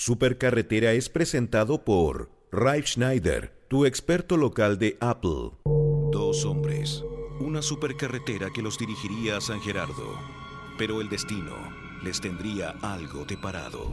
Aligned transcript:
Supercarretera 0.00 0.92
es 0.92 1.08
presentado 1.08 1.82
por 1.82 2.30
Ralph 2.52 2.86
Schneider, 2.86 3.52
tu 3.66 3.84
experto 3.84 4.36
local 4.36 4.78
de 4.78 4.96
Apple. 5.00 5.50
Dos 6.12 6.44
hombres, 6.44 7.02
una 7.40 7.62
supercarretera 7.62 8.50
que 8.54 8.62
los 8.62 8.78
dirigiría 8.78 9.38
a 9.38 9.40
San 9.40 9.60
Gerardo, 9.60 10.16
pero 10.78 11.00
el 11.00 11.08
destino 11.08 11.52
les 12.04 12.20
tendría 12.20 12.76
algo 12.80 13.24
deparado. 13.24 13.92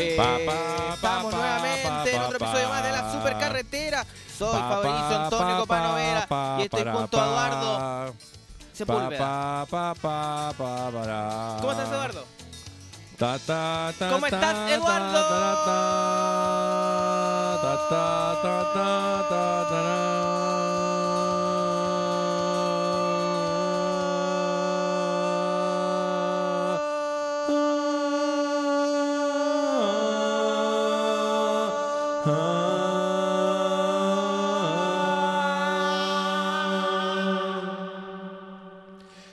Eh, 0.00 0.16
estamos 0.94 1.34
nuevamente 1.34 2.14
en 2.14 2.22
otro 2.22 2.36
episodio 2.36 2.68
más 2.68 2.82
de 2.82 2.92
la. 2.92 3.12
Supercarretera. 3.12 4.06
Soy 4.38 4.58
Fabricio 4.58 5.24
Antonio 5.24 5.54
pa, 5.54 5.60
Copanovera 5.60 6.26
pa, 6.26 6.56
y 6.58 6.62
estoy 6.62 6.84
junto 6.90 7.20
a 7.20 7.26
Eduardo 7.26 8.14
Sepúlveda. 8.72 9.66
¿Cómo 9.68 9.92
estás, 11.72 11.88
Eduardo? 11.88 12.24
¿Cómo 14.10 14.26
estás, 14.26 14.70
Eduardo? 14.70 15.20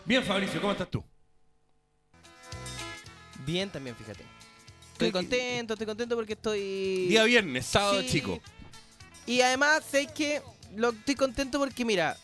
Bien, 0.07 0.23
Fabricio, 0.23 0.59
¿cómo 0.61 0.71
estás 0.71 0.89
tú? 0.89 1.03
Bien 3.45 3.69
también, 3.69 3.95
fíjate. 3.95 4.23
Estoy 4.93 5.09
¿Qué- 5.09 5.11
contento, 5.11 5.73
estoy 5.73 5.85
contento 5.85 6.15
porque 6.15 6.33
estoy... 6.33 7.07
Día 7.07 7.23
viernes, 7.25 7.65
sábado 7.65 8.01
Sí. 8.01 8.07
chico. 8.09 8.39
Y 9.25 9.41
además, 9.41 9.83
sé 9.89 10.07
que 10.07 10.41
lo, 10.75 10.89
estoy 10.89 11.15
contento 11.15 11.59
porque, 11.59 11.83
mira, 11.85 12.17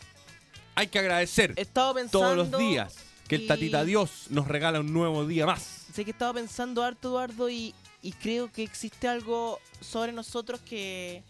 Hay 0.74 0.88
que 0.88 0.98
agradecer 0.98 1.52
he 1.56 1.60
estado 1.62 1.94
pensando... 1.94 2.18
todos 2.20 2.36
los 2.50 2.58
días 2.58 2.96
que 3.28 3.36
el 3.36 3.42
y- 3.42 3.46
Tatita 3.46 3.84
Dios 3.84 4.26
nos 4.30 4.48
regala 4.48 4.80
un 4.80 4.92
nuevo 4.92 5.26
día 5.26 5.46
más. 5.46 5.62
Sé 5.94 6.04
que 6.04 6.10
he 6.10 6.12
estado 6.12 6.34
pensando 6.34 6.82
harto, 6.82 7.08
Eduardo, 7.10 7.48
y, 7.48 7.74
y 8.02 8.12
creo 8.12 8.50
que 8.50 8.62
existe 8.64 9.06
algo 9.06 9.60
sobre 9.80 10.10
nosotros 10.12 10.60
que, 10.60 11.22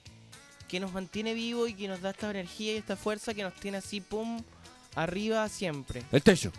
que 0.69 0.81
nos 0.81 0.93
mantiene 0.93 1.35
vivos 1.35 1.69
y 1.69 1.75
que 1.75 1.89
nos 1.89 2.01
da 2.01 2.11
esta 2.11 2.31
energía 2.31 2.73
y 2.73 2.77
esta 2.79 2.97
fuerza 2.97 3.35
que 3.35 3.43
nos 3.43 3.53
tiene 3.55 3.77
así, 3.79 4.01
pum, 4.01 4.43
arriba 4.97 5.49
siempre. 5.49 6.03
El 6.13 6.23
techo. 6.23 6.53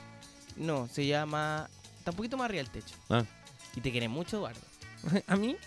No, 0.56 0.88
se 0.92 1.06
llama... 1.06 1.70
Está 2.00 2.12
un 2.12 2.18
poquito 2.18 2.38
más 2.38 2.46
arriba 2.46 2.62
el 2.62 2.70
techo. 2.70 2.96
Ah. 3.10 3.24
Y 3.76 3.82
te 3.82 3.92
quiere 3.92 4.08
mucho, 4.08 4.38
Eduardo. 4.38 4.60
¿A 5.28 5.36
mí? 5.36 5.58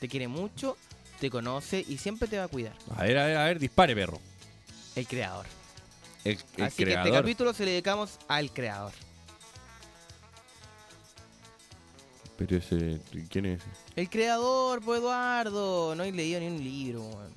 Te 0.00 0.08
quiere 0.08 0.28
mucho, 0.28 0.76
te 1.20 1.28
conoce 1.30 1.84
y 1.86 1.98
siempre 1.98 2.28
te 2.28 2.38
va 2.38 2.44
a 2.44 2.48
cuidar. 2.48 2.74
A 2.96 3.02
ver, 3.02 3.18
a 3.18 3.26
ver, 3.26 3.36
a 3.36 3.44
ver, 3.44 3.58
dispare, 3.58 3.94
perro. 3.94 4.20
El 4.94 5.06
creador. 5.06 5.46
El, 6.24 6.38
el 6.56 6.64
Así 6.64 6.76
que 6.78 6.84
creador. 6.84 7.06
este 7.08 7.18
capítulo 7.20 7.52
se 7.52 7.64
le 7.64 7.72
dedicamos 7.72 8.18
al 8.28 8.52
creador. 8.52 8.92
Pero 12.36 12.56
ese, 12.56 13.00
¿quién 13.28 13.46
es 13.46 13.60
ese? 13.60 13.68
El 13.96 14.08
creador, 14.08 14.80
pues 14.82 15.00
Eduardo. 15.00 15.94
No 15.96 16.04
he 16.04 16.12
leído 16.12 16.38
ni 16.40 16.46
un 16.46 16.62
libro, 16.62 17.02
weón. 17.02 17.34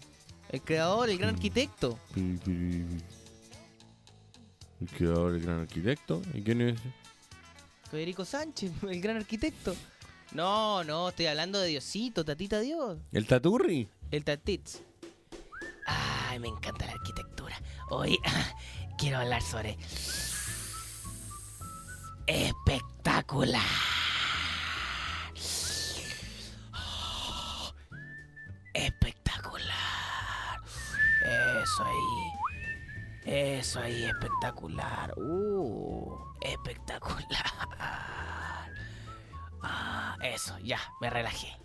El 0.50 0.62
creador, 0.62 1.10
el 1.10 1.18
gran 1.18 1.32
Mm. 1.34 1.36
arquitecto. 1.38 1.98
El 4.82 4.88
creador, 4.90 5.36
el 5.36 5.42
gran 5.42 5.60
arquitecto. 5.60 6.22
¿Y 6.34 6.42
quién 6.42 6.62
es 6.62 6.80
ese? 6.80 6.92
Federico 7.90 8.26
Sánchez, 8.26 8.72
el 8.90 9.02
gran 9.02 9.18
arquitecto. 9.18 9.76
No, 10.34 10.84
no, 10.84 11.10
estoy 11.10 11.28
hablando 11.28 11.60
de 11.60 11.68
Diosito, 11.68 12.24
Tatita 12.24 12.60
Dios. 12.60 12.98
¿El 13.12 13.28
Taturri? 13.28 13.88
El 14.10 14.24
Tatits. 14.24 14.82
Ay, 15.86 16.40
me 16.40 16.48
encanta 16.48 16.86
la 16.86 16.94
arquitectura. 16.94 17.62
Hoy 17.90 18.18
quiero 18.98 19.18
hablar 19.18 19.42
sobre. 19.42 19.78
Espectacular. 22.28 23.91
Eso 33.72 33.80
ahí, 33.80 34.04
espectacular. 34.04 35.14
Uh, 35.18 36.14
espectacular. 36.42 37.22
Ah, 39.64 40.18
eso, 40.24 40.58
ya, 40.64 40.80
me 41.00 41.10
relajé. 41.12 41.56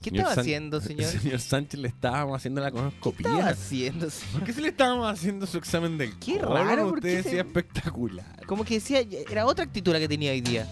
¿Qué 0.00 0.10
Señor 0.10 0.20
estaba 0.20 0.34
San- 0.36 0.42
haciendo, 0.42 0.80
señor? 0.80 1.12
El 1.12 1.20
señor 1.20 1.40
Sánchez 1.40 1.80
le 1.80 1.88
estábamos 1.88 2.36
haciendo 2.36 2.60
la 2.60 2.70
¿Qué 2.70 2.78
estaba 3.10 3.48
haciendo, 3.48 4.08
señor? 4.08 4.32
¿Por 4.34 4.44
qué 4.44 4.52
se 4.52 4.60
le 4.60 4.68
estábamos 4.68 5.12
haciendo 5.12 5.44
su 5.46 5.58
examen 5.58 5.98
del 5.98 6.16
Qué 6.20 6.38
colon? 6.38 6.64
raro, 6.68 6.88
¿por 6.90 6.98
Usted 6.98 7.08
qué 7.16 7.22
se- 7.24 7.28
decía 7.30 7.40
espectacular. 7.42 8.46
Como 8.46 8.64
que 8.64 8.74
decía, 8.74 9.00
era 9.28 9.46
otra 9.46 9.64
actitud 9.64 9.92
la 9.92 9.98
que 9.98 10.06
tenía 10.08 10.30
hoy 10.30 10.40
día. 10.40 10.68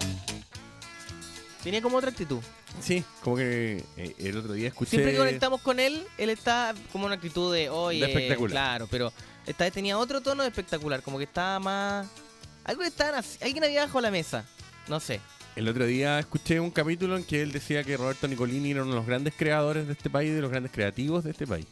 Tenía 1.66 1.82
como 1.82 1.96
otra 1.96 2.10
actitud. 2.10 2.38
Sí, 2.80 3.02
como 3.24 3.34
que 3.34 3.82
eh, 3.96 4.14
el 4.18 4.36
otro 4.36 4.52
día 4.52 4.68
escuché... 4.68 4.90
Siempre 4.90 5.10
que 5.10 5.18
conectamos 5.18 5.60
con 5.62 5.80
él, 5.80 6.04
él 6.16 6.30
está 6.30 6.72
como 6.92 7.06
una 7.06 7.16
actitud 7.16 7.52
de 7.52 7.68
hoy. 7.70 7.98
De 7.98 8.06
espectacular. 8.06 8.52
Claro, 8.52 8.86
pero 8.88 9.12
esta 9.44 9.64
vez 9.64 9.72
tenía 9.72 9.98
otro 9.98 10.20
tono 10.20 10.44
de 10.44 10.48
espectacular. 10.48 11.02
Como 11.02 11.18
que 11.18 11.24
estaba 11.24 11.58
más. 11.58 12.06
Algo 12.62 12.82
que 12.82 12.86
estaban 12.86 13.20
haci- 13.20 13.42
Alguien 13.42 13.64
había 13.64 13.84
bajo 13.84 14.00
la 14.00 14.12
mesa. 14.12 14.44
No 14.86 15.00
sé. 15.00 15.20
El 15.56 15.66
otro 15.66 15.86
día 15.86 16.20
escuché 16.20 16.60
un 16.60 16.70
capítulo 16.70 17.16
en 17.16 17.24
que 17.24 17.42
él 17.42 17.50
decía 17.50 17.82
que 17.82 17.96
Roberto 17.96 18.28
Nicolini 18.28 18.70
era 18.70 18.82
uno 18.82 18.92
de 18.92 18.98
los 18.98 19.06
grandes 19.06 19.34
creadores 19.36 19.88
de 19.88 19.94
este 19.94 20.08
país, 20.08 20.32
de 20.32 20.40
los 20.42 20.50
grandes 20.52 20.70
creativos 20.70 21.24
de 21.24 21.32
este 21.32 21.48
país. 21.48 21.66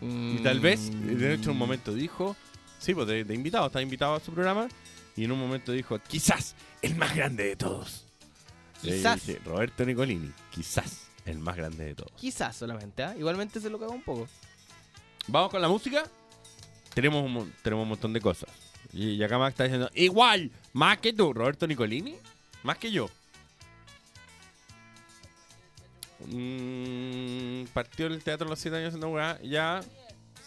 Y 0.00 0.36
tal 0.44 0.60
vez, 0.60 0.90
de 0.92 1.34
hecho, 1.34 1.44
en 1.46 1.50
un 1.50 1.58
momento 1.58 1.92
dijo, 1.92 2.36
sí, 2.78 2.94
pues 2.94 3.08
de, 3.08 3.24
de 3.24 3.34
invitado, 3.34 3.66
estaba 3.66 3.82
invitado 3.82 4.14
a 4.14 4.20
su 4.20 4.32
programa, 4.32 4.68
y 5.16 5.24
en 5.24 5.32
un 5.32 5.40
momento 5.40 5.72
dijo, 5.72 5.98
quizás 6.06 6.54
el 6.82 6.94
más 6.94 7.16
grande 7.16 7.44
de 7.44 7.56
todos. 7.56 8.04
Quizás. 8.84 9.22
Roberto 9.44 9.84
Nicolini, 9.84 10.30
quizás 10.50 11.06
el 11.26 11.38
más 11.38 11.56
grande 11.56 11.84
de 11.86 11.94
todos. 11.94 12.12
Quizás 12.12 12.54
solamente, 12.56 13.02
¿ah? 13.02 13.14
Igualmente 13.18 13.60
se 13.60 13.70
lo 13.70 13.78
cago 13.78 13.92
un 13.92 14.02
poco. 14.02 14.28
Vamos 15.26 15.50
con 15.50 15.62
la 15.62 15.68
música. 15.68 16.04
Tenemos 16.94 17.24
un, 17.24 17.32
mon- 17.32 17.52
tenemos 17.62 17.82
un 17.84 17.88
montón 17.88 18.12
de 18.12 18.20
cosas. 18.20 18.50
Y, 18.92 19.10
y 19.12 19.22
acá 19.24 19.38
Max 19.38 19.52
está 19.54 19.64
diciendo, 19.64 19.90
igual, 19.94 20.50
más 20.72 20.98
que 20.98 21.12
tú, 21.12 21.32
Roberto 21.32 21.66
Nicolini, 21.66 22.14
más 22.62 22.78
que 22.78 22.92
yo. 22.92 23.08
Mm, 26.26 27.64
partió 27.72 28.06
el 28.06 28.22
teatro 28.22 28.46
a 28.46 28.50
los 28.50 28.58
7 28.58 28.76
años 28.76 28.88
haciendo 28.88 29.08
weá, 29.08 29.38
ya, 29.42 29.82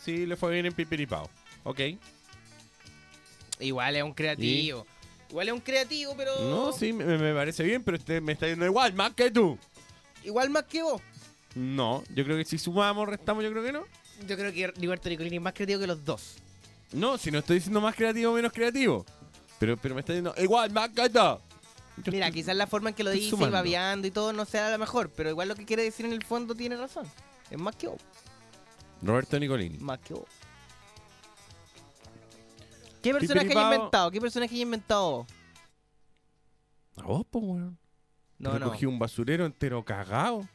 sí 0.03 0.25
le 0.25 0.35
fue 0.35 0.53
bien 0.53 0.65
en 0.65 0.73
Pipiripao. 0.73 1.29
Ok. 1.63 1.79
Igual 3.59 3.95
es 3.95 4.03
un 4.03 4.13
creativo. 4.13 4.85
Igual 5.29 5.47
es 5.49 5.53
un 5.53 5.59
creativo, 5.61 6.13
pero. 6.15 6.31
No, 6.49 6.71
sí, 6.71 6.93
me, 6.93 7.05
me 7.17 7.33
parece 7.33 7.63
bien, 7.63 7.83
pero 7.83 7.97
usted 7.97 8.21
me 8.21 8.33
está 8.33 8.45
diciendo 8.45 8.65
igual, 8.65 8.93
más 8.93 9.13
que 9.13 9.29
tú. 9.31 9.57
Igual 10.23 10.49
más 10.49 10.63
que 10.63 10.81
vos. 10.83 11.01
No, 11.55 12.03
yo 12.13 12.23
creo 12.23 12.37
que 12.37 12.45
si 12.45 12.57
sumamos, 12.57 13.07
restamos, 13.07 13.43
yo 13.43 13.51
creo 13.51 13.63
que 13.63 13.71
no. 13.71 13.83
Yo 14.27 14.35
creo 14.37 14.51
que 14.53 14.67
Roberto 14.67 15.09
Nicolini 15.09 15.35
es 15.37 15.41
más 15.41 15.53
creativo 15.53 15.79
que 15.81 15.87
los 15.87 16.03
dos. 16.05 16.35
No, 16.93 17.17
si 17.17 17.29
no 17.31 17.39
estoy 17.39 17.57
diciendo 17.57 17.81
más 17.81 17.95
creativo 17.95 18.31
o 18.31 18.35
menos 18.35 18.51
creativo. 18.53 19.05
Pero, 19.59 19.75
pero 19.77 19.95
me 19.95 20.01
está 20.01 20.13
diciendo 20.13 20.33
igual, 20.37 20.71
más 20.71 20.89
que 20.89 21.09
tú. 21.09 21.19
Yo 21.19 21.41
Mira, 22.11 22.27
estoy- 22.27 22.41
quizás 22.41 22.55
la 22.55 22.67
forma 22.67 22.89
en 22.89 22.95
que 22.95 23.03
lo 23.03 23.09
estoy 23.09 23.21
dice 23.21 23.27
y 23.35 23.37
sumando. 23.37 23.55
babeando 23.57 24.07
y 24.07 24.11
todo 24.11 24.31
no 24.33 24.45
sea 24.45 24.69
la 24.69 24.77
mejor, 24.77 25.09
pero 25.09 25.29
igual 25.31 25.47
lo 25.49 25.55
que 25.55 25.65
quiere 25.65 25.81
decir 25.83 26.05
en 26.05 26.13
el 26.13 26.23
fondo 26.23 26.53
tiene 26.55 26.77
razón. 26.77 27.07
Es 27.49 27.57
más 27.57 27.75
que 27.75 27.87
vos. 27.87 27.99
Roberto 29.01 29.39
Nicolini. 29.39 29.77
Más 29.79 29.99
que 29.99 30.13
vos. 30.13 30.25
¿Qué 33.07 33.13
personaje 33.19 33.53
hay 33.57 33.63
inventado? 33.63 34.11
¿Qué 34.11 34.21
personaje 34.21 34.55
hay 34.55 34.61
inventado 34.61 35.11
vos? 35.11 35.27
A 36.97 37.03
vos, 37.03 37.25
po, 37.29 37.39
weón. 37.39 37.77
No, 38.39 38.53
no. 38.53 38.59
Recogí 38.59 38.85
un 38.85 38.99
basurero 38.99 39.45
entero 39.45 39.83
cagado. 39.83 40.47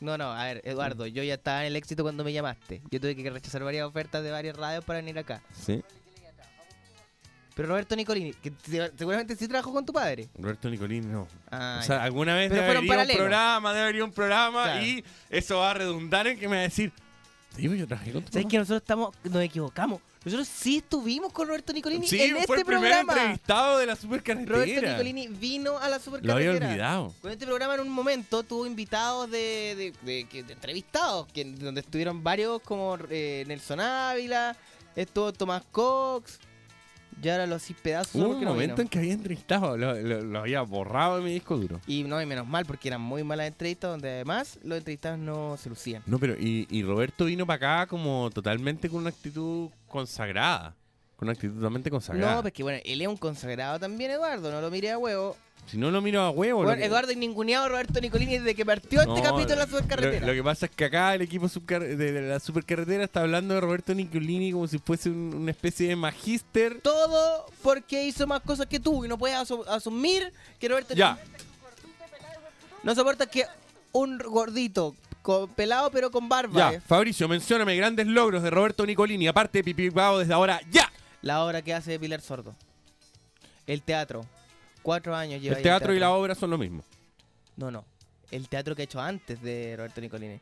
No, 0.00 0.18
no, 0.18 0.30
a 0.32 0.44
ver, 0.44 0.60
Eduardo, 0.64 1.06
yo 1.06 1.22
ya 1.22 1.34
estaba 1.34 1.62
en 1.62 1.68
el 1.68 1.76
éxito 1.76 2.02
cuando 2.02 2.22
me 2.24 2.32
llamaste. 2.32 2.82
Yo 2.90 3.00
tuve 3.00 3.16
que 3.16 3.30
rechazar 3.30 3.62
varias 3.64 3.86
ofertas 3.86 4.22
de 4.22 4.30
varias 4.30 4.56
radios 4.56 4.84
para 4.84 4.98
venir 4.98 5.18
acá. 5.18 5.42
Sí. 5.54 5.82
Pero 7.54 7.68
Roberto 7.68 7.96
Nicolini, 7.96 8.34
que 8.34 8.50
te- 8.50 8.92
seguramente 8.98 9.34
sí 9.34 9.48
trabajó 9.48 9.72
con 9.72 9.86
tu 9.86 9.92
padre. 9.94 10.28
Roberto 10.34 10.68
Nicolini 10.68 11.06
no. 11.06 11.26
Ah, 11.50 11.78
o 11.80 11.82
sea, 11.82 12.02
alguna 12.04 12.34
vez 12.34 12.50
debe 12.50 12.64
haber 12.66 12.78
un 12.80 12.86
programa, 12.86 13.72
debe 13.72 13.82
haber 13.88 14.02
un 14.02 14.12
programa 14.12 14.64
Claro. 14.64 14.84
y 14.84 15.02
eso 15.30 15.56
va 15.58 15.70
a 15.70 15.74
redundar 15.74 16.26
en 16.26 16.38
que 16.38 16.46
me 16.48 16.56
va 16.56 16.60
a 16.60 16.64
decir, 16.64 16.92
digo, 17.56 17.72
yo 17.74 17.86
trabajé 17.86 18.12
con 18.12 18.22
tu 18.22 18.30
¿Sabes 18.30 18.44
papá". 18.44 18.50
que 18.50 18.58
nosotros 18.58 18.82
estamos, 18.82 19.14
nos 19.24 19.42
equivocamos? 19.42 20.02
Nosotros 20.26 20.48
sí 20.48 20.78
estuvimos 20.78 21.32
con 21.32 21.46
Roberto 21.46 21.72
Nicolini 21.72 22.06
Sí, 22.06 22.20
en 22.20 22.32
fue 22.32 22.40
este 22.40 22.54
el 22.56 22.64
primer 22.66 22.80
programa. 22.90 23.12
entrevistado 23.14 23.78
de 23.78 23.86
la 23.86 23.94
supercarretera. 23.96 24.56
Roberto 24.58 24.86
Nicolini 24.90 25.28
vino 25.28 25.78
a 25.78 25.88
la 25.88 25.96
Lo 25.96 26.02
supercarretera. 26.02 26.52
había 26.52 26.68
olvidado. 26.68 27.14
Con 27.22 27.30
este 27.30 27.46
programa 27.46 27.74
en 27.76 27.80
un 27.82 27.88
momento 27.90 28.42
tuvo 28.42 28.66
invitados 28.66 29.30
de, 29.30 29.74
de, 29.76 29.92
de- 30.02 30.24
que- 30.28 30.42
de 30.42 30.52
entrevistados, 30.52 31.28
que, 31.32 31.44
donde 31.44 31.80
estuvieron 31.80 32.24
varios 32.24 32.60
como 32.62 32.98
eh, 33.08 33.44
Nelson 33.46 33.78
Ávila, 33.80 34.56
estuvo 34.96 35.32
Tomás 35.32 35.62
Cox, 35.70 36.40
y 37.22 37.28
ahora 37.28 37.46
los 37.46 37.62
seis 37.62 37.78
pedazos. 37.82 38.14
Hubo 38.14 38.28
un 38.36 38.40
no 38.44 38.50
momento 38.50 38.74
vino. 38.76 38.82
en 38.82 38.88
que 38.88 38.98
había 38.98 39.12
entrevistado, 39.14 39.76
lo, 39.76 39.94
lo- 39.94 40.22
lo 40.22 40.38
había 40.40 40.60
borrado 40.62 41.16
de 41.18 41.22
mi 41.24 41.32
disco 41.32 41.56
duro. 41.56 41.80
Y 41.86 42.04
no, 42.04 42.20
y 42.20 42.26
menos 42.26 42.46
mal, 42.46 42.66
porque 42.66 42.88
eran 42.88 43.00
muy 43.00 43.24
malas 43.24 43.46
entrevistas, 43.48 43.90
donde 43.90 44.10
además 44.10 44.58
los 44.62 44.78
entrevistados 44.78 45.18
no 45.18 45.56
se 45.56 45.68
lucían. 45.68 46.02
No, 46.06 46.18
pero 46.18 46.34
y, 46.38 46.66
y 46.70 46.82
Roberto 46.82 47.24
vino 47.24 47.46
para 47.46 47.80
acá 47.82 47.86
como 47.88 48.30
totalmente 48.30 48.88
con 48.88 49.00
una 49.00 49.10
actitud 49.10 49.70
consagrada. 49.88 50.74
Con 51.16 51.28
una 51.28 51.32
actitud 51.32 51.54
totalmente 51.56 51.90
consagrada. 51.90 52.36
No, 52.36 52.42
porque 52.42 52.62
bueno, 52.62 52.78
él 52.84 53.00
es 53.00 53.08
un 53.08 53.16
consagrado 53.16 53.78
también, 53.80 54.10
Eduardo, 54.10 54.50
no 54.52 54.60
lo 54.60 54.70
mire 54.70 54.90
a 54.90 54.98
huevo. 54.98 55.36
Si 55.66 55.76
no 55.78 55.90
lo 55.90 56.00
miro 56.00 56.20
a 56.20 56.30
huevo. 56.30 56.62
Bueno, 56.62 56.78
que- 56.78 56.84
Eduardo 56.84 57.12
ninguneado 57.14 57.64
a 57.64 57.68
Roberto 57.68 58.00
Nicolini 58.00 58.38
desde 58.38 58.54
que 58.54 58.64
partió 58.64 59.00
este 59.00 59.20
capítulo 59.22 59.46
de 59.46 59.56
la 59.56 59.66
supercarretera. 59.66 60.26
lo 60.26 60.32
que 60.32 60.42
pasa 60.44 60.66
es 60.66 60.72
que 60.72 60.84
acá 60.84 61.14
el 61.14 61.22
equipo 61.22 61.48
de, 61.48 62.22
la 62.22 62.38
supercarretera 62.38 63.02
está 63.02 63.22
hablando 63.22 63.54
de 63.54 63.60
Roberto 63.60 63.92
Nicolini 63.94 64.52
como 64.52 64.68
si 64.68 64.78
fuese 64.78 65.08
un- 65.10 65.34
una 65.34 65.50
especie 65.50 65.88
de 65.88 65.96
magíster. 65.96 66.80
Todo 66.82 67.46
porque 67.62 68.04
hizo 68.04 68.26
más 68.28 68.42
cosas 68.42 68.66
que 68.66 68.78
tú 68.78 69.04
y 69.04 69.08
no 69.08 69.18
puedes 69.18 69.36
asu- 69.38 69.66
asumir 69.66 70.32
que 70.60 70.68
Roberto 70.68 70.94
Ya, 70.94 71.18
No 72.82 72.94
soporta 72.94 73.26
que 73.26 73.44
un 73.92 74.18
gordito, 74.18 74.94
con, 75.22 75.48
pelado 75.48 75.90
pero 75.90 76.10
con 76.12 76.28
barba. 76.28 76.70
ya. 76.70 76.76
eh. 76.76 76.80
Fabricio, 76.86 77.26
mencióname 77.26 77.74
grandes 77.76 78.06
logros 78.06 78.42
de 78.44 78.50
Roberto 78.50 78.86
Nicolini, 78.86 79.26
aparte 79.26 79.58
de 79.58 79.64
Pipi 79.64 79.90
Pao 79.90 80.18
desde 80.18 80.32
ahora, 80.34 80.60
ya. 80.70 80.88
La 81.26 81.44
obra 81.44 81.60
que 81.62 81.74
hace 81.74 81.98
Pilar 81.98 82.20
Sordo. 82.20 82.54
El 83.66 83.82
teatro. 83.82 84.24
Cuatro 84.82 85.16
años 85.16 85.42
lleva 85.42 85.56
El 85.56 85.62
teatro 85.64 85.92
y 85.92 85.98
la 85.98 86.12
obra 86.12 86.36
son 86.36 86.50
lo 86.50 86.58
mismo. 86.58 86.84
No, 87.56 87.70
no. 87.72 87.84
El 88.30 88.48
teatro 88.48 88.76
que 88.76 88.82
ha 88.82 88.84
hecho 88.84 89.00
antes 89.00 89.42
de 89.42 89.74
Roberto 89.76 90.00
Nicolini. 90.00 90.34
No, 90.34 90.40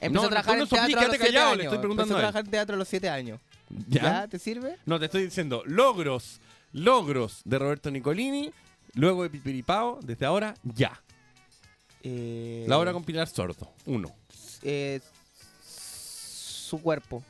Empezó 0.00 0.26
a 0.26 0.28
trabajar 0.30 0.56
no 0.56 0.62
en 0.62 0.68
teatro 0.68 0.86
a 0.86 0.88
los 0.88 0.88
quédate 1.00 1.16
siete 1.18 1.26
callado, 1.26 1.46
años. 1.48 1.58
le 1.58 1.64
estoy 1.64 1.78
preguntando 1.78 2.02
Empezó 2.14 2.16
a 2.16 2.20
trabajar 2.20 2.44
en 2.44 2.50
teatro 2.50 2.74
a 2.74 2.78
los 2.78 2.88
siete 2.88 3.08
años. 3.10 3.40
¿Ya? 3.88 4.02
¿Ya? 4.02 4.28
¿Te 4.28 4.38
sirve? 4.38 4.76
No, 4.86 4.98
te 5.00 5.06
estoy 5.06 5.24
diciendo 5.24 5.62
logros, 5.66 6.40
logros 6.72 7.40
de 7.44 7.58
Roberto 7.58 7.90
Nicolini, 7.90 8.52
luego 8.94 9.24
de 9.24 9.30
Pipiripao, 9.30 9.98
desde 10.02 10.26
ahora, 10.26 10.54
ya. 10.62 11.02
Eh, 12.04 12.64
La 12.68 12.78
obra 12.78 12.92
con 12.92 13.02
Pilar 13.04 13.26
Sordo, 13.28 13.72
uno. 13.86 14.14
eh, 14.62 15.00
su 15.66 16.80
cuerpo. 16.80 17.22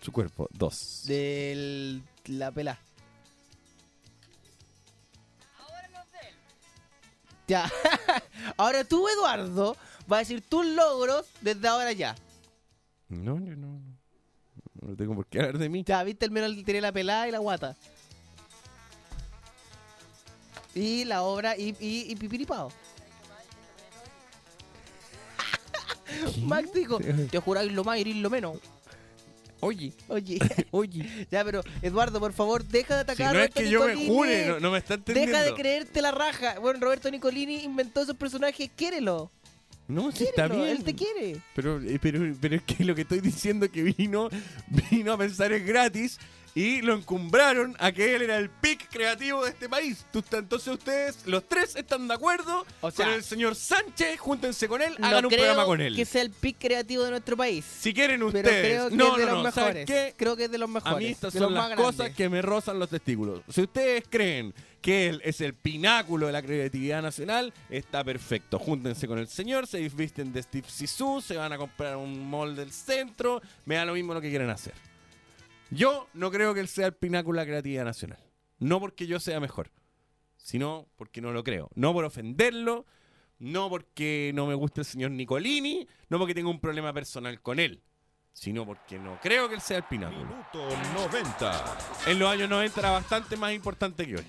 Su 0.00 0.12
cuerpo, 0.12 0.48
dos. 0.52 1.02
De 1.06 2.00
la 2.28 2.50
pelá. 2.50 2.78
Ya. 7.48 7.70
ahora 8.56 8.84
tú, 8.84 9.06
Eduardo, 9.08 9.76
vas 10.06 10.16
a 10.16 10.20
decir 10.20 10.42
tus 10.48 10.66
logros 10.66 11.26
desde 11.40 11.68
ahora 11.68 11.92
ya. 11.92 12.16
No, 13.08 13.38
yo 13.38 13.54
no. 13.56 13.80
No 14.80 14.96
tengo 14.96 15.14
por 15.14 15.26
qué 15.26 15.38
hablar 15.38 15.58
de 15.58 15.68
mí. 15.68 15.84
Ya, 15.84 16.02
viste, 16.02 16.26
el 16.26 16.32
menos 16.32 16.52
tiene 16.64 16.80
la 16.80 16.92
pelada 16.92 17.28
y 17.28 17.30
la 17.30 17.38
guata. 17.38 17.76
Y 20.74 21.04
la 21.04 21.22
obra 21.22 21.56
y, 21.56 21.76
y, 21.80 22.10
y 22.12 22.16
pipiripao. 22.16 22.70
Max 26.42 26.72
dijo, 26.72 26.98
te 27.30 27.38
juráis 27.38 27.72
lo 27.72 27.84
más 27.84 27.98
y 27.98 28.14
lo 28.14 28.30
menos. 28.30 28.58
Oye, 29.60 29.92
Oye, 30.08 30.38
oye. 30.70 31.26
ya, 31.30 31.44
pero 31.44 31.62
Eduardo, 31.82 32.20
por 32.20 32.32
favor, 32.32 32.64
deja 32.64 33.02
de 33.02 33.14
Si 33.14 33.22
atacar 33.22 33.34
no 33.34 33.40
a 33.40 33.44
es 33.44 33.50
Roberto 33.54 33.60
que 33.60 33.70
yo 33.70 33.80
me 33.80 33.86
Nicolini. 33.94 34.14
jure, 34.14 34.46
no, 34.48 34.60
no 34.60 34.70
me 34.70 34.78
está 34.78 34.94
entendiendo. 34.94 35.32
Deja 35.32 35.44
de 35.44 35.54
creerte 35.54 36.02
la 36.02 36.10
raja. 36.10 36.58
Bueno, 36.58 36.78
Roberto 36.80 37.10
Nicolini 37.10 37.64
inventó 37.64 38.02
esos 38.02 38.16
personajes, 38.16 38.70
quiérelo. 38.76 39.30
No, 39.88 40.10
sí 40.10 40.24
está 40.24 40.48
bien. 40.48 40.64
él 40.64 40.82
te 40.84 40.94
quiere. 40.94 41.40
Pero, 41.54 41.80
eh, 41.80 41.98
pero, 42.02 42.20
pero 42.40 42.56
es 42.56 42.62
que 42.62 42.84
lo 42.84 42.94
que 42.94 43.02
estoy 43.02 43.20
diciendo 43.20 43.66
es 43.66 43.72
que 43.72 43.82
vino, 43.82 44.28
vino 44.90 45.12
a 45.12 45.18
pensar 45.18 45.52
es 45.52 45.64
gratis 45.64 46.18
y 46.56 46.80
lo 46.80 46.94
encumbraron 46.94 47.76
a 47.78 47.92
que 47.92 48.16
él 48.16 48.22
era 48.22 48.38
el 48.38 48.48
pic 48.48 48.88
creativo 48.90 49.44
de 49.44 49.50
este 49.50 49.68
país. 49.68 50.06
Entonces 50.32 50.68
ustedes, 50.68 51.26
los 51.26 51.46
tres, 51.46 51.76
están 51.76 52.08
de 52.08 52.14
acuerdo 52.14 52.64
O 52.80 52.90
sea, 52.90 53.04
con 53.04 53.14
el 53.14 53.22
señor 53.22 53.54
Sánchez, 53.54 54.18
júntense 54.18 54.66
con 54.66 54.80
él, 54.80 54.94
No 54.98 55.06
hagan 55.06 55.26
un 55.26 55.30
creo 55.30 55.42
programa 55.42 55.66
con 55.66 55.82
él. 55.82 55.94
que 55.94 56.06
sea 56.06 56.22
el 56.22 56.30
pick 56.30 56.56
creativo 56.58 57.04
de 57.04 57.10
nuestro 57.10 57.36
país. 57.36 57.62
Si 57.64 57.92
quieren 57.92 58.20
pero 58.20 58.28
ustedes, 58.28 58.64
creo 58.66 58.88
que 58.88 58.96
no, 58.96 59.12
es 59.12 59.18
de 59.18 59.26
no, 59.26 59.32
los 59.34 59.44
no, 59.44 59.52
¿saben 59.52 59.74
mejores. 59.74 59.86
qué? 59.86 60.14
Creo 60.16 60.34
que 60.34 60.44
es 60.44 60.50
de 60.50 60.56
los 60.58 60.68
mejores. 60.70 60.96
A 60.96 60.98
mí 60.98 61.06
estas 61.06 61.34
de 61.34 61.38
son 61.40 61.52
las 61.52 61.74
cosas 61.74 61.96
grandes. 61.96 62.16
que 62.16 62.28
me 62.30 62.40
rozan 62.40 62.78
los 62.78 62.88
testículos. 62.88 63.42
Si 63.50 63.60
ustedes 63.60 64.04
creen 64.08 64.54
que 64.80 65.08
él 65.08 65.20
es 65.24 65.42
el 65.42 65.52
pináculo 65.52 66.26
de 66.26 66.32
la 66.32 66.40
creatividad 66.40 67.02
nacional, 67.02 67.52
está 67.68 68.02
perfecto. 68.02 68.58
Júntense 68.58 69.06
con 69.06 69.18
el 69.18 69.28
señor, 69.28 69.66
se 69.66 69.86
visten 69.90 70.32
de 70.32 70.42
Steve 70.42 70.68
Sisu, 70.70 71.20
se 71.20 71.36
van 71.36 71.52
a 71.52 71.58
comprar 71.58 71.98
un 71.98 72.30
mall 72.30 72.56
del 72.56 72.72
centro, 72.72 73.42
me 73.66 73.74
da 73.74 73.84
lo 73.84 73.92
mismo 73.92 74.14
lo 74.14 74.22
que 74.22 74.30
quieren 74.30 74.48
hacer. 74.48 74.72
Yo 75.70 76.08
no 76.14 76.30
creo 76.30 76.54
que 76.54 76.60
él 76.60 76.68
sea 76.68 76.86
el 76.86 76.94
pináculo 76.94 77.38
de 77.38 77.44
la 77.44 77.50
creatividad 77.50 77.84
nacional. 77.84 78.18
No 78.58 78.80
porque 78.80 79.06
yo 79.06 79.20
sea 79.20 79.40
mejor, 79.40 79.70
sino 80.36 80.86
porque 80.96 81.20
no 81.20 81.32
lo 81.32 81.44
creo. 81.44 81.68
No 81.74 81.92
por 81.92 82.04
ofenderlo, 82.04 82.86
no 83.38 83.68
porque 83.68 84.32
no 84.34 84.46
me 84.46 84.54
guste 84.54 84.80
el 84.80 84.86
señor 84.86 85.10
Nicolini, 85.10 85.86
no 86.08 86.18
porque 86.18 86.34
tenga 86.34 86.48
un 86.48 86.60
problema 86.60 86.92
personal 86.92 87.40
con 87.42 87.58
él, 87.58 87.82
sino 88.32 88.64
porque 88.64 88.98
no 88.98 89.18
creo 89.20 89.48
que 89.48 89.56
él 89.56 89.60
sea 89.60 89.78
el 89.78 89.84
pináculo. 89.84 90.24
Minuto 90.24 90.68
90. 90.94 91.78
En 92.06 92.18
los 92.18 92.30
años 92.30 92.48
90 92.48 92.80
era 92.80 92.90
bastante 92.92 93.36
más 93.36 93.52
importante 93.52 94.06
que 94.06 94.16
hoy. 94.16 94.26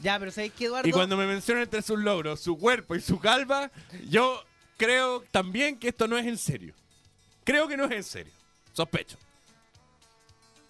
Ya, 0.00 0.18
pero 0.18 0.32
¿sabéis 0.32 0.52
qué, 0.54 0.64
Eduardo? 0.64 0.88
Y 0.88 0.92
cuando 0.92 1.16
me 1.16 1.26
mencionan 1.26 1.62
entre 1.62 1.80
sus 1.80 1.98
logros, 1.98 2.40
su 2.40 2.58
cuerpo 2.58 2.96
y 2.96 3.00
su 3.00 3.20
calva, 3.20 3.70
yo 4.08 4.42
creo 4.76 5.22
también 5.30 5.78
que 5.78 5.88
esto 5.88 6.08
no 6.08 6.18
es 6.18 6.26
en 6.26 6.36
serio. 6.36 6.74
Creo 7.44 7.68
que 7.68 7.76
no 7.76 7.84
es 7.84 7.92
en 7.92 8.02
serio. 8.02 8.32
Sospecho. 8.72 9.16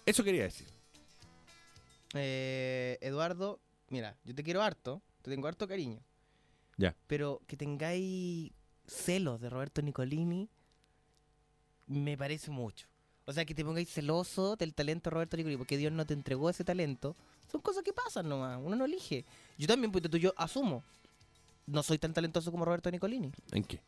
Eso 0.05 0.23
quería 0.23 0.43
decir. 0.43 0.67
Eh, 2.13 2.97
Eduardo, 3.01 3.59
mira, 3.89 4.15
yo 4.23 4.35
te 4.35 4.43
quiero 4.43 4.61
harto, 4.61 5.01
te 5.21 5.31
tengo 5.31 5.47
harto 5.47 5.67
cariño. 5.67 5.99
Ya. 6.77 6.95
Pero 7.07 7.41
que 7.47 7.57
tengáis 7.57 8.51
celos 8.87 9.39
de 9.39 9.49
Roberto 9.49 9.81
Nicolini 9.81 10.49
me 11.87 12.17
parece 12.17 12.51
mucho. 12.51 12.87
O 13.25 13.31
sea, 13.31 13.45
que 13.45 13.55
te 13.55 13.63
pongáis 13.63 13.89
celoso 13.89 14.55
del 14.55 14.73
talento 14.73 15.09
de 15.09 15.13
Roberto 15.13 15.37
Nicolini 15.37 15.57
porque 15.57 15.77
Dios 15.77 15.93
no 15.93 16.05
te 16.05 16.13
entregó 16.13 16.49
ese 16.49 16.63
talento. 16.63 17.15
Son 17.51 17.61
cosas 17.61 17.83
que 17.83 17.93
pasan 17.93 18.27
nomás, 18.27 18.59
uno 18.61 18.75
no 18.75 18.85
elige. 18.85 19.25
Yo 19.57 19.67
también, 19.67 19.91
pues 19.91 20.03
tú, 20.09 20.17
yo 20.17 20.33
asumo. 20.37 20.83
No 21.65 21.81
soy 21.83 21.97
tan 21.97 22.13
talentoso 22.13 22.51
como 22.51 22.65
Roberto 22.65 22.91
Nicolini. 22.91 23.31
¿En 23.51 23.63
qué? 23.63 23.79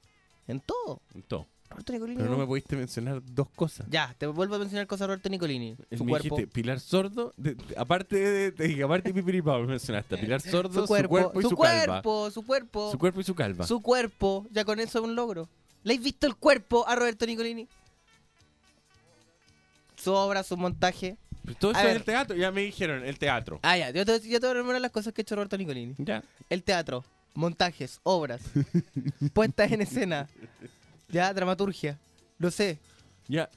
En 0.47 0.61
todo. 0.61 1.01
En 1.13 1.23
todo. 1.23 1.47
Roberto 1.69 1.93
Nicolini. 1.93 2.17
Pero 2.17 2.29
no 2.31 2.37
me 2.37 2.45
pudiste 2.45 2.75
mencionar 2.75 3.21
dos 3.23 3.49
cosas. 3.49 3.87
Ya, 3.89 4.13
te 4.17 4.27
vuelvo 4.27 4.55
a 4.55 4.59
mencionar 4.59 4.87
cosas 4.87 5.01
de 5.01 5.07
Roberto 5.07 5.29
Nicolini. 5.29 5.75
Eh, 5.89 5.97
Su 5.97 6.05
me 6.05 6.11
cuerpo. 6.11 6.35
dijiste 6.35 6.47
Pilar 6.53 6.79
Sordo, 6.79 7.33
de- 7.37 7.55
de- 7.55 7.75
aparte 7.77 8.15
de, 8.15 8.51
de- 8.51 8.67
de- 8.75 8.83
aparte 8.83 9.09
de 9.09 9.13
Pipiripao, 9.13 9.59
me 9.61 9.67
mencionaste 9.67 10.17
Pilar 10.17 10.41
Sordo, 10.41 10.81
su 10.81 10.87
cuerpo, 10.87 11.31
y 11.35 11.41
su, 11.41 11.49
su, 11.49 11.57
calva. 11.57 12.01
cuerpo, 12.01 12.31
su 12.31 12.43
cuerpo, 12.45 12.91
Su 12.91 12.97
cuerpo 12.99 13.19
y 13.19 13.23
su 13.23 13.35
calva. 13.35 13.67
su 13.67 13.81
cuerpo, 13.81 14.45
ya 14.51 14.63
con 14.63 14.79
eso 14.79 14.99
es 14.99 15.03
un 15.05 15.15
logro. 15.15 15.49
¿Le 15.83 15.93
habéis 15.93 16.03
visto 16.03 16.27
el 16.27 16.35
cuerpo 16.35 16.87
a 16.87 16.95
Roberto 16.95 17.25
Nicolini? 17.25 17.67
Su 19.97 20.13
obra, 20.13 20.43
su 20.43 20.57
montaje. 20.57 21.17
Pero 21.43 21.57
todo 21.57 21.75
A 21.75 21.79
eso 21.81 21.89
es 21.89 21.95
el 21.97 22.03
teatro, 22.03 22.35
ya 22.35 22.51
me 22.51 22.61
dijeron, 22.61 23.03
el 23.05 23.17
teatro. 23.19 23.59
Ah, 23.63 23.77
ya, 23.77 23.91
yo 23.91 24.05
te, 24.05 24.19
yo 24.27 24.39
te 24.39 24.47
voy 24.47 24.55
a 24.55 24.59
enumerar 24.59 24.81
las 24.81 24.91
cosas 24.91 25.13
que 25.13 25.21
ha 25.21 25.23
hecho 25.23 25.35
Roberto 25.35 25.57
Nicolini. 25.57 25.93
Ya. 25.99 26.23
El 26.49 26.63
teatro, 26.63 27.03
montajes, 27.35 27.99
obras, 28.03 28.41
puestas 29.33 29.71
en 29.71 29.81
escena, 29.81 30.27
ya, 31.09 31.33
dramaturgia, 31.33 31.99
lo 32.37 32.51
sé. 32.51 32.79
Ya. 33.27 33.49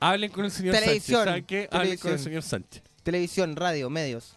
Hablen 0.00 0.30
con 0.30 0.44
el 0.44 0.50
señor 0.50 0.74
Televisión. 0.74 1.24
Sánchez. 1.24 1.30
¿Saben 1.30 1.44
qué? 1.44 1.68
Hablen 1.70 1.70
con 1.70 1.90
el 1.90 1.98
Televisión. 1.98 2.18
señor 2.18 2.42
Sánchez. 2.42 2.82
Televisión, 3.02 3.56
radio, 3.56 3.90
medios, 3.90 4.36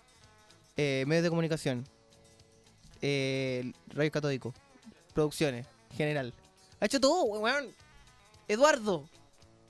eh, 0.77 1.03
medios 1.07 1.23
de 1.23 1.29
comunicación, 1.29 1.85
eh, 3.01 3.71
radio 3.87 4.11
catódico, 4.11 4.53
producciones, 5.13 5.67
general. 5.95 6.33
Ha 6.79 6.85
hecho 6.85 6.99
todo, 6.99 7.23
weón. 7.25 7.67
Eduardo, 8.47 9.07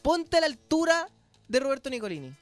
ponte 0.01 0.37
a 0.37 0.41
la 0.41 0.47
altura 0.47 1.09
de 1.47 1.59
Roberto 1.59 1.89
Nicolini. 1.89 2.33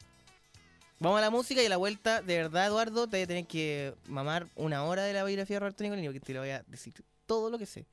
Vamos 0.99 1.17
a 1.17 1.21
la 1.21 1.29
música 1.29 1.61
y 1.63 1.65
a 1.65 1.69
la 1.69 1.77
vuelta, 1.77 2.21
de 2.21 2.37
verdad, 2.37 2.67
Eduardo, 2.67 3.07
te 3.07 3.17
voy 3.17 3.23
a 3.23 3.27
tener 3.27 3.47
que 3.47 3.95
mamar 4.07 4.47
una 4.55 4.83
hora 4.83 5.03
de 5.03 5.13
la 5.13 5.23
biografía 5.23 5.55
de 5.55 5.59
Roberto 5.61 5.83
Nicolini 5.83 6.07
porque 6.07 6.19
te 6.19 6.33
lo 6.33 6.41
voy 6.41 6.49
a 6.49 6.63
decir 6.67 6.93
todo 7.25 7.49
lo 7.49 7.57
que 7.57 7.65
sé. 7.65 7.85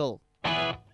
Todo. 0.00 0.22
Todo. 0.40 0.89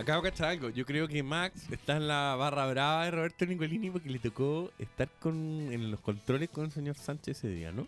Acabo 0.00 0.22
de 0.22 0.30
cachar 0.30 0.48
algo. 0.50 0.70
Yo 0.70 0.84
creo 0.86 1.06
que 1.08 1.22
Max 1.22 1.62
está 1.70 1.96
en 1.96 2.08
la 2.08 2.34
barra 2.36 2.66
brava 2.66 3.04
de 3.04 3.10
Roberto 3.10 3.44
Nicolini 3.46 3.90
porque 3.90 4.08
le 4.10 4.18
tocó 4.18 4.70
estar 4.78 5.08
con, 5.20 5.34
en 5.72 5.90
los 5.90 6.00
controles 6.00 6.48
con 6.48 6.64
el 6.64 6.70
señor 6.70 6.96
Sánchez 6.96 7.38
ese 7.38 7.48
día, 7.48 7.70
¿no? 7.72 7.86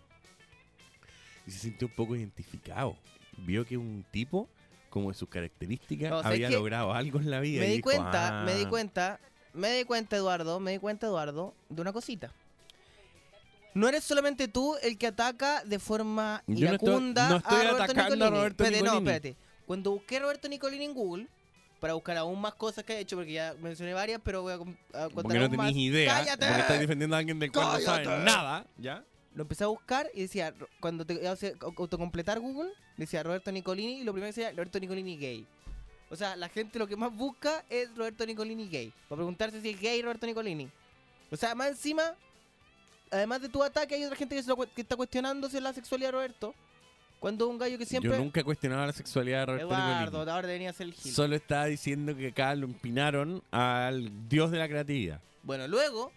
Y 1.46 1.50
se 1.50 1.58
sintió 1.58 1.88
un 1.88 1.94
poco 1.94 2.14
identificado. 2.16 2.96
Vio 3.38 3.64
que 3.64 3.76
un 3.76 4.04
tipo, 4.10 4.48
como 4.90 5.10
de 5.10 5.14
sus 5.16 5.28
características, 5.28 6.10
No, 6.10 6.22
¿sabes 6.22 6.36
había 6.44 6.50
logrado 6.50 6.92
algo 6.92 7.18
en 7.18 7.30
la 7.30 7.40
vida. 7.40 7.60
Me 7.60 7.66
di 7.68 7.72
dijo, 7.76 7.84
cuenta, 7.84 8.42
me 8.44 8.54
di 8.54 8.64
"Ah". 8.64 8.68
cuenta, 8.68 9.20
me 9.54 9.72
di 9.72 9.84
cuenta, 9.84 10.16
Eduardo, 10.16 10.60
me 10.60 10.72
di 10.72 10.78
cuenta, 10.78 11.06
Eduardo, 11.06 11.54
de 11.70 11.80
una 11.82 11.92
cosita. 11.92 12.30
No 13.74 13.88
eres 13.88 14.04
solamente 14.04 14.48
tú 14.48 14.76
el 14.82 14.98
que 14.98 15.06
ataca 15.06 15.64
de 15.64 15.78
forma 15.78 16.42
Yo 16.46 16.68
no 16.68 16.74
estoy- 16.74 16.88
iracunda 16.88 17.28
no 17.30 17.36
estoy 17.38 17.56
a 17.56 17.70
Roberto 17.70 17.82
atacando 17.84 18.24
a 18.26 18.30
Nicolini. 18.30 18.46
Espérate, 18.48 18.82
no, 18.82 18.98
espérate. 18.98 19.36
Cuando 19.66 19.90
busqué 19.92 20.20
Roberto 20.20 20.48
Nicolini 20.48 20.84
en 20.84 20.92
Google, 20.94 21.26
para 21.82 21.94
buscar 21.94 22.16
aún 22.16 22.40
más 22.40 22.54
cosas 22.54 22.84
que 22.84 22.92
he 22.92 23.00
hecho, 23.00 23.16
porque 23.16 23.32
ya 23.32 23.56
mencioné 23.60 23.92
varias, 23.92 24.20
pero 24.22 24.42
voy 24.42 24.52
a, 24.52 24.54
a 24.54 24.58
contar 25.08 25.10
Porque 25.10 25.38
no 25.40 25.48
más. 25.48 25.72
idea. 25.72 26.14
¡Cállate! 26.14 26.46
Porque 26.46 26.60
estás 26.60 26.78
defendiendo 26.78 27.16
a 27.16 27.18
alguien 27.18 27.40
del 27.40 27.50
cual 27.50 27.64
no 27.66 27.80
sabes 27.80 28.06
¡Cállate! 28.06 28.24
nada. 28.24 28.66
¿Ya? 28.78 29.04
Lo 29.34 29.42
empecé 29.42 29.64
a 29.64 29.66
buscar 29.66 30.08
y 30.14 30.22
decía, 30.22 30.54
cuando 30.78 31.04
te 31.04 31.26
hace 31.26 31.56
autocompletar 31.60 32.38
Google, 32.38 32.70
decía 32.96 33.24
Roberto 33.24 33.50
Nicolini 33.50 33.94
y 33.94 34.04
lo 34.04 34.12
primero 34.12 34.32
que 34.32 34.40
decía 34.40 34.52
Roberto 34.52 34.78
Nicolini 34.78 35.16
gay. 35.16 35.44
O 36.08 36.14
sea, 36.14 36.36
la 36.36 36.48
gente 36.48 36.78
lo 36.78 36.86
que 36.86 36.94
más 36.94 37.12
busca 37.12 37.64
es 37.68 37.92
Roberto 37.96 38.24
Nicolini 38.26 38.68
gay. 38.68 38.92
Para 39.08 39.16
preguntarse 39.16 39.60
si 39.60 39.70
es 39.70 39.80
gay 39.80 40.02
Roberto 40.02 40.24
Nicolini. 40.24 40.70
O 41.32 41.36
sea, 41.36 41.56
más 41.56 41.70
encima, 41.70 42.14
además 43.10 43.42
de 43.42 43.48
tu 43.48 43.60
ataque, 43.60 43.96
hay 43.96 44.04
otra 44.04 44.16
gente 44.16 44.36
que, 44.36 44.42
se 44.44 44.48
lo 44.48 44.56
que 44.56 44.82
está 44.82 44.94
cuestionándose 44.94 45.60
la 45.60 45.72
sexualidad 45.72 46.10
de 46.10 46.12
Roberto. 46.12 46.54
Cuando 47.22 47.46
un 47.48 47.56
gallo 47.56 47.78
que 47.78 47.86
siempre... 47.86 48.10
Yo 48.10 48.18
nunca 48.18 48.40
he 48.40 48.44
cuestionado 48.44 48.84
la 48.84 48.92
sexualidad 48.92 49.38
de 49.40 49.46
Roberto 49.46 49.66
Eduardo, 49.68 50.04
Nicolini. 50.10 50.30
ahora 50.32 50.46
debería 50.48 50.72
ser 50.72 50.88
el 50.88 50.92
Gil. 50.94 51.12
Solo 51.14 51.36
estaba 51.36 51.66
diciendo 51.66 52.16
que 52.16 52.26
acá 52.28 52.52
lo 52.56 52.66
empinaron 52.66 53.42
al 53.52 54.28
dios 54.28 54.50
de 54.50 54.58
la 54.58 54.66
creatividad. 54.68 55.20
Bueno, 55.44 55.68
luego, 55.68 56.10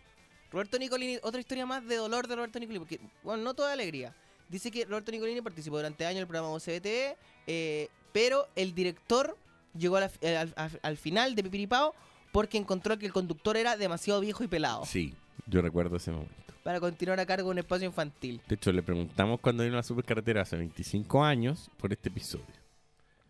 Roberto 0.51 0.79
Nicolini, 0.79 1.19
otra 1.21 1.39
historia 1.39 1.65
más 1.67 1.85
de 1.87 1.95
dolor 1.97 2.27
de 2.27 2.35
Roberto 2.35 2.59
Nicolini, 2.59 2.79
porque, 2.79 2.99
bueno, 3.23 3.43
no 3.43 3.53
toda 3.53 3.71
alegría. 3.73 4.15
Dice 4.49 4.71
que 4.71 4.83
Roberto 4.85 5.11
Nicolini 5.11 5.41
participó 5.41 5.77
durante 5.77 6.05
años 6.07 6.15
en 6.17 6.21
el 6.21 6.27
programa 6.27 6.51
UCBTV, 6.55 7.15
eh, 7.47 7.87
pero 8.11 8.47
el 8.55 8.73
director 8.73 9.37
llegó 9.77 9.99
la- 9.99 10.09
eh, 10.21 10.37
al, 10.37 10.53
al- 10.55 10.79
al 10.81 10.97
final 10.97 11.35
de 11.35 11.43
Pipiripao 11.43 11.93
porque 12.31 12.57
encontró 12.57 12.97
que 12.97 13.05
el 13.05 13.13
conductor 13.13 13.57
era 13.57 13.77
demasiado 13.77 14.19
viejo 14.21 14.43
y 14.43 14.47
pelado 14.47 14.85
Sí, 14.85 15.13
yo 15.47 15.61
recuerdo 15.61 15.97
ese 15.97 16.11
momento. 16.11 16.53
para 16.63 16.79
continuar 16.79 17.19
a 17.19 17.25
cargo 17.25 17.49
de 17.49 17.51
un 17.51 17.57
espacio 17.59 17.87
infantil. 17.87 18.41
De 18.47 18.55
hecho, 18.55 18.71
le 18.71 18.81
preguntamos 18.81 19.39
cuando 19.39 19.63
vino 19.63 19.75
a 19.75 19.77
la 19.77 19.83
supercarretera 19.83 20.41
hace 20.41 20.57
25 20.57 21.23
años 21.23 21.69
por 21.77 21.93
este 21.93 22.09
episodio. 22.09 22.45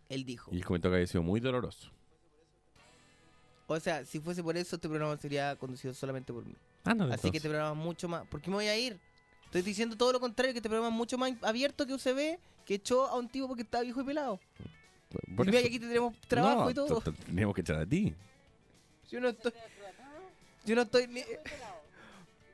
Él 0.08 0.24
dijo. 0.24 0.50
Y 0.52 0.56
él 0.56 0.64
comentó 0.64 0.88
que 0.88 0.96
había 0.96 1.06
sido 1.06 1.22
muy 1.22 1.40
doloroso. 1.40 1.90
O 3.66 3.78
sea, 3.80 4.04
si 4.04 4.20
fuese 4.20 4.42
por 4.42 4.56
eso, 4.56 4.76
este 4.76 4.88
programa 4.88 5.16
sería 5.16 5.56
conducido 5.56 5.92
solamente 5.92 6.32
por 6.32 6.46
mí. 6.46 6.54
Ah, 6.84 6.94
no, 6.94 7.12
Así 7.12 7.30
que 7.30 7.38
este 7.38 7.48
programa 7.48 7.78
es 7.78 7.84
mucho 7.84 8.08
más... 8.08 8.24
¿Por 8.28 8.40
qué 8.40 8.48
me 8.48 8.56
voy 8.56 8.68
a 8.68 8.78
ir? 8.78 8.98
Estoy 9.46 9.62
diciendo 9.62 9.96
todo 9.96 10.12
lo 10.12 10.20
contrario, 10.20 10.52
que 10.52 10.58
este 10.58 10.68
programa 10.68 10.94
es 10.94 10.96
mucho 10.96 11.18
más 11.18 11.32
abierto 11.42 11.84
que 11.84 11.94
UCB, 11.94 12.38
que 12.64 12.74
echó 12.74 13.06
a 13.06 13.16
un 13.16 13.28
tipo 13.28 13.48
porque 13.48 13.62
estaba 13.62 13.82
viejo 13.82 14.00
y 14.00 14.04
pelado. 14.04 14.40
Por 15.36 15.46
y 15.46 15.50
mira, 15.50 15.66
aquí 15.66 15.78
tenemos 15.78 16.16
trabajo 16.28 16.64
No, 16.64 16.70
y 16.70 16.74
todo. 16.74 17.00
Tenemos 17.26 17.54
que 17.54 17.60
echar 17.60 17.76
a 17.76 17.86
ti. 17.86 18.14
Yo 19.10 19.20
no 19.20 19.28
estoy. 19.28 19.52
Yo 20.64 20.74
no 20.74 20.82
estoy 20.82 21.06
ni. 21.06 21.22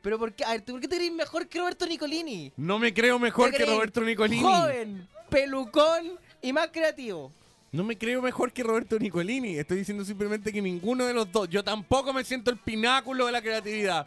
Pero 0.02 0.18
¿por 0.18 0.32
qué? 0.35 0.44
A 0.44 0.50
ver, 0.50 0.62
¿tú 0.62 0.73
¿por 0.73 0.80
qué 0.80 0.88
te 0.88 0.97
crees 0.97 1.12
mejor 1.12 1.47
que 1.49 1.59
Roberto 1.59 1.87
Nicolini? 1.87 2.52
No 2.56 2.78
me 2.78 2.92
creo 2.92 3.18
mejor 3.18 3.50
¿Te 3.50 3.59
que 3.59 3.64
Roberto 3.66 4.00
Nicolini. 4.00 4.42
Joven, 4.42 5.09
pelucón 5.30 6.18
y 6.42 6.52
más 6.52 6.68
creativo. 6.73 7.32
No 7.71 7.85
me 7.85 7.97
creo 7.97 8.21
mejor 8.21 8.52
que 8.52 8.62
Roberto 8.62 8.99
Nicolini. 8.99 9.56
Estoy 9.56 9.78
diciendo 9.78 10.04
simplemente 10.04 10.52
que 10.52 10.61
ninguno 10.61 11.06
de 11.06 11.14
los 11.14 11.30
dos. 11.32 11.49
Yo 11.49 11.64
tampoco 11.64 12.12
me 12.12 12.25
siento 12.25 12.50
el 12.50 12.59
pináculo 12.59 13.26
de 13.26 13.32
la 13.32 13.40
creatividad. 13.40 14.06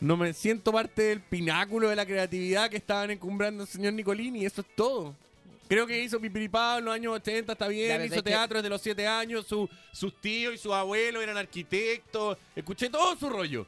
No 0.00 0.16
me 0.16 0.32
siento 0.32 0.72
parte 0.72 1.02
del 1.02 1.20
pináculo 1.20 1.88
de 1.88 1.96
la 1.96 2.06
creatividad 2.06 2.70
que 2.70 2.76
estaban 2.76 3.10
encumbrando 3.10 3.64
el 3.64 3.68
señor 3.68 3.92
Nicolini. 3.92 4.44
Eso 4.46 4.62
es 4.62 4.66
todo. 4.74 5.14
Creo 5.68 5.86
que 5.86 6.02
hizo 6.02 6.18
Pipiripao 6.18 6.78
en 6.78 6.86
los 6.86 6.94
años 6.94 7.12
80, 7.16 7.52
está 7.52 7.68
bien. 7.68 8.04
hizo 8.06 8.14
que- 8.16 8.22
teatro 8.22 8.58
desde 8.58 8.70
los 8.70 8.80
7 8.80 9.06
años. 9.06 9.46
su- 9.46 9.68
sus 9.92 10.18
tíos 10.20 10.54
y 10.54 10.58
sus 10.58 10.72
abuelos 10.72 11.22
eran 11.22 11.36
arquitectos. 11.36 12.38
Escuché 12.56 12.88
todo 12.88 13.14
su 13.16 13.28
rollo. 13.28 13.66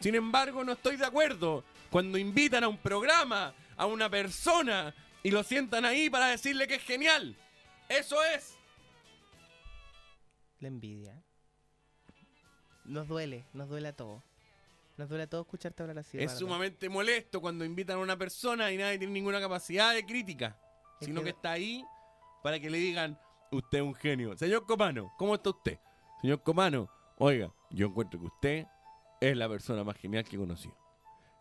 Sin 0.00 0.14
embargo, 0.14 0.62
no 0.64 0.72
estoy 0.72 0.96
de 0.96 1.06
acuerdo 1.06 1.64
cuando 1.90 2.18
invitan 2.18 2.64
a 2.64 2.68
un 2.68 2.78
programa 2.78 3.54
a 3.76 3.86
una 3.86 4.08
persona 4.10 4.94
y 5.22 5.30
lo 5.30 5.42
sientan 5.42 5.84
ahí 5.84 6.08
para 6.10 6.26
decirle 6.28 6.66
que 6.66 6.74
es 6.76 6.82
genial. 6.82 7.36
Eso 7.88 8.22
es. 8.24 8.56
La 10.60 10.68
envidia. 10.68 11.22
Nos 12.84 13.08
duele, 13.08 13.44
nos 13.52 13.68
duele 13.68 13.88
a 13.88 13.96
todos. 13.96 14.22
Nos 14.96 15.08
duele 15.08 15.24
a 15.24 15.26
todos 15.26 15.44
escucharte 15.44 15.82
hablar 15.82 15.98
así. 15.98 16.18
Es 16.18 16.32
sumamente 16.38 16.88
molesto 16.88 17.40
cuando 17.40 17.64
invitan 17.64 17.96
a 17.98 18.00
una 18.00 18.16
persona 18.16 18.70
y 18.72 18.78
nadie 18.78 18.98
tiene 18.98 19.12
ninguna 19.12 19.40
capacidad 19.40 19.92
de 19.92 20.06
crítica, 20.06 20.58
Es 21.00 21.06
sino 21.06 21.20
que- 21.20 21.24
que 21.24 21.30
está 21.30 21.52
ahí 21.52 21.84
para 22.42 22.58
que 22.58 22.70
le 22.70 22.78
digan, 22.78 23.18
usted 23.50 23.78
es 23.78 23.84
un 23.84 23.94
genio. 23.94 24.36
Señor 24.38 24.64
Copano, 24.64 25.12
¿cómo 25.18 25.34
está 25.34 25.50
usted? 25.50 25.78
Señor 26.22 26.42
Copano, 26.42 26.88
oiga, 27.18 27.52
yo 27.70 27.88
encuentro 27.88 28.18
que 28.20 28.26
usted 28.26 28.66
es 29.20 29.36
la 29.36 29.48
persona 29.48 29.84
más 29.84 29.96
genial 29.96 30.24
que 30.24 30.36
he 30.36 30.38
conocido. 30.38 30.76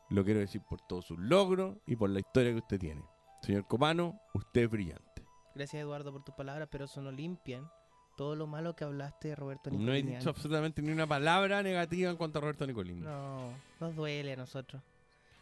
Lo 0.10 0.24
quiero 0.24 0.40
decir 0.40 0.62
por 0.70 0.82
todos 0.82 1.06
sus 1.06 1.18
logros 1.20 1.78
y 1.88 1.96
por 1.96 2.10
la 2.10 2.20
historia 2.20 2.52
que 2.52 2.58
usted 2.60 2.80
tiene. 2.80 3.04
Señor 3.42 3.68
Copano, 3.68 4.20
usted 4.34 4.64
es 4.64 4.70
brillante. 4.70 5.24
Gracias, 5.56 5.82
Eduardo, 5.82 6.12
por 6.12 6.24
tus 6.24 6.36
palabras, 6.36 6.68
pero 6.72 6.86
eso 6.86 7.02
no 7.02 7.12
limpian 7.12 7.70
todo 8.18 8.36
lo 8.36 8.48
malo 8.48 8.76
que 8.76 8.84
hablaste 8.84 9.30
de 9.30 9.36
Roberto 9.36 9.70
No 9.72 9.76
he 9.76 9.80
Nicolini. 10.02 10.16
dicho 10.18 10.30
absolutamente 10.30 10.82
ni 10.82 10.92
una 10.92 11.06
palabra 11.08 11.62
negativa 11.64 12.10
en 12.12 12.18
cuanto 12.18 12.40
a 12.40 12.42
Roberto 12.42 12.66
Nicolini. 12.68 13.02
No, 13.02 13.50
nos 13.80 13.96
duele 13.96 14.34
a 14.34 14.36
nosotros. 14.38 14.82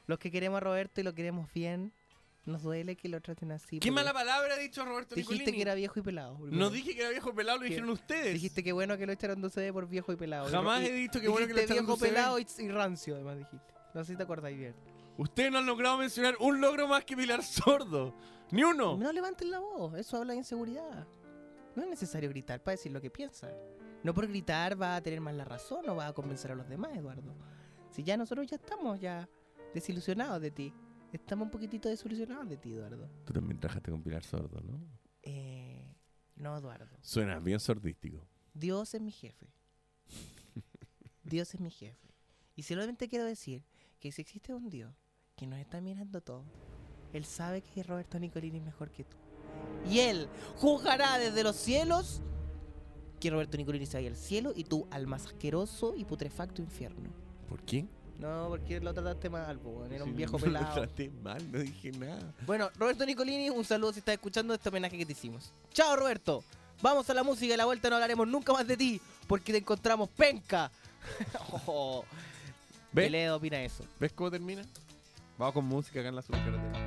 Los 0.08 0.18
que 0.20 0.32
queremos 0.32 0.58
a 0.58 0.62
Roberto 0.62 1.00
y 1.02 1.04
lo 1.04 1.14
queremos 1.14 1.52
bien, 1.54 1.94
nos 2.46 2.62
duele 2.64 2.96
que 2.96 3.08
lo 3.10 3.22
traten 3.22 3.52
así. 3.52 3.80
¿Qué 3.80 3.90
mala 3.92 4.12
palabra 4.14 4.56
ha 4.56 4.58
dicho 4.58 4.84
Roberto 4.84 5.16
Dijiste 5.16 5.34
Nicolini? 5.36 5.56
que 5.58 5.62
era 5.62 5.76
viejo 5.76 6.00
y 6.00 6.04
pelado. 6.04 6.36
primero. 6.38 6.58
No 6.58 6.70
dije 6.70 6.94
que 6.96 7.02
era 7.02 7.10
viejo 7.10 7.34
pelado, 7.34 7.58
lo 7.60 7.64
¿Qué? 7.64 7.70
dijeron 7.70 7.90
ustedes. 7.90 8.34
Dijiste 8.34 8.64
que 8.64 8.72
bueno 8.74 8.98
que 8.98 9.06
lo 9.06 9.14
echaron 9.14 9.42
de 9.42 9.48
UCB 9.48 9.72
por 9.74 9.88
viejo 9.88 10.12
y 10.12 10.16
pelado. 10.18 10.50
Jamás 10.50 10.82
Y- 10.82 10.88
he 10.88 10.92
dicho 10.94 11.22
que 11.22 11.28
bueno 11.30 11.48
que 11.48 11.54
lo 11.54 11.60
echaron 11.62 11.86
viejo 11.86 11.98
de 12.00 12.06
UCB. 12.06 12.14
pelado 12.16 12.40
y, 12.40 12.48
y 12.60 12.68
rancio, 12.70 13.16
además 13.16 13.38
dijiste. 13.38 13.74
No 13.94 14.04
sé 14.04 14.12
si 14.14 14.18
te 14.18 14.24
acordáis 14.24 14.58
bien. 14.58 14.76
Ustedes 15.18 15.52
no 15.52 15.60
han 15.60 15.66
logrado 15.66 15.98
mencionar 16.00 16.36
un 16.40 16.60
logro 16.60 16.88
más 16.88 17.06
que 17.06 17.16
Pilar 17.16 17.44
Sordo. 17.44 18.14
Ni 18.52 18.64
uno. 18.64 18.98
No 18.98 19.12
levanten 19.12 19.50
la 19.52 19.60
voz, 19.60 19.96
eso 19.98 20.18
habla 20.18 20.34
de 20.34 20.40
inseguridad. 20.40 21.08
No 21.76 21.84
es 21.84 21.90
necesario 21.90 22.30
gritar 22.30 22.62
para 22.62 22.74
decir 22.74 22.92
lo 22.92 23.00
que 23.02 23.10
piensa. 23.10 23.50
No 24.04 24.14
por 24.14 24.28
gritar 24.28 24.80
va 24.80 24.96
a 24.98 25.02
tener 25.02 25.22
más 25.22 25.34
la 25.34 25.46
razón 25.46 25.88
o 25.88 25.96
va 25.96 26.08
a 26.08 26.14
convencer 26.14 26.52
a 26.52 26.56
los 26.56 26.68
demás, 26.68 26.96
Eduardo. 26.96 27.36
Si 27.92 28.04
ya 28.04 28.18
nosotros 28.18 28.48
ya 28.48 28.58
estamos 28.58 29.00
ya 29.00 29.30
desilusionados 29.74 30.42
de 30.42 30.52
ti. 30.52 30.74
Estamos 31.14 31.46
un 31.46 31.52
poquitito 31.52 31.90
desilusionados 31.90 32.50
de 32.50 32.58
ti, 32.58 32.74
Eduardo. 32.74 33.08
Tú 33.24 33.34
también 33.34 33.60
trabajaste 33.60 33.92
con 33.92 34.02
Pilar 34.02 34.24
Sordo, 34.24 34.60
¿no? 34.62 34.84
Eh, 35.22 35.96
no, 36.36 36.58
Eduardo. 36.58 36.98
Suena 37.02 37.40
bien 37.40 37.60
sordístico. 37.60 38.28
Dios 38.52 38.96
es 38.96 39.02
mi 39.02 39.12
jefe. 39.12 39.54
Dios 41.24 41.54
es 41.54 41.60
mi 41.60 41.70
jefe. 41.70 42.16
Y 42.56 42.64
solamente 42.64 43.08
quiero 43.08 43.26
decir 43.26 43.64
que 44.00 44.12
si 44.12 44.24
existe 44.24 44.56
un 44.56 44.70
Dios 44.70 44.92
que 45.36 45.46
nos 45.46 45.60
está 45.60 45.82
mirando 45.82 46.20
todo, 46.22 46.46
Él 47.14 47.26
sabe 47.26 47.62
que 47.62 47.84
Roberto 47.84 48.18
Nicolini 48.18 48.58
es 48.58 48.64
mejor 48.64 48.90
que 48.90 49.04
tú. 49.04 49.18
Y 49.88 50.00
Él 50.00 50.28
juzgará 50.58 51.20
desde 51.20 51.44
los 51.44 51.56
cielos 51.56 52.24
que 53.20 53.30
Roberto 53.30 53.56
Nicolini 53.58 53.86
se 53.86 53.98
vaya 53.98 54.10
al 54.10 54.18
cielo 54.18 54.52
y 54.56 54.64
tú 54.64 54.88
al 54.90 55.06
más 55.06 55.28
asqueroso 55.28 55.94
y 55.96 56.06
putrefacto 56.06 56.64
infierno. 56.64 57.12
¿Por 57.48 57.62
qué? 57.64 57.88
No, 58.20 58.48
porque 58.50 58.80
lo 58.80 58.94
trataste 58.94 59.30
mal, 59.30 59.60
po, 59.60 59.86
era 59.86 60.04
un 60.04 60.16
viejo 60.16 60.34
no 60.40 60.46
Lo 60.46 60.46
pelado. 60.46 60.74
traté 60.74 61.10
mal, 61.22 61.52
no 61.52 61.60
dije 61.60 61.92
nada. 61.92 62.34
Bueno, 62.46 62.70
Roberto 62.78 63.06
Nicolini, 63.06 63.50
un 63.50 63.66
saludo 63.66 63.92
si 63.94 64.00
estás 64.00 64.14
escuchando 64.14 64.54
este 64.54 64.70
homenaje 64.70 64.98
que 64.98 65.06
te 65.06 65.12
hicimos. 65.14 65.52
Chao, 65.74 65.96
Roberto. 65.96 66.44
Vamos 66.82 67.10
a 67.10 67.14
la 67.14 67.24
música 67.24 67.46
y 67.48 67.52
a 67.54 67.58
la 67.58 67.66
vuelta 67.66 67.90
no 67.90 67.96
hablaremos 67.96 68.28
nunca 68.28 68.52
más 68.54 68.68
de 68.68 68.78
ti 68.78 69.02
porque 69.28 69.52
te 69.52 69.60
encontramos 69.60 70.10
penca. 70.10 70.72
oh, 71.66 72.04
¿Ves? 72.92 73.06
Peleo 73.06 73.38
opina 73.38 73.62
eso. 73.64 73.84
¿Ves 74.00 74.12
cómo 74.14 74.30
termina? 74.32 74.64
Vamos 75.38 75.54
con 75.54 75.66
música 75.66 76.00
acá 76.00 76.10
en 76.10 76.16
la 76.16 76.22
supercarretera. 76.22 76.83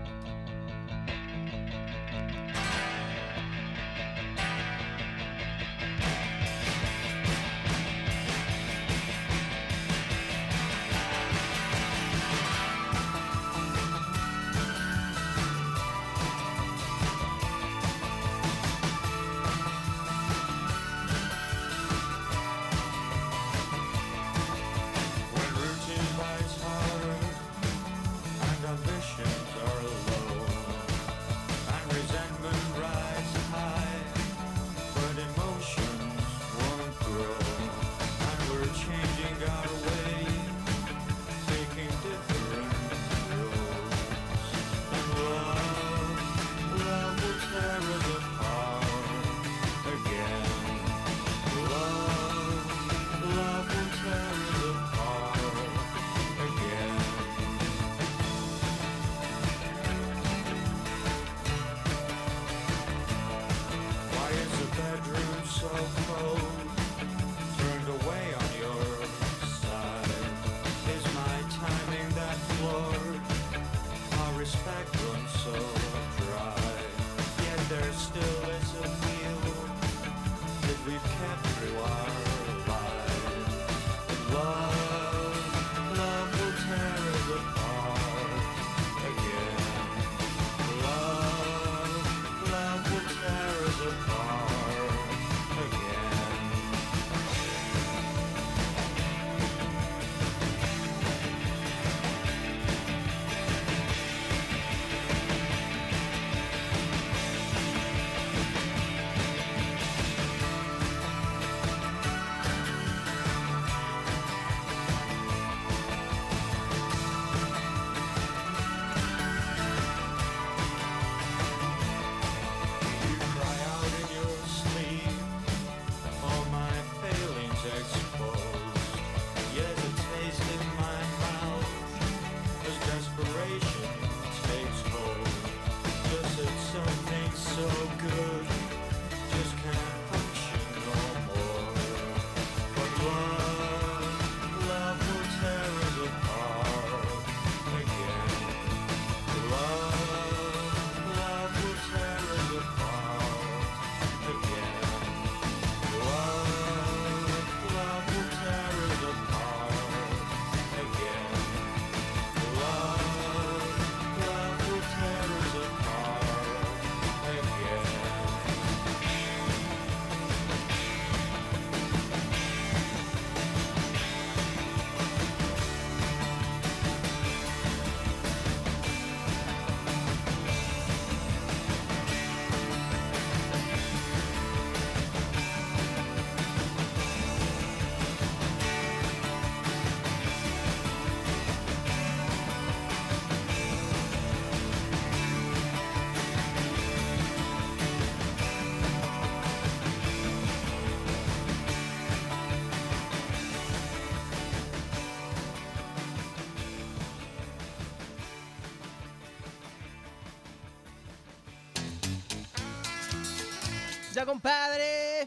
¡Ya, 214.17 214.25
compadre! 214.25 215.27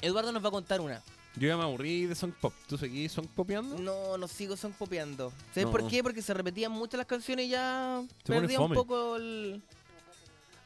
Eduardo 0.00 0.30
nos 0.30 0.44
va 0.44 0.46
a 0.46 0.52
contar 0.52 0.80
una. 0.80 1.02
Yo 1.34 1.48
ya 1.48 1.56
me 1.56 1.64
aburrí 1.64 2.06
de 2.06 2.14
Song 2.14 2.30
Pop. 2.40 2.52
¿Tú 2.68 2.78
seguís 2.78 3.10
Song 3.10 3.26
Popeando? 3.26 3.76
No, 3.78 4.16
no 4.16 4.28
sigo 4.28 4.56
son 4.56 4.72
popeando. 4.72 5.32
¿Sabes 5.48 5.64
No. 5.64 5.72
por 5.72 5.88
qué? 5.88 6.04
Porque 6.04 6.22
se 6.22 6.32
repetían 6.32 6.70
muchas 6.70 6.98
las 6.98 7.06
canciones 7.08 7.46
y 7.46 7.48
ya 7.48 8.00
Se 8.18 8.26
pone 8.28 8.40
perdía 8.42 8.60
un 8.60 8.66
fome. 8.66 8.74
poco 8.76 9.16
el... 9.16 9.60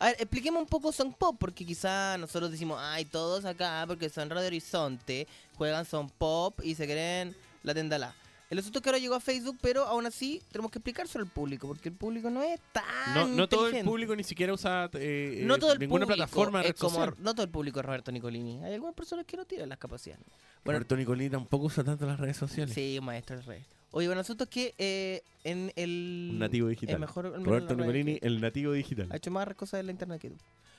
A 0.01 0.07
ver, 0.09 0.17
expliquemos 0.21 0.61
un 0.61 0.69
poco 0.69 0.93
Song 0.93 1.15
Pop, 1.19 1.37
porque 1.41 1.65
quizá 1.65 2.19
nosotros 2.19 2.51
decimos, 2.51 2.79
ay, 2.79 3.07
todos 3.07 3.47
acá, 3.47 3.85
porque 3.87 4.11
son 4.11 4.29
Radio 4.29 4.47
Horizonte, 4.49 5.27
juegan 5.57 5.87
Son 5.87 6.11
Pop 6.11 6.61
y 6.63 6.75
se 6.75 6.85
creen 6.85 7.35
la 7.63 7.73
tendala. 7.73 8.15
El 8.51 8.59
asunto 8.59 8.81
es 8.81 8.83
que 8.83 8.89
ahora 8.89 8.99
llegó 8.99 9.15
a 9.15 9.21
Facebook, 9.21 9.59
pero 9.61 9.85
aún 9.85 10.07
así 10.07 10.43
tenemos 10.51 10.73
que 10.73 10.81
explicárselo 10.81 11.25
al 11.25 11.31
público, 11.31 11.69
porque 11.69 11.89
el 11.89 11.95
público 11.95 12.31
no 12.31 12.43
es 12.43 12.61
tan 12.73 12.85
No, 13.15 13.29
no 13.29 13.49
todo 13.49 13.69
el 13.69 13.85
público 13.85 14.17
ni 14.17 14.25
siquiera 14.25 14.53
usa 14.53 14.91
eh, 14.95 15.43
No 15.45 15.57
todo 15.57 15.73
el 15.73 15.79
ninguna 15.79 16.05
plataforma 16.05 16.59
de 16.59 16.69
red 16.69 16.77
como, 16.77 16.97
social. 16.97 17.15
No 17.19 17.33
todo 17.33 17.45
el 17.45 17.51
público 17.51 17.79
es 17.79 17.87
Roberto 17.87 18.11
Nicolini. 18.11 18.61
Hay 18.65 18.75
algunas 18.75 18.97
personas 18.97 19.25
que 19.25 19.37
no 19.37 19.45
tienen 19.45 19.69
las 19.69 19.79
capacidades. 19.79 20.25
Bueno, 20.65 20.79
Roberto 20.81 20.97
Nicolini 20.97 21.31
tampoco 21.31 21.67
usa 21.67 21.85
tanto 21.85 22.05
las 22.07 22.19
redes 22.19 22.37
sociales. 22.39 22.75
Sí, 22.75 22.99
un 22.99 23.05
maestro 23.05 23.37
del 23.37 23.45
rey. 23.47 23.65
Oye, 23.93 24.09
bueno, 24.09 24.21
el 24.21 24.25
asunto 24.25 24.45
es 24.45 24.51
que 24.51 24.75
eh, 24.79 25.23
en 25.45 25.73
el... 25.77 26.31
Un 26.33 26.39
nativo 26.41 26.67
digital. 26.67 26.95
el 26.97 27.01
mejor- 27.01 27.27
el 27.27 27.33
mejor 27.33 27.47
Roberto 27.47 27.77
de 27.77 27.83
redes 27.83 28.05
Nicolini, 28.05 28.19
el 28.21 28.41
nativo 28.41 28.73
digital. 28.73 29.09
Ha 29.13 29.17
hecho 29.17 29.31
más 29.31 29.47
cosas 29.55 29.79
de 29.79 29.85
la 29.85 29.93
internet 29.93 30.21
que 30.21 30.31
tú. 30.31 30.37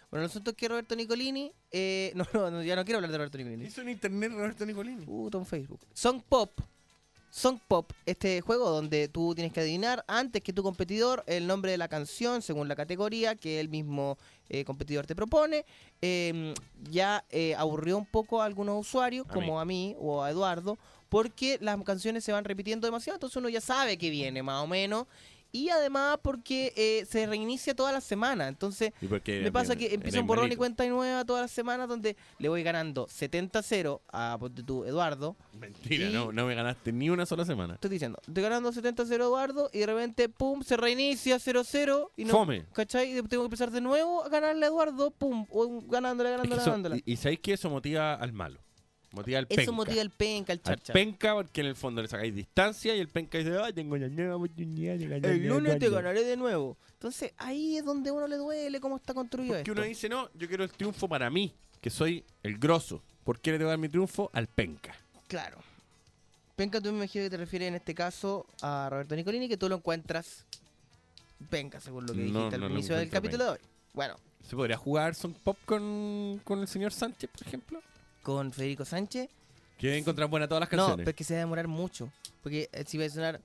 Bueno, 0.09 0.25
el 0.25 0.29
asunto 0.29 0.51
es 0.51 0.57
que 0.57 0.67
Roberto 0.67 0.93
Nicolini... 0.93 1.53
Eh, 1.71 2.11
no, 2.33 2.51
no, 2.51 2.61
ya 2.63 2.75
no 2.75 2.83
quiero 2.83 2.97
hablar 2.97 3.11
de 3.11 3.17
Roberto 3.17 3.37
Nicolini. 3.37 3.65
Hizo 3.65 3.81
en 3.81 3.89
internet 3.89 4.33
Roberto 4.33 4.65
Nicolini. 4.65 5.05
Puta, 5.05 5.37
en 5.37 5.45
Facebook. 5.45 5.79
Song 5.93 6.21
Pop. 6.27 6.59
Song 7.31 7.59
Pop, 7.65 7.93
este 8.05 8.41
juego 8.41 8.69
donde 8.69 9.07
tú 9.07 9.33
tienes 9.33 9.53
que 9.53 9.61
adivinar 9.61 10.03
antes 10.07 10.43
que 10.43 10.51
tu 10.51 10.63
competidor 10.63 11.23
el 11.27 11.47
nombre 11.47 11.71
de 11.71 11.77
la 11.77 11.87
canción 11.87 12.41
según 12.41 12.67
la 12.67 12.75
categoría 12.75 13.35
que 13.35 13.61
el 13.61 13.69
mismo 13.69 14.17
eh, 14.49 14.65
competidor 14.65 15.07
te 15.07 15.15
propone. 15.15 15.65
Eh, 16.01 16.53
ya 16.89 17.23
eh, 17.29 17.55
aburrió 17.55 17.97
un 17.97 18.05
poco 18.05 18.41
a 18.41 18.45
algunos 18.45 18.85
usuarios, 18.85 19.25
A 19.29 19.33
como 19.33 19.61
a 19.61 19.65
mí 19.65 19.95
o 19.97 20.21
a 20.21 20.29
Eduardo, 20.29 20.77
porque 21.07 21.57
las 21.61 21.81
canciones 21.83 22.25
se 22.25 22.33
van 22.33 22.43
repitiendo 22.43 22.85
demasiado, 22.85 23.15
entonces 23.15 23.37
uno 23.37 23.47
ya 23.47 23.61
sabe 23.61 23.97
que 23.97 24.09
viene 24.09 24.43
más 24.43 24.61
o 24.61 24.67
menos. 24.67 25.07
Y 25.53 25.69
además 25.69 26.19
porque 26.21 26.71
eh, 26.77 27.05
se 27.09 27.25
reinicia 27.25 27.75
toda 27.75 27.91
la 27.91 27.99
semana, 28.01 28.47
entonces 28.47 28.93
¿Y 29.01 29.07
por 29.07 29.21
qué 29.21 29.41
me 29.41 29.51
pasa 29.51 29.75
que 29.75 29.93
empieza 29.93 30.21
un 30.21 30.27
borrón 30.27 30.51
y 30.51 30.55
cuenta 30.55 30.85
nueva 30.87 31.25
todas 31.25 31.41
las 31.41 31.51
semanas 31.51 31.89
donde 31.89 32.15
le 32.39 32.47
voy 32.49 32.63
ganando 32.63 33.07
70-0 33.07 34.01
a 34.13 34.39
tú, 34.65 34.85
Eduardo. 34.85 35.35
Mentira, 35.59 36.09
no, 36.09 36.31
no 36.31 36.45
me 36.45 36.55
ganaste 36.55 36.91
ni 36.93 37.09
una 37.09 37.25
sola 37.25 37.43
semana. 37.45 37.73
Estoy 37.75 37.89
diciendo, 37.89 38.19
estoy 38.25 38.43
ganando 38.43 38.71
70-0 38.71 39.11
Eduardo 39.13 39.69
y 39.73 39.79
de 39.79 39.85
repente, 39.87 40.29
pum, 40.29 40.61
se 40.63 40.77
reinicia 40.77 41.35
0-0 41.37 42.09
y 42.15 42.25
no. 42.25 42.31
Fome. 42.31 42.65
¿Cachai? 42.73 43.11
Y 43.17 43.21
tengo 43.23 43.43
que 43.43 43.47
empezar 43.47 43.71
de 43.71 43.81
nuevo 43.81 44.23
a 44.23 44.29
ganarle 44.29 44.65
a 44.65 44.69
Eduardo, 44.69 45.11
pum, 45.11 45.45
o 45.49 45.81
ganándole, 45.87 46.29
Es 46.33 46.41
que 46.41 46.47
ganándole, 46.47 46.61
eso- 46.61 46.71
ganándole. 46.71 47.03
y, 47.05 47.13
y 47.13 47.17
sabéis 47.17 47.39
que 47.41 47.53
eso 47.53 47.69
motiva 47.69 48.13
al 48.13 48.31
malo. 48.33 48.59
Motiva 49.11 49.39
Eso 49.39 49.47
penca. 49.49 49.71
motiva 49.73 50.01
el 50.01 50.09
penca, 50.09 50.53
el 50.53 50.61
charcha. 50.61 50.93
penca 50.93 51.33
porque 51.33 51.61
en 51.61 51.67
el 51.67 51.75
fondo 51.75 52.01
le 52.01 52.07
sacáis 52.07 52.33
distancia 52.33 52.95
y 52.95 52.99
el 52.99 53.09
penca 53.09 53.37
dice, 53.37 53.57
ay, 53.61 53.73
tengo 53.73 53.95
una 53.95 54.07
nueva 54.07 54.37
oportunidad 54.37 54.95
de 54.97 55.07
ganar. 55.07 55.31
El 55.31 55.47
lunes 55.47 55.79
te 55.79 55.89
ganaré 55.89 56.23
de 56.23 56.37
nuevo. 56.37 56.77
Entonces 56.93 57.33
ahí 57.37 57.77
es 57.77 57.83
donde 57.83 58.09
uno 58.11 58.27
le 58.27 58.37
duele 58.37 58.79
cómo 58.79 58.95
está 58.97 59.13
construido 59.13 59.49
Porque 59.49 59.61
esto. 59.61 59.71
uno 59.73 59.81
dice, 59.83 60.07
no, 60.07 60.29
yo 60.35 60.47
quiero 60.47 60.63
el 60.63 60.71
triunfo 60.71 61.09
para 61.09 61.29
mí, 61.29 61.53
que 61.81 61.89
soy 61.89 62.23
el 62.43 62.57
grosso. 62.57 63.01
¿Por 63.25 63.39
qué 63.39 63.51
le 63.51 63.57
debo 63.57 63.69
dar 63.69 63.79
mi 63.79 63.89
triunfo 63.89 64.29
al 64.33 64.47
penca? 64.47 64.95
Claro. 65.27 65.57
Penca, 66.55 66.79
tú 66.79 66.89
me 66.91 66.97
imagino 66.99 67.25
que 67.25 67.29
te 67.31 67.37
refieres 67.37 67.67
en 67.69 67.75
este 67.75 67.93
caso 67.95 68.45
a 68.61 68.87
Roberto 68.89 69.15
Nicolini, 69.15 69.49
que 69.49 69.57
tú 69.57 69.67
lo 69.67 69.75
encuentras 69.75 70.45
penca, 71.49 71.79
según 71.81 72.05
lo 72.05 72.13
que 72.13 72.21
dijiste 72.21 72.57
no 72.57 72.65
al 72.65 72.71
inicio 72.71 72.95
del 72.95 73.09
capítulo 73.09 73.43
de 73.45 73.49
hoy. 73.51 73.57
Bueno, 73.93 74.15
¿Se 74.47 74.55
podría 74.55 74.77
jugar 74.77 75.15
Song 75.15 75.33
Pop 75.43 75.57
con, 75.65 76.39
con 76.43 76.59
el 76.59 76.67
señor 76.67 76.91
Sánchez, 76.93 77.29
por 77.29 77.47
ejemplo? 77.47 77.81
Con 78.21 78.51
Federico 78.53 78.85
Sánchez. 78.85 79.29
Que 79.77 79.97
encontrar 79.97 80.27
buenas 80.29 80.47
todas 80.47 80.61
las 80.61 80.71
No, 80.71 80.77
canciones. 80.77 80.97
pero 81.05 81.09
es 81.11 81.15
que 81.15 81.23
se 81.23 81.33
va 81.33 81.39
a 81.39 81.41
demorar 81.41 81.67
mucho. 81.67 82.11
Porque 82.43 82.69
eh, 82.71 82.83
si 82.87 82.97
va 82.97 83.05
a 83.05 83.09
sonar, 83.09 83.41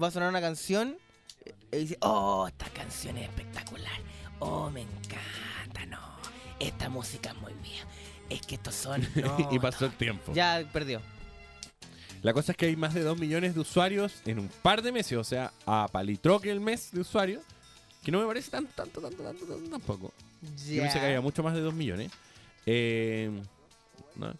va 0.00 0.08
a 0.08 0.10
sonar 0.10 0.28
una 0.28 0.40
canción 0.40 0.96
eh, 1.44 1.54
y 1.72 1.76
dice, 1.78 1.96
oh, 2.00 2.46
esta 2.48 2.66
canción 2.70 3.16
es 3.18 3.28
espectacular. 3.28 4.00
Oh, 4.40 4.70
me 4.70 4.82
encanta, 4.82 5.86
no. 5.86 6.00
Esta 6.58 6.88
música 6.88 7.30
es 7.30 7.36
muy 7.36 7.54
mía. 7.54 7.84
Es 8.28 8.40
que 8.42 8.56
estos 8.56 8.74
son. 8.74 9.06
no, 9.14 9.48
y 9.50 9.58
pasó 9.58 9.84
no". 9.84 9.90
el 9.92 9.96
tiempo. 9.96 10.32
Ya 10.32 10.64
perdió. 10.72 11.00
La 12.22 12.34
cosa 12.34 12.52
es 12.52 12.58
que 12.58 12.66
hay 12.66 12.76
más 12.76 12.92
de 12.92 13.02
2 13.02 13.18
millones 13.18 13.54
de 13.54 13.60
usuarios 13.60 14.20
en 14.26 14.40
un 14.40 14.48
par 14.48 14.82
de 14.82 14.92
meses, 14.92 15.16
o 15.16 15.24
sea, 15.24 15.52
a 15.64 15.88
palitroque 15.90 16.50
el 16.50 16.60
mes 16.60 16.90
de 16.92 17.00
usuarios, 17.00 17.42
que 18.04 18.12
no 18.12 18.20
me 18.20 18.26
parece 18.26 18.50
tanto, 18.50 18.70
tanto, 18.74 19.00
tanto, 19.00 19.22
tanto, 19.22 19.46
tanto 19.46 19.70
tampoco. 19.70 20.12
Yo 20.68 20.82
pensé 20.82 20.98
que 21.00 21.06
había 21.06 21.20
mucho 21.22 21.42
más 21.42 21.54
de 21.54 21.60
2 21.60 21.72
millones. 21.72 22.10
Eh, 22.66 23.30
no, 24.16 24.34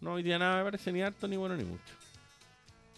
no, 0.00 0.12
hoy 0.14 0.22
día 0.22 0.38
nada 0.38 0.58
me 0.58 0.64
parece 0.64 0.92
ni 0.92 1.02
harto, 1.02 1.28
ni 1.28 1.36
bueno, 1.36 1.56
ni 1.56 1.64
mucho. 1.64 1.94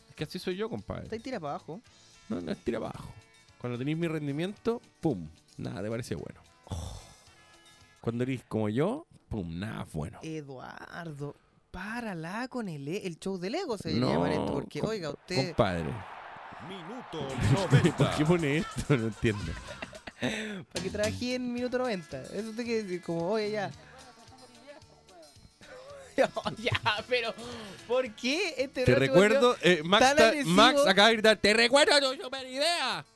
Es 0.09 0.15
que 0.15 0.25
así 0.25 0.39
soy 0.39 0.57
yo, 0.57 0.69
compadre. 0.71 1.05
Está 1.05 1.17
ahí 1.17 1.21
tira 1.23 1.39
para 1.41 1.55
abajo. 1.55 1.81
No, 2.29 2.41
no 2.41 2.53
es 2.53 2.59
tira 2.65 2.79
abajo. 2.79 3.13
Cuando 3.59 3.79
tenéis 3.79 3.97
mi 3.99 4.09
rendimiento, 4.09 4.81
pum, 5.01 5.29
nada 5.57 5.83
te 5.83 5.91
parece 5.91 6.15
bueno. 6.15 6.41
Cuando 8.01 8.25
eres 8.25 8.45
como 8.45 8.69
yo, 8.69 9.07
pum, 9.29 9.59
nada 9.59 9.85
es 9.85 9.93
bueno. 9.93 10.19
Eduardo, 10.23 11.35
párala 11.71 12.49
con 12.49 12.69
el, 12.69 12.87
e- 12.89 13.07
el 13.07 13.19
show 13.19 13.39
del 13.39 13.55
ego, 13.55 13.79
se 13.79 13.93
No, 13.95 14.09
llama 14.11 14.31
esto. 14.33 14.53
Porque, 14.53 14.81
oiga, 14.83 15.11
usted. 15.11 15.49
Compadre, 15.49 15.85
Minuto 16.69 17.29
¿por 17.99 18.11
qué 18.17 18.23
90. 18.23 18.25
pone 18.27 18.57
esto? 18.59 18.97
No 18.97 19.05
entiendo. 19.07 19.43
Para 20.73 20.83
que 20.83 20.91
trabajé 20.91 21.35
en 21.35 21.53
minuto 21.53 21.77
90. 21.79 22.23
Eso 22.23 22.51
usted 22.51 22.65
quiere 22.65 22.83
decir, 22.85 23.03
como, 23.03 23.29
oye, 23.31 23.51
ya. 23.51 23.71
ya, 26.59 26.81
pero. 27.09 27.35
¿Por 27.89 28.11
qué 28.15 28.55
este 28.59 28.85
Te 28.85 28.95
recuerdo, 28.95 29.57
eh, 29.63 29.83
Max, 29.85 30.05
tan 30.07 30.17
ta- 30.17 30.29
agresivo. 30.29 30.55
Max 30.55 30.87
acaba 30.87 31.09
de 31.09 31.15
gritar, 31.15 31.37
te 31.37 31.53
recuerdo 31.55 31.99
tu 32.17 32.23
super 32.23 32.47
idea. 32.47 33.05
volvió- 33.05 33.15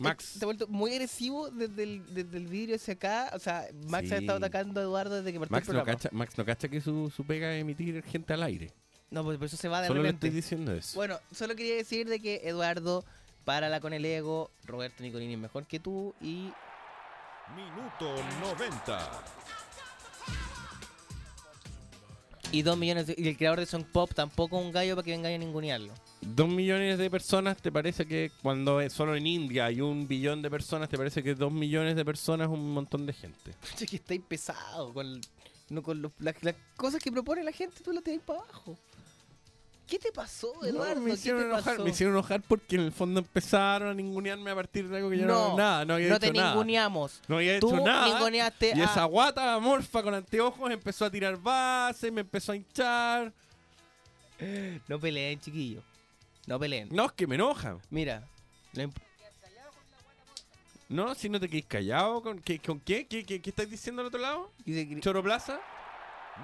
Max, 0.00 0.24
Se 0.38 0.44
ha 0.44 0.46
vuelto 0.46 0.68
muy 0.68 0.92
agresivo 0.92 1.50
desde 1.50 1.82
el, 1.82 2.14
desde 2.14 2.36
el 2.36 2.46
vidrio 2.46 2.76
hacia 2.76 2.94
acá. 2.94 3.30
O 3.34 3.38
sea, 3.38 3.66
Max 3.88 4.08
Sí. 4.08 4.14
ha 4.14 4.18
estado 4.18 4.38
atacando 4.38 4.80
a 4.80 4.84
Eduardo 4.84 5.16
desde 5.16 5.32
que 5.32 5.40
partió 5.40 5.52
Max 5.56 5.68
el 5.68 5.74
no, 5.74 5.80
programa. 5.80 5.98
cacha, 5.98 6.08
Max 6.12 6.38
no 6.38 6.44
cacha 6.44 6.68
que 6.68 6.80
su, 6.80 7.10
su 7.14 7.24
pega 7.24 7.52
es 7.54 7.60
emitir 7.62 8.02
gente 8.04 8.32
al 8.32 8.42
aire. 8.44 8.72
No, 9.10 9.24
pues 9.24 9.38
por 9.38 9.46
eso 9.46 9.56
se 9.56 9.68
va 9.68 9.80
de 9.80 9.88
Solo 9.88 10.02
repente. 10.02 10.26
estoy 10.28 10.36
diciendo 10.36 10.72
eso. 10.72 10.94
Bueno, 10.96 11.18
solo 11.32 11.56
quería 11.56 11.74
decir 11.76 12.08
de 12.08 12.20
que 12.20 12.42
Eduardo, 12.44 13.04
párala 13.44 13.80
con 13.80 13.92
el 13.92 14.04
ego. 14.04 14.50
Roberto 14.66 15.02
Nicolini 15.02 15.32
es 15.34 15.38
mejor 15.40 15.66
que 15.66 15.80
tú. 15.80 16.14
Y 16.20 16.52
Minuto 17.56 18.14
90. 18.42 19.10
Y 22.50 22.62
dos 22.62 22.78
millones 22.78 23.06
de- 23.06 23.14
y 23.18 23.28
el 23.28 23.36
creador 23.36 23.60
de 23.60 23.66
Song 23.66 23.84
Pop 23.84 24.10
tampoco 24.14 24.56
un 24.58 24.72
gallo 24.72 24.94
para 24.96 25.04
que 25.04 25.10
venga 25.10 25.28
a 25.28 25.36
ningunearlo. 25.36 25.92
Dos 26.22 26.48
millones 26.48 26.96
de 26.98 27.10
personas, 27.10 27.58
¿te 27.60 27.70
parece 27.70 28.06
que 28.06 28.30
cuando 28.42 28.80
es 28.80 28.92
solo 28.92 29.14
en 29.16 29.26
India 29.26 29.66
hay 29.66 29.82
un 29.82 30.08
billón 30.08 30.40
de 30.40 30.50
personas, 30.50 30.88
te 30.88 30.96
parece 30.96 31.22
que 31.22 31.34
dos 31.34 31.52
millones 31.52 31.94
de 31.94 32.04
personas 32.06 32.48
es 32.48 32.52
un 32.54 32.72
montón 32.72 33.04
de 33.04 33.12
gente? 33.12 33.52
Pucha, 33.60 33.84
que 33.84 33.96
estáis 33.96 34.22
pesado 34.26 34.94
con, 34.94 35.20
no, 35.68 35.82
con 35.82 36.00
los- 36.00 36.12
las, 36.20 36.42
las 36.42 36.54
cosas 36.76 37.02
que 37.02 37.12
propone 37.12 37.44
la 37.44 37.52
gente, 37.52 37.82
tú 37.84 37.92
las 37.92 38.02
tenés 38.02 38.22
para 38.22 38.40
abajo. 38.40 38.78
¿Qué 39.88 39.98
te 39.98 40.12
pasó, 40.12 40.52
Eduardo? 40.64 40.94
No, 40.96 41.00
me, 41.00 41.10
¿Qué 41.10 41.14
hicieron 41.16 41.40
te 41.40 41.46
enojar, 41.46 41.64
pasó? 41.64 41.82
me 41.84 41.90
hicieron 41.90 42.14
enojar 42.14 42.42
porque 42.46 42.76
en 42.76 42.82
el 42.82 42.92
fondo 42.92 43.20
empezaron 43.20 43.88
a 43.88 43.94
ningunearme 43.94 44.50
a 44.50 44.54
partir 44.54 44.86
de 44.88 44.96
algo 44.98 45.08
que 45.10 45.18
yo 45.18 45.26
no, 45.26 45.48
no, 45.50 45.56
nada, 45.56 45.84
no 45.86 45.94
había 45.94 46.08
no 46.10 46.14
hecho 46.16 46.20
te 46.26 46.32
nada. 46.32 46.50
ninguneamos. 46.50 47.20
No 47.26 47.36
había 47.36 47.58
Tú 47.58 47.74
hecho 47.74 47.84
nada. 47.84 48.06
ninguneaste 48.14 48.72
Y 48.76 48.80
a- 48.80 48.84
esa 48.84 49.04
guata 49.04 49.54
amorfa 49.54 50.02
con 50.02 50.12
anteojos 50.14 50.70
empezó 50.70 51.06
a 51.06 51.10
tirar 51.10 51.36
bases, 51.38 52.12
me 52.12 52.20
empezó 52.20 52.52
a 52.52 52.56
hinchar. 52.56 53.32
No 54.86 55.00
peleen, 55.00 55.40
chiquillos. 55.40 55.82
No 56.46 56.58
peleen. 56.60 56.88
No, 56.92 57.06
es 57.06 57.12
que 57.12 57.26
me 57.26 57.34
enoja. 57.36 57.76
Mira, 57.90 58.22
lo 58.74 58.82
imp- 58.84 58.94
No, 60.88 61.14
si 61.14 61.28
no 61.28 61.38
te 61.40 61.48
quedes 61.48 61.66
callado, 61.66 62.22
¿con 62.22 62.38
qué? 62.40 62.58
¿Con 62.60 62.80
qué? 62.80 63.06
¿Qué, 63.06 63.24
qué, 63.24 63.42
qué 63.42 63.50
estás 63.50 63.68
diciendo 63.68 64.00
al 64.00 64.08
otro 64.08 64.20
lado? 64.20 64.50
dice 64.64 64.88
que- 64.88 65.00
¿Choro 65.00 65.22
Plaza? 65.22 65.60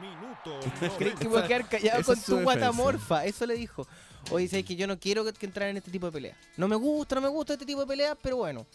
Minuto 0.00 0.60
¿Crees 0.98 1.14
que 1.14 1.28
voy 1.28 1.40
a 1.40 1.46
quedar 1.46 1.68
callado 1.68 2.00
esa 2.00 2.06
con 2.06 2.16
tu 2.16 2.20
defensa. 2.20 2.42
guatamorfa? 2.42 3.24
Eso 3.24 3.46
le 3.46 3.54
dijo. 3.54 3.86
Oye, 4.30 4.48
sabes 4.48 4.64
que 4.64 4.76
yo 4.76 4.86
no 4.86 4.98
quiero 4.98 5.24
que, 5.24 5.32
que 5.32 5.46
entrar 5.46 5.68
en 5.68 5.76
este 5.76 5.90
tipo 5.90 6.06
de 6.06 6.12
peleas. 6.12 6.36
No 6.56 6.66
me 6.68 6.76
gusta, 6.76 7.14
no 7.14 7.20
me 7.20 7.28
gusta 7.28 7.54
este 7.54 7.66
tipo 7.66 7.80
de 7.80 7.86
peleas, 7.86 8.16
pero 8.22 8.36
bueno. 8.36 8.66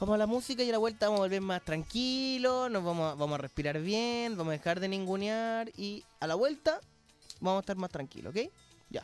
Vamos 0.00 0.14
a 0.14 0.18
la 0.18 0.26
música 0.26 0.62
y 0.62 0.68
a 0.70 0.72
la 0.72 0.78
vuelta 0.78 1.06
vamos 1.06 1.20
a 1.20 1.22
volver 1.24 1.42
más 1.42 1.62
tranquilos, 1.62 2.70
nos 2.70 2.82
vamos 2.82 3.12
a, 3.12 3.14
vamos 3.14 3.34
a 3.34 3.42
respirar 3.42 3.78
bien, 3.80 4.34
vamos 4.34 4.52
a 4.52 4.56
dejar 4.56 4.80
de 4.80 4.88
ningunear 4.88 5.70
y 5.76 6.02
a 6.20 6.26
la 6.26 6.36
vuelta 6.36 6.80
vamos 7.38 7.58
a 7.58 7.60
estar 7.60 7.76
más 7.76 7.90
tranquilos, 7.90 8.34
¿ok? 8.34 8.50
Ya. 8.88 9.02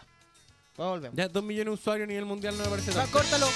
Vamos 0.78 0.92
a 0.92 0.94
volver. 0.94 1.12
Ya, 1.14 1.28
dos 1.28 1.44
millones 1.44 1.66
de 1.66 1.74
usuarios 1.74 2.06
a 2.06 2.08
nivel 2.08 2.24
mundial 2.24 2.56
no 2.56 2.64
me 2.64 2.70
parece 2.70 2.92
tanto. 2.92 3.12
córtalo. 3.12 3.46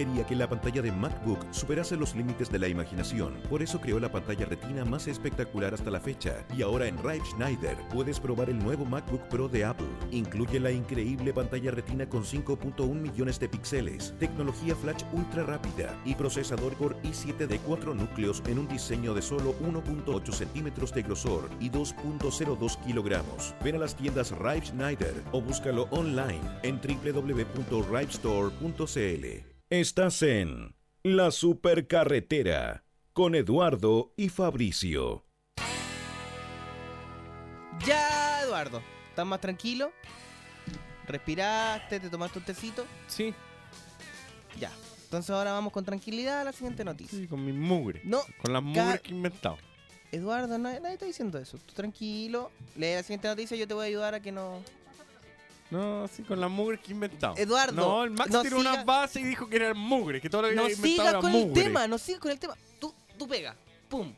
Quería 0.00 0.24
que 0.24 0.34
la 0.34 0.48
pantalla 0.48 0.80
de 0.80 0.90
MacBook 0.90 1.44
superase 1.50 1.94
los 1.94 2.16
límites 2.16 2.50
de 2.50 2.58
la 2.58 2.68
imaginación, 2.68 3.34
por 3.50 3.60
eso 3.60 3.82
creó 3.82 4.00
la 4.00 4.10
pantalla 4.10 4.46
retina 4.46 4.82
más 4.82 5.06
espectacular 5.08 5.74
hasta 5.74 5.90
la 5.90 6.00
fecha. 6.00 6.42
Y 6.56 6.62
ahora 6.62 6.86
en 6.86 6.96
Rive 6.96 7.26
Schneider 7.26 7.76
puedes 7.92 8.18
probar 8.18 8.48
el 8.48 8.58
nuevo 8.58 8.86
MacBook 8.86 9.20
Pro 9.28 9.46
de 9.46 9.66
Apple. 9.66 9.90
Incluye 10.10 10.58
la 10.58 10.70
increíble 10.70 11.34
pantalla 11.34 11.70
retina 11.70 12.08
con 12.08 12.24
5.1 12.24 12.94
millones 12.94 13.38
de 13.38 13.50
píxeles, 13.50 14.14
tecnología 14.18 14.74
flash 14.74 15.04
ultra 15.12 15.42
rápida 15.42 15.94
y 16.06 16.14
procesador 16.14 16.74
Core 16.76 16.96
i7 17.02 17.46
de 17.46 17.58
4 17.58 17.94
núcleos 17.94 18.42
en 18.46 18.58
un 18.58 18.68
diseño 18.68 19.12
de 19.12 19.20
solo 19.20 19.54
1.8 19.60 20.32
centímetros 20.32 20.94
de 20.94 21.02
grosor 21.02 21.50
y 21.60 21.68
2.02 21.68 22.82
kilogramos. 22.86 23.54
Ven 23.62 23.74
a 23.74 23.80
las 23.80 23.94
tiendas 23.94 24.30
Rive 24.30 24.64
Schneider 24.64 25.22
o 25.32 25.42
búscalo 25.42 25.88
online 25.90 26.40
en 26.62 26.80
www.rivestore.cl. 26.80 29.49
Estás 29.70 30.22
en 30.22 30.74
La 31.04 31.30
Supercarretera 31.30 32.82
con 33.12 33.36
Eduardo 33.36 34.12
y 34.16 34.28
Fabricio. 34.28 35.24
Ya, 37.86 38.42
Eduardo. 38.42 38.82
¿Estás 39.10 39.26
más 39.26 39.40
tranquilo? 39.40 39.92
¿Respiraste? 41.06 42.00
¿Te 42.00 42.10
tomaste 42.10 42.40
un 42.40 42.44
tecito? 42.44 42.84
Sí, 43.06 43.32
Ya. 44.58 44.72
Entonces 45.04 45.30
ahora 45.30 45.52
vamos 45.52 45.72
con 45.72 45.84
tranquilidad 45.84 46.40
a 46.40 46.44
la 46.44 46.52
siguiente 46.52 46.84
noticia. 46.84 47.18
sí, 47.18 47.28
con 47.28 47.44
mi 47.44 47.52
mugre. 47.52 48.00
No, 48.04 48.20
Con 48.42 48.52
las 48.52 48.62
mugres 48.64 49.00
que 49.00 49.10
he 49.12 49.14
inventado. 49.14 49.58
Eduardo, 50.12 50.58
nadie, 50.58 50.80
nadie 50.80 50.94
está 50.94 51.06
diciendo 51.06 51.38
eso. 51.38 51.58
Tú 51.58 51.74
tranquilo. 51.74 52.50
Lee 52.76 52.94
la 52.94 53.02
siguiente 53.04 53.28
noticia, 53.28 53.56
yo 53.56 53.68
te 53.68 53.74
voy 53.74 53.84
a 53.84 53.86
ayudar 53.86 54.14
a 54.14 54.20
que 54.20 54.32
no... 54.32 54.60
No, 55.70 56.08
sí, 56.08 56.22
con 56.24 56.40
las 56.40 56.50
mugres 56.50 56.80
que 56.80 56.88
he 56.88 56.94
inventado. 56.94 57.34
Eduardo, 57.36 57.72
No, 57.80 58.04
el 58.04 58.10
Max 58.10 58.30
no 58.30 58.42
tiró 58.42 58.58
siga- 58.58 58.72
unas 58.72 58.84
bases 58.84 59.22
y 59.22 59.24
dijo 59.26 59.48
que 59.48 59.56
eran 59.56 59.78
mugres, 59.78 60.20
que 60.20 60.28
todo 60.28 60.42
lo 60.42 60.48
que 60.48 60.54
No 60.56 60.62
había 60.62 60.74
inventado 60.74 60.96
sigas 61.08 61.12
era 61.12 61.20
con 61.20 61.34
el 61.34 61.46
mugre. 61.46 61.62
tema, 61.62 61.86
no 61.86 61.98
sigas 61.98 62.20
con 62.20 62.30
el 62.32 62.38
tema. 62.40 62.56
Tú, 62.80 62.92
tú 63.16 63.28
pega. 63.28 63.54
Pum. 63.88 64.12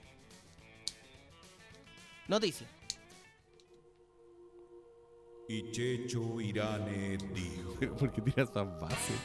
Noticia. 2.28 2.66
Y 5.48 5.70
Checho 5.72 6.40
Irane 6.40 7.18
dijo. 7.34 7.76
Pero 7.78 7.96
¿por 7.98 8.10
qué 8.12 8.22
tiras 8.22 8.48
esas 8.48 8.80
bases? 8.80 9.16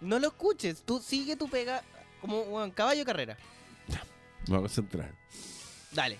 No 0.00 0.18
lo 0.18 0.28
escuches. 0.28 0.82
Tú 0.82 1.00
sigue 1.00 1.36
tu 1.36 1.48
pega 1.48 1.82
como 2.20 2.44
bueno, 2.46 2.72
caballo 2.74 3.00
de 3.00 3.04
carrera. 3.06 3.38
Voy 4.48 4.56
a 4.58 4.60
concentrar. 4.60 5.14
Dale. 5.92 6.18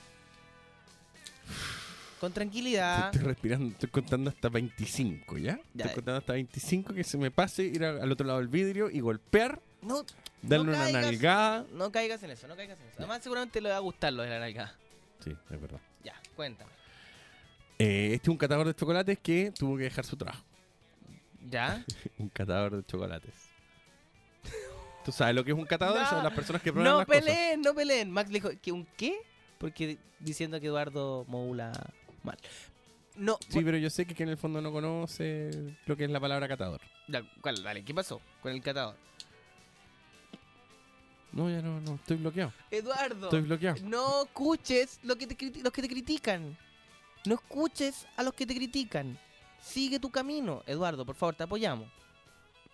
Con 2.21 2.33
tranquilidad. 2.33 3.07
Estoy 3.15 3.27
respirando, 3.29 3.69
estoy 3.71 3.91
contando 3.91 4.31
hasta 4.31 4.49
25, 4.49 5.37
¿ya? 5.39 5.59
Ya. 5.75 5.85
Estoy 5.87 5.97
contando 5.97 6.19
hasta 6.19 6.33
25 6.35 6.95
que 6.95 7.05
se 7.05 7.19
me 7.19 7.31
pase 7.31 7.65
ir 7.65 7.85
a- 7.85 8.03
al 8.03 8.11
otro 8.11 8.27
lado 8.27 8.39
del 8.39 8.49
vidrio 8.49 8.89
y 8.91 9.01
golpear, 9.01 9.61
No, 9.83 10.05
darle 10.41 10.67
no 10.67 10.73
una 10.73 10.79
caigas, 10.85 11.03
nalgada. 11.05 11.67
No 11.73 11.93
caigas 11.93 12.23
en 12.23 12.31
eso, 12.31 12.49
no 12.49 12.57
caigas 12.57 12.79
en 12.81 12.87
eso. 12.87 12.97
Además, 12.99 13.23
seguramente 13.23 13.61
le 13.61 13.69
va 13.69 13.77
a 13.77 13.81
gustar 13.81 14.13
lo 14.13 14.23
de 14.23 14.31
la 14.31 14.39
nalgada. 14.39 14.75
Sí, 15.23 15.31
es 15.51 15.61
verdad. 15.61 15.81
Ya, 16.03 16.15
cuéntame. 16.37 16.71
Eh, 17.79 18.13
este 18.15 18.27
es 18.27 18.29
un 18.31 18.37
catador 18.39 18.67
de 18.67 18.75
chocolates 18.75 19.19
que 19.19 19.53
tuvo 19.59 19.77
que 19.77 19.85
dejar 19.85 20.05
su 20.07 20.17
trabajo. 20.17 20.45
¿Ya? 21.51 21.85
un 22.19 22.29
catador 22.31 22.77
de 22.77 22.85
chocolates. 22.87 23.35
¿Tú 25.05 25.13
sabes 25.13 25.35
lo 25.35 25.45
que 25.45 25.51
es 25.51 25.57
un 25.59 25.67
catador? 25.67 26.01
No, 26.01 26.09
Son 26.09 26.25
las 26.25 26.33
personas 26.33 26.63
que 26.63 26.73
prueban 26.73 26.91
No 26.91 26.99
las 27.01 27.07
cosas. 27.07 27.23
peleen, 27.23 27.61
no 27.61 27.75
peleen. 27.75 28.11
Max 28.11 28.31
le 28.31 28.41
dijo, 28.41 28.51
¿que 28.63 28.73
un 28.73 28.87
qué? 28.97 29.19
Porque 29.59 29.99
diciendo 30.21 30.59
que 30.61 30.69
Eduardo 30.69 31.27
Moula 31.29 31.73
mal. 32.25 32.39
No, 33.17 33.39
Sí, 33.49 33.61
pero 33.63 33.77
yo 33.79 33.89
sé 33.91 34.07
que, 34.07 34.15
que 34.15 34.25
en 34.25 34.31
el 34.31 34.37
fondo 34.37 34.61
no 34.61 34.73
conoce 34.73 35.77
lo 35.87 35.97
que 35.97 36.05
es 36.05 36.11
la 36.11 36.19
palabra 36.19 36.49
catador. 36.49 36.81
¿cuál? 37.41 37.63
Dale, 37.63 37.85
¿qué 37.85 37.95
pasó 37.95 38.21
con 38.43 38.51
el 38.53 38.61
catador? 38.61 38.97
No, 41.33 41.51
ya 41.51 41.61
no, 41.63 41.81
no, 41.81 41.95
estoy 41.97 42.17
bloqueado. 42.17 42.53
Eduardo, 42.71 43.27
Estoy 43.27 43.41
bloqueado. 43.43 43.77
no 43.85 44.25
escuches 44.25 45.01
lo 45.03 45.17
que 45.17 45.27
te 45.27 45.63
los 45.63 45.73
que 45.73 45.83
te 45.83 45.89
critican. 45.89 46.57
No 47.27 47.35
escuches 47.35 48.07
a 48.17 48.23
los 48.23 48.35
que 48.35 48.47
te 48.47 48.55
critican. 48.55 49.19
Sigue 49.61 49.99
tu 49.99 50.11
camino. 50.11 50.63
Eduardo, 50.67 51.05
por 51.05 51.15
favor, 51.17 51.35
te 51.35 51.43
apoyamos. 51.43 51.89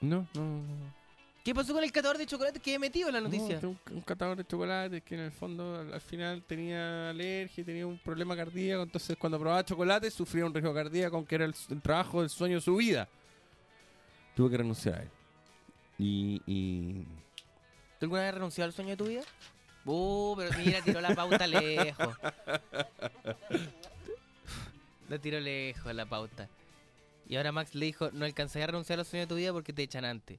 No, 0.01 0.27
no, 0.35 0.43
no. 0.43 1.00
¿Qué 1.43 1.55
pasó 1.55 1.73
con 1.73 1.83
el 1.83 1.91
catador 1.91 2.19
de 2.19 2.27
chocolate 2.27 2.61
que 2.61 2.75
he 2.75 2.79
metido 2.79 3.09
en 3.09 3.15
la 3.15 3.21
noticia? 3.23 3.59
No, 3.63 3.71
un, 3.71 3.79
un 3.93 4.01
catador 4.03 4.37
de 4.37 4.45
chocolates 4.45 5.03
que 5.03 5.15
en 5.15 5.23
el 5.23 5.33
fondo 5.33 5.81
al, 5.81 5.95
al 5.95 6.01
final 6.01 6.43
tenía 6.43 7.11
alergia, 7.11 7.65
tenía 7.65 7.87
un 7.87 7.99
problema 7.99 8.37
cardíaco, 8.37 8.83
entonces 8.83 9.17
cuando 9.17 9.39
probaba 9.39 9.65
chocolate 9.65 10.11
sufría 10.11 10.45
un 10.45 10.53
riesgo 10.53 10.75
cardíaco, 10.75 11.25
que 11.25 11.35
era 11.35 11.47
el, 11.47 11.55
el 11.71 11.81
trabajo, 11.81 12.23
el 12.23 12.29
sueño 12.29 12.57
de 12.57 12.61
su 12.61 12.77
vida. 12.77 13.09
Tuve 14.37 14.51
que 14.51 14.57
renunciar 14.59 14.95
a 14.97 15.03
él. 15.03 15.09
Y, 15.99 16.43
y 16.47 17.05
¿Tú 17.99 18.07
alguna 18.07 18.23
vez 18.23 18.35
renunciado 18.35 18.69
al 18.69 18.75
sueño 18.75 18.91
de 18.91 18.97
tu 18.97 19.07
vida? 19.07 19.23
Uh, 19.87 20.35
pero 20.37 20.59
mira, 20.59 20.83
tiró 20.83 21.01
la 21.01 21.15
pauta 21.15 21.47
lejos. 21.47 22.17
La 25.09 25.19
tiró 25.19 25.41
lejos 25.41 25.95
la 25.95 26.07
pauta. 26.07 26.49
Y 27.29 27.37
ahora 27.37 27.51
Max 27.51 27.75
le 27.75 27.87
dijo, 27.87 28.11
no 28.13 28.25
alcanzaría 28.25 28.65
a 28.65 28.67
renunciar 28.69 28.99
al 28.99 29.07
sueño 29.07 29.25
de 29.25 29.29
tu 29.29 29.37
vida 29.37 29.53
porque 29.53 29.73
te 29.73 29.83
echan 29.83 30.05
antes. 30.05 30.39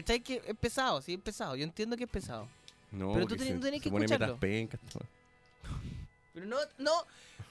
¿Cachai? 0.00 0.20
Que 0.20 0.42
es 0.46 0.56
pesado, 0.56 1.00
sí, 1.02 1.14
es 1.14 1.20
pesado. 1.20 1.56
Yo 1.56 1.64
entiendo 1.64 1.96
que 1.96 2.04
es 2.04 2.10
pesado. 2.10 2.48
no, 2.90 3.12
Pero 3.14 3.26
tú 3.26 3.34
tenés- 3.36 3.46
se- 3.48 3.58
tenés 3.58 3.80
se 3.80 3.84
que 3.84 3.90
pone 3.90 4.04
escucharlo. 4.06 4.26
metas 4.36 4.40
pencas, 4.40 4.80
todo. 4.92 5.04
Pero 6.34 6.46
no, 6.46 6.56
no, 6.78 6.92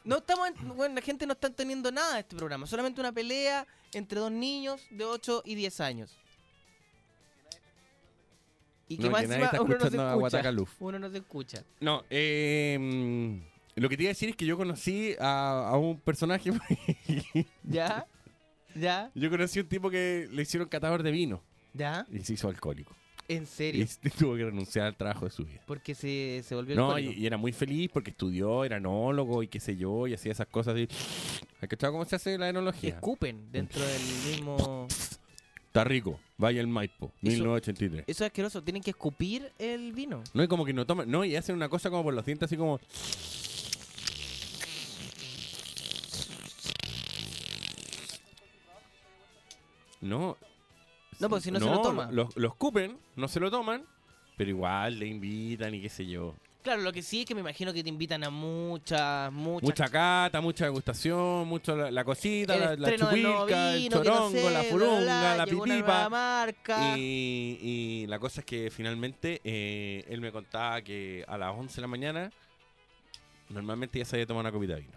no 0.05 0.17
estamos, 0.17 0.47
en- 0.49 0.75
bueno, 0.75 0.95
la 0.95 1.01
gente 1.01 1.25
no 1.27 1.33
está 1.33 1.47
entendiendo 1.47 1.91
nada 1.91 2.13
de 2.15 2.19
este 2.21 2.35
programa. 2.35 2.65
Solamente 2.67 3.01
una 3.01 3.11
pelea 3.11 3.65
entre 3.93 4.19
dos 4.19 4.31
niños 4.31 4.81
de 4.91 5.03
8 5.05 5.43
y 5.45 5.55
10 5.55 5.79
años. 5.81 6.17
Y 8.89 8.97
que 8.97 9.03
No, 9.03 9.11
más 9.11 9.21
que 9.25 9.33
encima 9.33 9.49
uno 9.61 9.73
no 9.73 9.79
se 9.89 9.97
escucha. 9.97 10.75
Uno 10.79 10.99
no 10.99 11.09
se 11.09 11.17
escucha. 11.17 11.63
No, 11.81 12.03
eh, 12.09 12.77
mm, 12.79 13.81
lo 13.81 13.89
que 13.89 13.97
te 13.97 14.03
iba 14.03 14.09
a 14.09 14.13
decir 14.13 14.29
es 14.29 14.35
que 14.37 14.45
yo 14.45 14.55
conocí 14.55 15.13
a, 15.19 15.67
a 15.69 15.77
un 15.77 15.99
personaje. 15.99 16.51
¿Ya? 17.63 18.07
¿Ya? 18.75 19.11
yo 19.15 19.29
conocí 19.29 19.59
a 19.59 19.63
un 19.63 19.67
tipo 19.69 19.89
que 19.89 20.27
le 20.31 20.43
hicieron 20.43 20.69
catador 20.69 21.01
de 21.03 21.09
vino 21.11 21.41
¿Ya? 21.77 22.05
y 22.11 22.19
se 22.21 22.33
hizo 22.33 22.47
alcohólico. 22.49 22.95
¿En 23.29 23.43
Y 23.43 23.45
serio? 23.45 23.85
tuvo 24.17 24.35
que 24.37 24.45
renunciar 24.45 24.87
al 24.87 24.95
trabajo 24.95 25.25
de 25.25 25.31
su 25.31 25.43
vida. 25.45 25.61
Porque 25.67 25.93
se, 25.95 26.41
se 26.45 26.55
volvió 26.55 26.75
No, 26.77 26.97
y, 26.97 27.09
y 27.09 27.25
era 27.27 27.35
muy 27.37 27.51
feliz 27.51 27.89
porque 27.93 28.11
estudió, 28.11 28.63
era 28.63 28.77
enólogo 28.77 29.43
y 29.43 29.47
qué 29.49 29.59
sé 29.59 29.75
yo, 29.75 30.07
y 30.07 30.13
hacía 30.13 30.31
esas 30.31 30.47
cosas. 30.47 30.77
Y... 30.77 30.87
¿Has 31.61 31.67
cachado 31.67 31.91
cómo 31.93 32.05
se 32.05 32.15
hace 32.15 32.37
la 32.37 32.47
enología? 32.49 32.95
Escupen 32.95 33.51
dentro 33.51 33.81
del 33.85 34.01
mismo... 34.29 34.87
Está 35.67 35.83
rico, 35.83 36.19
vaya 36.37 36.61
el 36.61 36.67
Maipo, 36.67 37.07
Eso- 37.21 37.31
1983. 37.43 38.05
Eso 38.07 38.23
es 38.23 38.27
asqueroso. 38.29 38.63
Tienen 38.63 38.81
que 38.81 38.91
escupir 38.91 39.51
el 39.59 39.91
vino. 39.93 40.23
No, 40.33 40.41
y 40.41 40.47
como 40.47 40.65
que 40.65 40.73
no 40.73 40.85
toman, 40.87 41.11
no, 41.11 41.23
y 41.25 41.35
hacen 41.35 41.55
una 41.55 41.69
cosa 41.69 41.89
como 41.91 42.03
por 42.03 42.13
los 42.13 42.25
dientes, 42.25 42.47
así 42.47 42.55
como. 42.57 42.79
No. 50.01 50.37
No, 51.19 51.29
porque 51.29 51.43
si 51.43 51.51
no 51.51 51.59
se 51.59 51.65
lo 51.65 51.81
toma. 51.81 52.09
Lo, 52.11 52.29
lo 52.35 52.47
escupen, 52.47 52.97
no 53.15 53.27
se 53.27 53.39
lo 53.39 53.49
toman, 53.49 53.83
pero 54.37 54.49
igual 54.49 54.99
le 54.99 55.07
invitan 55.07 55.73
y 55.73 55.81
qué 55.81 55.89
sé 55.89 56.05
yo. 56.05 56.35
Claro, 56.63 56.81
lo 56.81 56.91
que 56.91 57.01
sí 57.01 57.21
es 57.21 57.25
que 57.25 57.33
me 57.33 57.39
imagino 57.39 57.71
que 57.71 57.81
te 57.81 57.87
invitan 57.87 58.25
a 58.25 58.29
muchas, 58.29 59.31
muchas... 59.31 59.63
Mucha 59.69 59.87
cata, 59.87 60.41
mucha 60.41 60.65
degustación, 60.65 61.47
mucho 61.47 61.77
la, 61.77 61.89
la 61.89 62.03
cosita, 62.03 62.55
el 62.55 62.81
la, 62.81 62.89
la 62.89 62.97
chupilca, 62.97 63.73
el 63.73 63.89
no 63.89 64.03
chorongo, 64.03 64.31
sé, 64.31 64.51
la 64.51 64.63
furunga, 64.63 64.99
bla, 65.01 65.33
bla, 65.33 65.37
la 65.37 65.45
pipipa. 65.45 66.09
marca. 66.09 66.97
Y, 66.97 67.57
y 67.61 68.07
la 68.07 68.19
cosa 68.19 68.41
es 68.41 68.45
que 68.45 68.69
finalmente 68.69 69.39
eh, 69.45 70.03
él 70.09 70.19
me 70.19 70.29
contaba 70.33 70.81
que 70.81 71.23
a 71.25 71.37
las 71.37 71.55
11 71.55 71.73
de 71.75 71.81
la 71.81 71.87
mañana 71.87 72.31
normalmente 73.47 73.99
ya 73.99 74.03
se 74.05 74.17
había 74.17 74.25
tomado 74.27 74.41
una 74.41 74.51
copita 74.51 74.75
de 74.75 74.81
vino. 74.81 74.96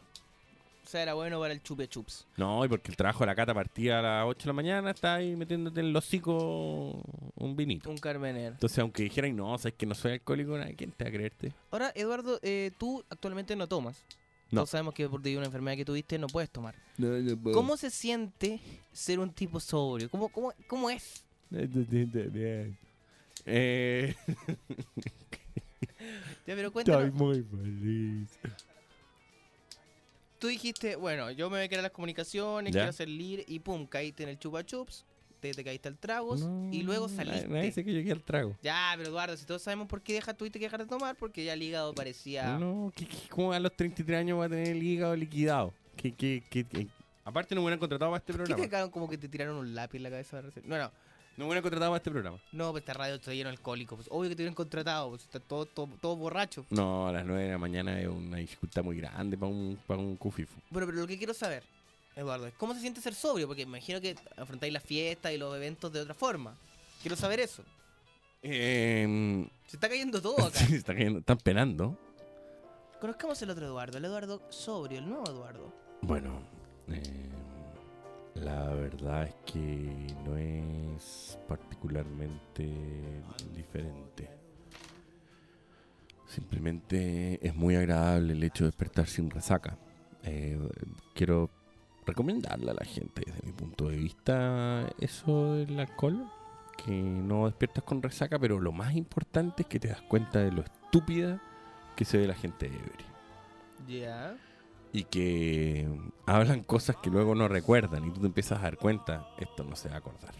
O 0.91 0.93
sea, 0.93 1.03
era 1.03 1.15
bueno 1.15 1.39
para 1.39 1.55
el 1.55 1.63
chupe 1.63 1.87
chups. 1.87 2.27
No, 2.37 2.65
y 2.65 2.69
porque 2.69 2.91
el 2.91 2.97
trabajo 2.97 3.21
de 3.21 3.27
la 3.29 3.37
cata 3.37 3.55
partía 3.55 4.01
a 4.01 4.03
las 4.03 4.27
8 4.27 4.41
de 4.41 4.47
la 4.49 4.53
mañana, 4.53 4.91
está 4.91 5.15
ahí 5.15 5.37
metiéndote 5.37 5.79
en 5.79 5.87
el 5.87 5.97
hocico 5.97 7.01
un 7.37 7.55
vinito. 7.55 7.89
Un 7.89 7.99
Carmener. 7.99 8.55
Entonces, 8.55 8.77
aunque 8.81 9.05
dijeran, 9.05 9.37
no, 9.37 9.57
sabes 9.57 9.75
que 9.79 9.87
no 9.87 9.95
soy 9.95 10.15
alcohólico, 10.15 10.59
nadie, 10.59 10.75
¿quién 10.75 10.91
te 10.91 11.05
va 11.05 11.11
a 11.11 11.13
creerte? 11.13 11.53
Ahora, 11.71 11.93
Eduardo, 11.95 12.41
eh, 12.43 12.73
tú 12.77 13.05
actualmente 13.09 13.55
no 13.55 13.69
tomas. 13.69 14.03
No. 14.51 14.63
Todos 14.63 14.71
sabemos 14.71 14.93
que 14.93 15.09
por 15.09 15.23
debido 15.23 15.39
a 15.39 15.43
una 15.43 15.47
enfermedad 15.47 15.77
que 15.77 15.85
tuviste 15.85 16.19
no 16.19 16.27
puedes 16.27 16.51
tomar. 16.51 16.75
¿Cómo 17.55 17.77
se 17.77 17.89
siente 17.91 18.59
ser 18.93 19.21
un 19.21 19.33
tipo 19.33 19.61
sobrio? 19.61 20.11
¿Cómo, 20.11 20.29
cómo, 20.29 20.53
cómo 20.67 20.91
es? 20.91 21.25
Eh, 23.47 24.17
Ya, 26.47 26.57
pero 26.57 26.73
cuéntanos. 26.73 27.05
estoy 27.05 27.19
muy 27.19 27.43
feliz. 27.45 28.39
Tú 30.41 30.49
dijiste, 30.49 30.97
bueno, 30.97 31.31
yo 31.31 31.49
me 31.51 31.59
voy 31.59 31.67
a 31.67 31.69
quedar 31.69 31.83
las 31.85 31.93
comunicaciones, 31.93 32.73
Ya. 32.75 32.81
quiero 32.81 32.93
ser 32.93 33.09
líder, 33.09 33.45
y 33.47 33.61
pum, 33.61 33.87
caíste 33.87 34.23
en 34.25 34.31
el 34.31 34.39
chupa 34.39 34.65
chups, 34.65 35.05
te, 35.39 35.53
te 35.55 35.63
caíste 35.63 35.87
al 35.89 35.97
tragos, 35.99 36.41
No, 36.41 36.69
y 36.73 36.83
luego 36.83 37.09
saliste. 37.09 37.47
Nadie 37.47 37.67
dice 37.67 37.85
que 37.85 37.93
yo 37.95 38.01
quiera 38.01 38.17
el 38.17 38.23
trago. 38.25 38.57
Ya, 38.63 38.93
pero 38.97 39.11
Eduardo, 39.11 39.37
si 39.37 39.45
todos 39.47 39.63
sabemos 39.63 39.87
por 39.87 40.03
qué 40.03 40.15
deja, 40.15 40.35
tuviste 40.35 40.59
que 40.59 40.65
dejar 40.65 40.81
de 40.81 40.87
tomar, 40.87 41.15
porque 41.15 41.45
ya 41.45 41.53
el 41.53 41.63
hígado 41.63 41.95
parecía... 41.95 42.59
No, 42.59 42.91
¿qué, 42.97 43.07
qué- 43.07 43.29
cómo 43.29 43.53
a 43.53 43.61
los 43.61 43.77
33 43.77 44.19
años 44.19 44.41
va 44.41 44.47
a 44.47 44.49
tener 44.49 44.69
el 44.69 44.83
hígado 44.83 45.15
liquidado? 45.15 45.73
¿Qué, 45.97 46.13
qué, 46.13 46.43
qué, 46.51 46.65
qué? 46.65 46.87
Aparte 47.25 47.55
no 47.55 47.61
me 47.61 47.67
hubieran 47.67 47.79
contratado 47.79 48.11
para 48.11 48.19
este 48.19 48.33
¿Qué 48.33 48.39
te 48.39 48.45
programa. 48.45 48.63
dejaron 48.65 48.91
como 48.91 49.09
que 49.09 49.19
te 49.19 49.29
tiraron 49.29 49.57
un 49.57 49.75
lápiz 49.75 49.99
en 49.99 50.03
la 50.05 50.11
cabeza? 50.11 50.41
recién? 50.41 50.67
No, 50.67 50.91
no. 51.37 51.45
Me 51.45 51.47
hubieran 51.47 51.63
contratado 51.63 51.91
para 51.93 51.97
este 51.99 52.11
programa. 52.11 52.39
No, 52.53 52.71
pues 52.71 52.83
esta 52.83 52.93
radio 52.95 53.15
está 53.17 53.33
lleno 53.33 53.49
de 53.51 53.57
alcohólicos. 53.57 53.97
Pues, 53.97 54.09
obvio 54.11 54.29
que 54.31 54.37
te 54.37 54.43
hubieran 54.43 54.55
contratado, 54.55 55.09
pues 55.11 55.23
está 55.23 55.41
todo, 55.41 55.67
todo, 55.67 55.89
todo 56.01 56.17
borracho. 56.17 56.65
No, 56.71 57.09
a 57.09 57.13
las 57.13 57.25
9 57.25 57.43
de 57.45 57.51
la 57.51 57.59
mañana 57.59 58.01
es 58.01 58.09
una 58.09 58.37
dificultad 58.39 58.83
muy 58.85 58.97
grande 58.97 59.37
para 59.39 59.51
un, 59.51 59.79
para 59.87 60.01
un 60.01 60.17
cufifu. 60.17 60.61
Bueno, 60.71 60.87
pero 60.87 61.01
lo 61.01 61.07
que 61.07 61.17
quiero 61.19 61.33
saber, 61.35 61.63
Eduardo, 62.17 62.47
es 62.47 62.55
cómo 62.55 62.75
se 62.75 62.81
siente 62.81 63.01
ser 63.01 63.15
sobrio, 63.15 63.47
porque 63.47 63.65
me 63.67 63.79
imagino 63.79 64.01
que 64.01 64.17
afrontáis 64.37 64.73
las 64.73 64.83
fiestas 64.83 65.33
y 65.33 65.39
los 65.39 65.55
eventos 65.57 65.93
de 65.93 66.01
otra 66.01 66.15
forma. 66.15 66.55
Quiero 67.03 67.17
saber 67.17 67.41
eso. 67.41 67.65
Eh, 68.43 69.47
Se 69.67 69.77
está 69.77 69.89
cayendo 69.89 70.21
todo 70.21 70.39
acá. 70.47 70.59
sí, 70.59 70.75
está 70.75 70.95
cayendo- 70.95 71.21
están 71.21 71.39
penando. 71.39 71.97
Conozcamos 73.01 73.41
el 73.43 73.51
otro 73.51 73.65
Eduardo, 73.67 73.97
el 73.99 74.05
Eduardo 74.05 74.43
sobrio, 74.51 74.99
el 74.99 75.09
nuevo 75.09 75.25
Eduardo. 75.31 75.73
Bueno, 76.03 76.41
eh, 76.89 77.29
la 78.45 78.69
verdad 78.71 79.25
es 79.25 79.35
que 79.47 80.15
no 80.25 80.37
es 80.37 81.39
particularmente 81.49 82.69
diferente. 83.55 84.31
Simplemente 86.27 87.45
es 87.47 87.55
muy 87.55 87.77
agradable 87.77 88.33
el 88.33 88.43
hecho 88.45 88.65
de 88.65 88.69
despertar 88.71 89.07
sin 89.07 89.31
resaca. 89.31 89.77
Eh, 90.23 90.59
quiero 91.15 91.51
recomendarle 92.07 92.71
a 92.71 92.75
la 92.75 92.85
gente, 92.85 93.23
desde 93.27 93.47
mi 93.47 93.53
punto 93.53 93.89
de 93.89 93.97
vista, 93.97 94.89
eso 95.01 95.55
del 95.55 95.79
alcohol, 95.79 96.31
que 96.85 96.93
no 96.93 97.47
despiertas 97.47 97.85
con 97.85 98.03
resaca, 98.03 98.39
pero 98.39 98.61
lo 98.61 98.73
más 98.73 98.95
importante 98.95 99.63
es 99.63 99.69
que 99.69 99.81
te 99.81 99.89
das 99.89 100.03
cuenta 100.03 100.39
de 100.39 100.53
lo 100.53 100.63
estúpida 100.63 101.43
que 101.97 102.05
se 102.05 102.19
ve 102.19 102.27
la 102.27 102.35
gente 102.35 102.67
ebria 102.67 103.07
Ya. 103.87 104.37
Y 104.93 105.05
que 105.05 105.89
hablan 106.27 106.63
cosas 106.63 106.97
que 106.97 107.11
luego 107.11 107.35
no 107.35 107.49
recuerdan 107.49 108.07
y 108.07 108.11
tú 108.11 108.21
te 108.21 108.27
empiezas 108.27 108.59
a 108.59 108.63
dar 108.63 108.77
cuenta, 108.77 109.29
esto 109.39 109.65
no 109.65 109.77
se 109.77 109.89
va 109.89 109.97
a 109.97 109.99
acordar. 109.99 110.35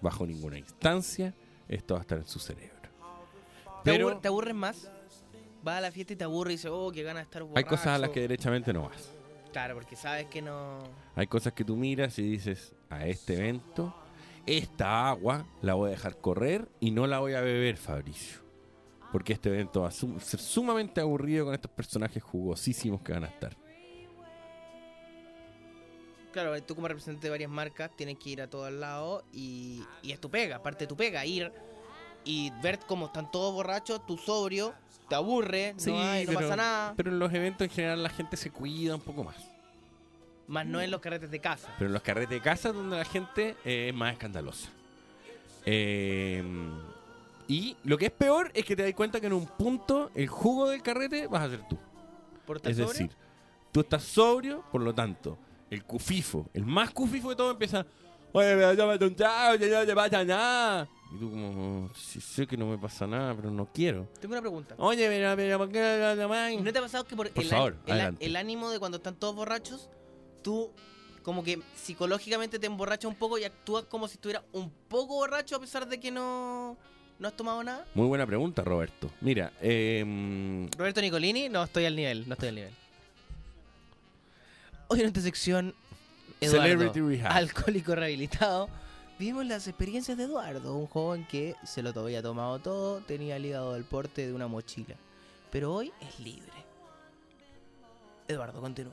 Bajo 0.00 0.26
ninguna 0.26 0.58
instancia, 0.58 1.34
esto 1.68 1.94
va 1.94 2.00
a 2.00 2.02
estar 2.02 2.18
en 2.18 2.26
su 2.26 2.38
cerebro. 2.38 2.76
¿Te, 3.84 3.92
Pero 3.92 4.18
te 4.18 4.28
aburres 4.28 4.54
más? 4.54 4.90
Vas 5.62 5.78
a 5.78 5.80
la 5.80 5.90
fiesta 5.90 6.12
y 6.12 6.16
te 6.16 6.24
aburre 6.24 6.52
y 6.52 6.56
dices, 6.56 6.70
oh, 6.72 6.90
qué 6.92 7.02
gana 7.02 7.20
de 7.20 7.24
estar 7.24 7.42
borracho. 7.42 7.58
hay 7.58 7.64
cosas 7.64 7.88
a 7.88 7.98
las 7.98 8.10
que 8.10 8.20
derechamente 8.20 8.72
no 8.72 8.82
vas. 8.88 9.12
Claro, 9.52 9.74
porque 9.74 9.96
sabes 9.96 10.26
que 10.26 10.42
no... 10.42 10.78
Hay 11.16 11.26
cosas 11.26 11.52
que 11.52 11.64
tú 11.64 11.76
miras 11.76 12.18
y 12.18 12.22
dices, 12.22 12.74
a 12.90 13.06
este 13.06 13.34
evento, 13.34 13.94
esta 14.46 15.08
agua 15.08 15.46
la 15.62 15.74
voy 15.74 15.88
a 15.88 15.90
dejar 15.92 16.18
correr 16.18 16.68
y 16.80 16.90
no 16.90 17.06
la 17.06 17.18
voy 17.18 17.34
a 17.34 17.40
beber, 17.40 17.76
Fabricio. 17.76 18.40
Porque 19.10 19.32
este 19.32 19.48
evento 19.48 19.82
va 19.82 19.88
a 19.88 19.90
ser 19.90 20.38
sumamente 20.38 21.00
aburrido 21.00 21.46
con 21.46 21.54
estos 21.54 21.70
personajes 21.70 22.22
jugosísimos 22.22 23.00
que 23.00 23.12
van 23.12 23.24
a 23.24 23.28
estar. 23.28 23.56
Claro, 26.40 26.62
tú 26.62 26.74
como 26.76 26.86
representante 26.86 27.26
de 27.26 27.30
varias 27.30 27.50
marcas 27.50 27.90
tienes 27.96 28.16
que 28.18 28.30
ir 28.30 28.42
a 28.42 28.48
todos 28.48 28.70
lados 28.72 29.24
y, 29.32 29.82
y 30.02 30.12
es 30.12 30.20
tu 30.20 30.30
pega, 30.30 30.56
aparte 30.56 30.84
de 30.84 30.88
tu 30.88 30.96
pega, 30.96 31.24
ir 31.26 31.50
y 32.24 32.52
ver 32.62 32.78
cómo 32.86 33.06
están 33.06 33.28
todos 33.30 33.52
borrachos, 33.52 34.06
tú 34.06 34.16
sobrio, 34.16 34.72
te 35.08 35.14
aburre, 35.16 35.74
Sí, 35.78 35.90
no, 35.90 35.98
hay- 36.00 36.26
no 36.26 36.28
pero- 36.34 36.40
pasa 36.40 36.56
nada, 36.56 36.94
Pero 36.96 37.10
en 37.10 37.18
los 37.18 37.32
eventos 37.34 37.64
en 37.66 37.70
general 37.70 38.02
la 38.04 38.10
gente 38.10 38.36
se 38.36 38.50
cuida 38.52 38.94
un 38.94 39.00
poco 39.00 39.24
más. 39.24 39.34
más 40.46 40.64
no 40.64 40.80
en 40.80 40.90
los 40.92 41.00
carretes 41.00 41.30
de 41.30 41.40
casa. 41.40 41.74
Pero 41.76 41.88
en 41.88 41.92
los 41.94 42.02
carretes 42.02 42.30
de 42.30 42.40
casa 42.40 42.70
donde 42.72 42.96
la 42.96 43.04
gente 43.04 43.56
eh, 43.64 43.88
es 43.88 43.94
más 43.94 44.12
escandalosa. 44.12 44.68
Eh, 45.66 46.42
y 47.48 47.76
lo 47.84 47.98
que 47.98 48.06
es 48.06 48.12
peor 48.12 48.50
es 48.54 48.64
que 48.64 48.76
te 48.76 48.82
das 48.84 48.94
cuenta 48.94 49.20
que 49.20 49.26
en 49.26 49.32
un 49.32 49.46
punto 49.46 50.10
el 50.14 50.28
jugo 50.28 50.68
del 50.68 50.82
carrete 50.82 51.26
vas 51.26 51.42
a 51.42 51.50
ser 51.50 51.66
tú. 51.68 51.76
¿Por 52.46 52.56
estar 52.56 52.70
Es 52.72 52.78
sobrio? 52.78 52.92
decir, 52.92 53.10
tú 53.72 53.80
estás 53.80 54.02
sobrio, 54.04 54.62
por 54.70 54.80
lo 54.82 54.94
tanto, 54.94 55.36
el 55.70 55.84
cufifo, 55.84 56.48
el 56.54 56.64
más 56.64 56.90
cufifo 56.90 57.30
de 57.30 57.36
todo 57.36 57.50
empieza, 57.52 57.84
oye, 58.32 58.56
me 58.56 59.06
un 59.06 59.14
trago, 59.14 59.56
ya 59.56 59.80
no 59.80 59.86
te 59.86 59.94
pasa 59.94 60.24
nada. 60.24 60.88
Y 61.14 61.18
tú 61.18 61.30
como, 61.30 61.90
sí 61.94 62.20
sé 62.20 62.46
que 62.46 62.56
no 62.56 62.66
me 62.66 62.76
pasa 62.76 63.06
nada, 63.06 63.34
pero 63.34 63.50
no 63.50 63.66
quiero. 63.72 64.06
Tengo 64.20 64.34
una 64.34 64.42
pregunta. 64.42 64.74
Oye, 64.78 65.08
pero, 65.08 65.34
pero 65.36 65.58
¿por 65.58 65.70
qué 65.70 65.80
no, 65.80 66.14
no, 66.28 66.28
no, 66.28 66.60
¿No 66.64 66.72
te 66.72 66.78
ha 66.78 66.82
pasado 66.82 67.04
que 67.04 67.16
por, 67.16 67.30
Por 67.30 67.42
el, 67.44 67.48
favor, 67.48 67.76
el- 67.86 68.16
el 68.20 68.36
ánimo 68.36 68.70
de 68.70 68.78
cuando 68.78 68.98
están 68.98 69.16
todos 69.16 69.34
borrachos, 69.34 69.88
tú 70.42 70.70
como 71.22 71.42
que 71.42 71.60
psicológicamente 71.74 72.58
te 72.58 72.66
emborrachas 72.66 73.10
un 73.10 73.16
poco 73.16 73.38
y 73.38 73.44
actúas 73.44 73.84
como 73.84 74.06
si 74.08 74.14
estuvieras 74.14 74.44
un 74.52 74.70
poco 74.70 75.14
borracho 75.14 75.56
a 75.56 75.60
pesar 75.60 75.86
de 75.88 75.98
que 76.00 76.10
no, 76.10 76.76
no 77.18 77.28
has 77.28 77.34
tomado 77.36 77.62
nada? 77.64 77.86
Muy 77.94 78.06
buena 78.06 78.26
pregunta, 78.26 78.62
Roberto. 78.62 79.10
Mira, 79.20 79.52
eh, 79.60 80.68
Roberto 80.76 81.00
Nicolini, 81.00 81.48
no 81.48 81.64
estoy 81.64 81.86
al 81.86 81.96
nivel, 81.96 82.26
no 82.28 82.34
estoy 82.34 82.48
al 82.50 82.54
nivel. 82.54 82.72
Hoy 84.88 85.00
en 85.00 85.06
esta 85.06 85.20
sección, 85.20 85.74
Eduardo, 86.40 86.92
alcohólico 87.28 87.94
rehabilitado, 87.94 88.68
vimos 89.18 89.44
las 89.46 89.66
experiencias 89.68 90.16
de 90.16 90.24
Eduardo, 90.24 90.76
un 90.76 90.86
joven 90.86 91.26
que 91.26 91.54
se 91.64 91.82
lo 91.82 91.90
había 91.90 92.22
tomado 92.22 92.58
todo, 92.58 93.00
tenía 93.00 93.36
el 93.36 93.44
hígado 93.46 93.74
del 93.74 93.84
porte 93.84 94.26
de 94.26 94.32
una 94.32 94.46
mochila, 94.48 94.94
pero 95.50 95.74
hoy 95.74 95.92
es 96.00 96.18
libre. 96.20 96.52
Eduardo, 98.28 98.60
continúa. 98.60 98.92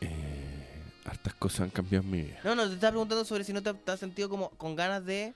eh, 0.00 0.82
hartas 1.04 1.34
cosas 1.34 1.60
han 1.62 1.70
cambiado 1.70 2.04
en 2.04 2.10
mi 2.10 2.22
vida. 2.22 2.38
No, 2.44 2.54
no, 2.54 2.66
te 2.68 2.74
estaba 2.74 2.92
preguntando 2.92 3.24
sobre 3.24 3.44
si 3.44 3.52
no 3.52 3.62
te, 3.62 3.72
te 3.74 3.90
has 3.92 4.00
sentido 4.00 4.28
como 4.28 4.50
con 4.50 4.74
ganas 4.74 5.04
de 5.04 5.32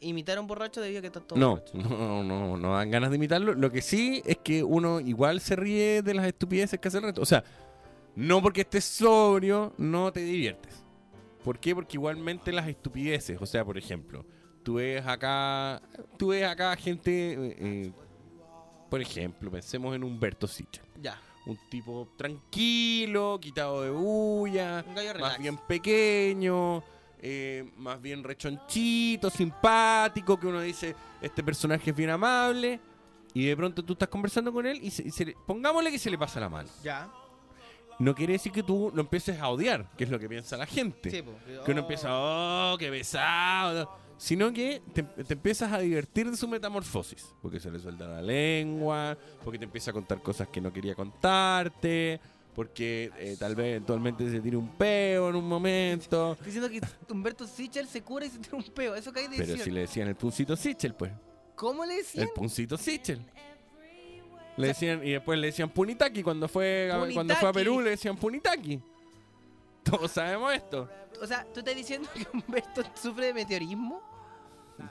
imitar 0.00 0.36
a 0.36 0.40
un 0.40 0.46
borracho 0.46 0.80
debido 0.80 0.98
a 0.98 1.02
que 1.02 1.06
estás 1.06 1.26
todo 1.26 1.38
No, 1.38 1.50
borracho. 1.56 1.72
no, 1.78 2.22
no, 2.24 2.56
no 2.56 2.74
dan 2.74 2.90
ganas 2.90 3.10
de 3.10 3.16
imitarlo. 3.16 3.54
Lo 3.54 3.70
que 3.70 3.80
sí 3.82 4.22
es 4.26 4.36
que 4.38 4.62
uno 4.62 5.00
igual 5.00 5.40
se 5.40 5.54
ríe 5.56 6.02
de 6.02 6.14
las 6.14 6.26
estupideces 6.26 6.80
que 6.80 6.88
hace 6.88 6.96
el 6.98 7.04
resto. 7.04 7.20
O 7.22 7.26
sea, 7.26 7.44
no 8.16 8.42
porque 8.42 8.62
estés 8.62 8.84
sobrio, 8.84 9.72
no 9.78 10.12
te 10.12 10.20
diviertes. 10.20 10.84
¿Por 11.44 11.58
qué? 11.58 11.74
Porque 11.74 11.96
igualmente 11.96 12.52
las 12.52 12.68
estupideces, 12.68 13.38
o 13.40 13.46
sea, 13.46 13.64
por 13.64 13.76
ejemplo, 13.76 14.24
tú 14.62 14.74
ves 14.74 15.04
acá, 15.06 15.82
tú 16.18 16.28
ves 16.28 16.44
acá 16.44 16.76
gente, 16.76 17.32
eh, 17.32 17.56
eh, 17.58 17.92
por 18.88 19.00
ejemplo, 19.00 19.50
pensemos 19.50 19.94
en 19.96 20.04
Humberto 20.04 20.46
Sichel. 20.46 20.84
Ya, 21.00 21.20
Un 21.46 21.58
tipo 21.68 22.08
tranquilo, 22.16 23.38
quitado 23.40 23.82
de 23.82 23.90
bulla, 23.90 24.84
más 25.18 25.38
bien 25.38 25.56
pequeño, 25.66 26.84
eh, 27.18 27.68
más 27.76 28.00
bien 28.00 28.22
rechonchito, 28.22 29.30
simpático, 29.30 30.38
que 30.38 30.46
uno 30.46 30.60
dice, 30.60 30.94
este 31.20 31.42
personaje 31.42 31.90
es 31.90 31.96
bien 31.96 32.10
amable, 32.10 32.78
y 33.34 33.46
de 33.46 33.56
pronto 33.56 33.82
tú 33.84 33.94
estás 33.94 34.08
conversando 34.08 34.52
con 34.52 34.66
él 34.66 34.78
y, 34.82 34.90
se- 34.90 35.02
y 35.08 35.10
se 35.10 35.24
le- 35.24 35.36
pongámosle 35.46 35.90
que 35.90 35.98
se 35.98 36.10
le 36.10 36.18
pasa 36.18 36.38
la 36.38 36.48
mano. 36.48 36.68
Ya, 36.84 37.10
No 37.98 38.14
quiere 38.14 38.34
decir 38.34 38.52
que 38.52 38.62
tú 38.62 38.90
lo 38.94 39.02
empieces 39.02 39.40
a 39.40 39.48
odiar, 39.48 39.90
que 39.96 40.04
es 40.04 40.10
lo 40.10 40.18
que 40.18 40.28
piensa 40.28 40.56
la 40.56 40.66
gente. 40.66 41.10
sí, 41.10 41.22
po. 41.22 41.32
Que 41.64 41.70
uno 41.72 41.80
empieza, 41.80 42.08
oh, 42.12 42.76
qué 42.78 42.90
pesado. 42.90 43.90
Sino 44.16 44.52
que 44.52 44.80
te, 44.92 45.02
te 45.02 45.34
empiezas 45.34 45.72
a 45.72 45.78
divertir 45.80 46.30
de 46.30 46.36
su 46.36 46.46
metamorfosis. 46.46 47.34
Porque 47.42 47.58
se 47.58 47.70
le 47.70 47.78
suelta 47.78 48.06
la 48.06 48.22
lengua, 48.22 49.18
porque 49.42 49.58
te 49.58 49.64
empieza 49.64 49.90
a 49.90 49.94
contar 49.94 50.22
cosas 50.22 50.48
que 50.48 50.60
no 50.60 50.72
quería 50.72 50.94
contarte, 50.94 52.20
porque 52.54 53.10
eh, 53.18 53.36
tal 53.38 53.54
vez 53.56 53.70
eventualmente 53.70 54.30
se 54.30 54.40
tire 54.40 54.56
un 54.56 54.76
peo 54.76 55.30
en 55.30 55.36
un 55.36 55.48
momento. 55.48 56.32
Estoy 56.32 56.46
diciendo 56.46 56.70
que 56.70 57.12
Humberto 57.12 57.46
Sichel 57.46 57.88
se 57.88 58.02
cura 58.02 58.26
y 58.26 58.30
se 58.30 58.38
tira 58.38 58.56
un 58.56 58.64
peo. 58.64 58.94
Eso 58.94 59.12
cae 59.12 59.28
de 59.28 59.38
Pero 59.38 59.56
si 59.56 59.70
le 59.70 59.80
decían 59.80 60.08
el 60.08 60.14
puncito 60.16 60.54
Sichel, 60.54 60.94
pues. 60.94 61.12
¿Cómo 61.54 61.84
le 61.84 61.96
decían? 61.96 62.28
El 62.28 62.32
puncito 62.32 62.76
Sichel. 62.76 63.20
Le 64.56 64.68
decían, 64.68 65.06
y 65.06 65.12
después 65.12 65.38
le 65.38 65.46
decían 65.48 65.70
Punitaki 65.70 66.22
cuando 66.22 66.46
fue, 66.48 66.90
a- 66.92 67.12
cuando 67.14 67.34
fue 67.36 67.48
a. 67.48 67.52
Perú, 67.52 67.80
le 67.80 67.90
decían 67.90 68.16
Punitaki. 68.16 68.80
Todos 69.82 70.10
sabemos 70.10 70.52
esto. 70.52 70.88
O 71.20 71.26
sea, 71.26 71.44
¿tú 71.52 71.60
estás 71.60 71.74
diciendo 71.76 72.08
que 72.14 72.26
Humberto 72.32 72.82
sufre 72.94 73.26
de 73.26 73.34
meteorismo? 73.34 74.02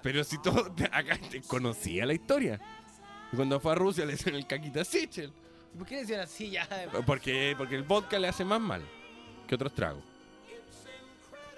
Pero 0.04 0.24
si 0.24 0.38
todo 0.42 0.74
acá 0.92 1.18
te 1.30 1.42
conocía 1.42 2.06
la 2.06 2.14
historia. 2.14 2.60
Y 3.32 3.36
cuando 3.36 3.60
fue 3.60 3.72
a 3.72 3.76
Rusia 3.76 4.06
le 4.06 4.14
decían 4.14 4.36
el 4.36 4.46
caquita 4.48 4.84
Sichel. 4.84 5.32
¿Y 5.74 5.78
¿Por 5.78 5.88
qué 5.88 5.96
le 5.96 6.02
decían 6.02 6.20
así 6.22 6.50
ya? 6.52 6.68
Porque, 7.06 7.56
porque 7.58 7.76
el 7.76 7.84
vodka 7.84 8.20
le 8.20 8.28
hace 8.28 8.44
más 8.46 8.60
mal 8.62 8.82
que 9.48 9.56
otros 9.56 9.74
tragos. 9.74 10.04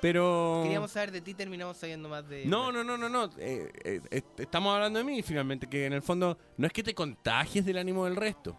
Pero. 0.04 0.60
Queríamos 0.64 0.92
saber 0.92 1.12
de 1.14 1.22
ti, 1.22 1.34
terminamos 1.34 1.78
sabiendo 1.78 2.10
más 2.10 2.28
de... 2.28 2.46
No, 2.46 2.74
no, 2.74 2.84
no, 2.84 2.98
no, 2.98 3.08
no. 3.08 3.30
eh, 3.38 3.72
eh, 3.86 4.22
estamos 4.38 4.76
hablando 4.76 5.00
de 5.00 5.06
mí 5.06 5.22
finalmente, 5.24 5.68
que 5.68 5.86
en 5.86 5.94
el 5.94 6.02
fondo 6.02 6.38
no 6.58 6.68
es 6.68 6.74
que 6.74 6.84
te 6.84 6.94
contagies 6.94 7.66
del 7.66 7.78
ánimo 7.78 8.04
del 8.04 8.18
resto. 8.18 8.58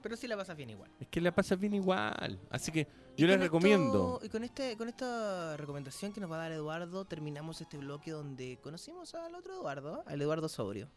Pero 0.00 0.16
sí 0.16 0.26
la 0.26 0.38
pasas 0.38 0.56
bien 0.56 0.70
igual. 0.70 0.90
Es 0.98 1.08
que 1.08 1.20
la 1.20 1.34
pasas 1.34 1.60
bien 1.60 1.74
igual. 1.74 2.40
Así 2.48 2.72
que 2.72 2.86
yo 3.14 3.26
les 3.26 3.38
recomiendo. 3.38 4.14
esto- 4.14 4.24
y 4.26 4.30
con, 4.30 4.44
este, 4.44 4.74
con 4.78 4.88
esta 4.88 5.58
recomendación 5.58 6.14
que 6.14 6.20
nos 6.22 6.30
va 6.32 6.36
a 6.36 6.38
dar 6.38 6.52
Eduardo, 6.52 7.04
terminamos 7.04 7.60
este 7.60 7.76
bloque 7.76 8.10
donde 8.12 8.58
conocimos 8.62 9.14
al 9.14 9.34
otro 9.34 9.52
Eduardo, 9.52 10.02
al 10.06 10.22
Eduardo 10.22 10.48
Sobrio. 10.48 10.88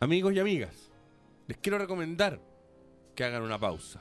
Amigos 0.00 0.32
y 0.34 0.40
amigas, 0.40 0.90
les 1.46 1.58
quiero 1.58 1.78
recomendar 1.78 2.40
que 3.14 3.22
hagan 3.22 3.42
una 3.42 3.56
pausa. 3.60 4.00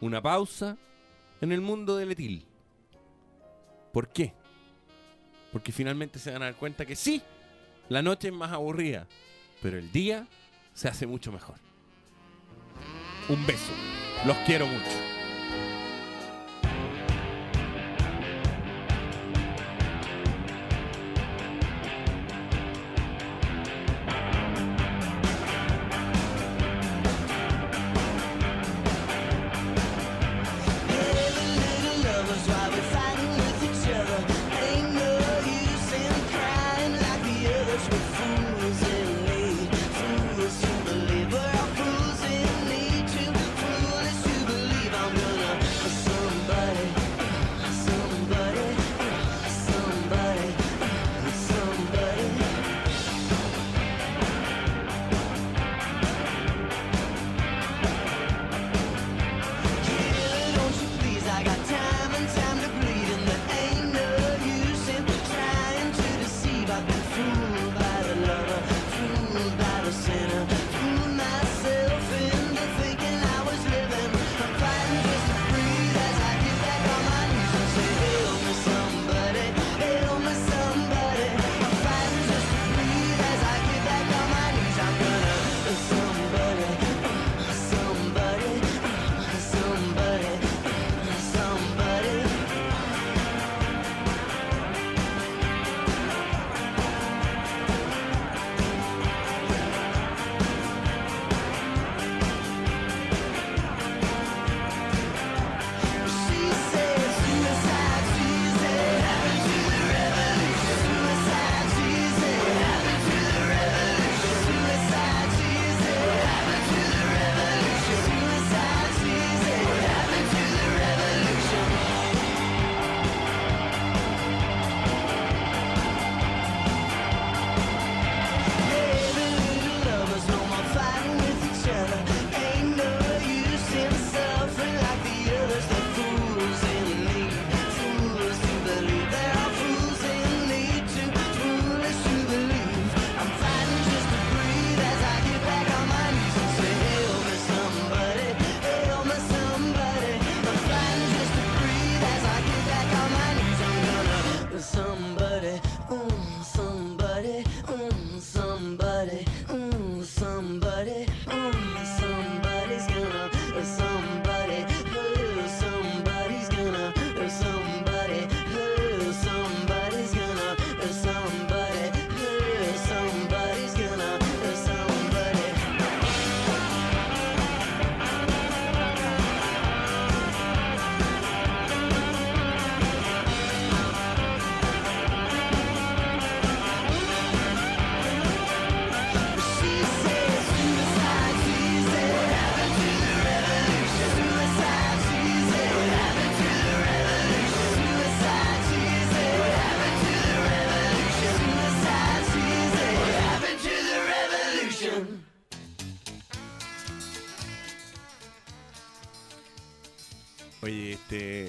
Una 0.00 0.22
pausa 0.22 0.76
en 1.40 1.50
el 1.50 1.60
mundo 1.62 1.96
del 1.96 2.12
etil. 2.12 2.46
¿Por 3.92 4.08
qué? 4.08 4.32
Porque 5.52 5.72
finalmente 5.72 6.18
se 6.18 6.30
van 6.30 6.42
a 6.42 6.46
dar 6.46 6.56
cuenta 6.56 6.84
que 6.84 6.96
sí, 6.96 7.22
la 7.88 8.02
noche 8.02 8.28
es 8.28 8.34
más 8.34 8.52
aburrida, 8.52 9.06
pero 9.62 9.78
el 9.78 9.90
día 9.92 10.26
se 10.74 10.88
hace 10.88 11.06
mucho 11.06 11.32
mejor. 11.32 11.56
Un 13.28 13.46
beso. 13.46 13.72
Los 14.26 14.36
quiero 14.38 14.66
mucho. 14.66 15.07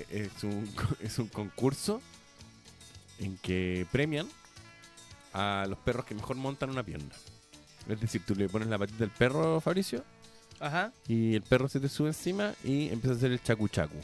Es 0.10 0.44
un, 0.44 0.70
es 1.00 1.20
un 1.20 1.28
concurso 1.28 2.02
en 3.20 3.38
que 3.38 3.86
premian 3.92 4.28
a 5.34 5.66
los 5.68 5.78
perros 5.80 6.06
que 6.06 6.16
mejor 6.16 6.36
montan 6.38 6.70
una 6.70 6.84
pierna. 6.84 7.10
Es 7.88 8.00
decir, 8.00 8.24
tú 8.26 8.36
le 8.36 8.48
pones 8.50 8.68
la 8.68 8.78
patita 8.78 9.04
al 9.04 9.10
perro, 9.10 9.60
Fabricio, 9.62 10.04
Ajá. 10.60 10.92
y 11.08 11.36
el 11.36 11.42
perro 11.42 11.68
se 11.68 11.80
te 11.80 11.90
sube 11.90 12.10
encima 12.10 12.54
y 12.64 12.90
empieza 12.90 13.14
a 13.14 13.18
hacer 13.18 13.32
el 13.32 13.42
chacu 13.42 13.68
chacu. 13.68 13.98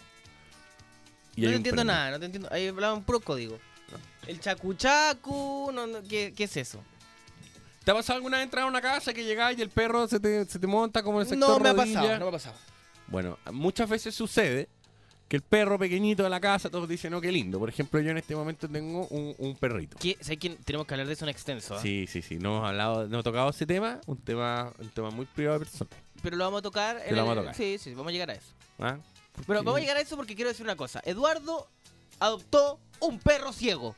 Y 1.36 1.42
no 1.42 1.50
te 1.50 1.56
entiendo 1.56 1.82
premio. 1.82 1.94
nada, 1.94 2.12
no 2.12 2.20
te 2.20 2.26
entiendo. 2.26 2.50
Ahí 2.52 2.68
hablaban 2.68 3.04
puro 3.04 3.20
código. 3.20 3.60
El 4.26 4.40
chacuchacu, 4.40 5.72
no, 5.74 5.86
no, 5.86 6.02
¿qué, 6.04 6.34
¿qué 6.36 6.46
es 6.46 6.58
eso? 6.58 6.82
¿Te 7.84 7.92
ha 7.92 7.94
pasado 7.94 8.18
alguna 8.18 8.38
vez 8.38 8.46
entrar 8.46 8.64
a 8.64 8.68
una 8.68 8.82
casa 8.82 9.14
que 9.14 9.24
llegás 9.24 9.56
y 9.58 9.62
el 9.62 9.70
perro 9.70 10.08
se 10.08 10.20
te, 10.20 10.46
se 10.46 10.58
te 10.58 10.66
monta 10.66 11.04
como 11.04 11.20
en 11.22 11.28
el 11.28 11.30
sector 11.30 11.50
No 11.50 11.60
me 11.60 11.70
ha 11.70 11.76
pasado, 11.76 12.14
no 12.14 12.26
me 12.26 12.30
ha 12.30 12.32
pasado. 12.32 12.56
Bueno, 13.08 13.38
muchas 13.52 13.88
veces 13.88 14.16
sucede 14.16 14.68
que 15.28 15.38
el 15.38 15.42
perro 15.42 15.80
pequeñito 15.80 16.24
de 16.24 16.30
la 16.30 16.40
casa, 16.40 16.70
todos 16.70 16.88
dicen, 16.88 17.14
oh, 17.16 17.22
qué 17.22 17.32
lindo. 17.32 17.58
Por 17.60 17.70
ejemplo, 17.70 18.00
yo 18.00 18.12
en 18.12 18.18
este 18.18 18.36
momento 18.36 18.68
tengo 18.70 19.08
un, 19.08 19.34
un 19.40 19.56
perrito. 19.56 19.98
¿Qué? 20.00 20.18
¿Sabes 20.22 20.38
quién? 20.40 20.58
Tenemos 20.58 20.86
que 20.86 20.94
hablar 20.94 21.08
de 21.08 21.14
eso 21.14 21.26
en 21.26 21.30
extenso. 21.30 21.76
¿ah? 21.76 21.82
Sí, 21.82 22.06
sí, 22.08 22.22
sí. 22.22 22.38
No 22.38 22.58
hemos 22.58 22.68
hablado, 22.70 23.00
no 23.08 23.14
hemos 23.16 23.24
tocado 23.24 23.50
ese 23.50 23.66
tema, 23.66 24.00
un 24.06 24.18
tema, 24.18 24.72
un 24.78 24.90
tema 24.90 25.10
muy 25.10 25.26
privado 25.26 25.60
de 25.60 25.66
personas. 25.66 25.94
Pero 26.22 26.38
lo 26.38 26.44
vamos 26.46 26.60
a 26.60 26.62
tocar. 26.62 27.02
Que 27.02 27.10
en 27.10 27.16
lo 27.16 27.22
el- 27.22 27.28
vamos 27.28 27.38
a 27.38 27.42
tocar. 27.42 27.56
Sí, 27.56 27.78
sí, 27.80 27.92
vamos 27.96 28.10
a 28.10 28.12
llegar 28.14 28.30
a 28.30 28.34
eso. 28.34 28.54
¿ah? 28.80 28.98
Pero 29.48 29.64
vamos 29.64 29.78
a 29.78 29.82
llegar 29.82 29.98
a 29.98 30.02
eso 30.02 30.16
porque 30.16 30.36
quiero 30.36 30.50
decir 30.50 30.64
una 30.64 30.76
cosa. 30.76 31.02
Eduardo 31.06 31.68
adoptó 32.20 32.80
un 33.00 33.20
perro 33.20 33.52
ciego. 33.52 33.96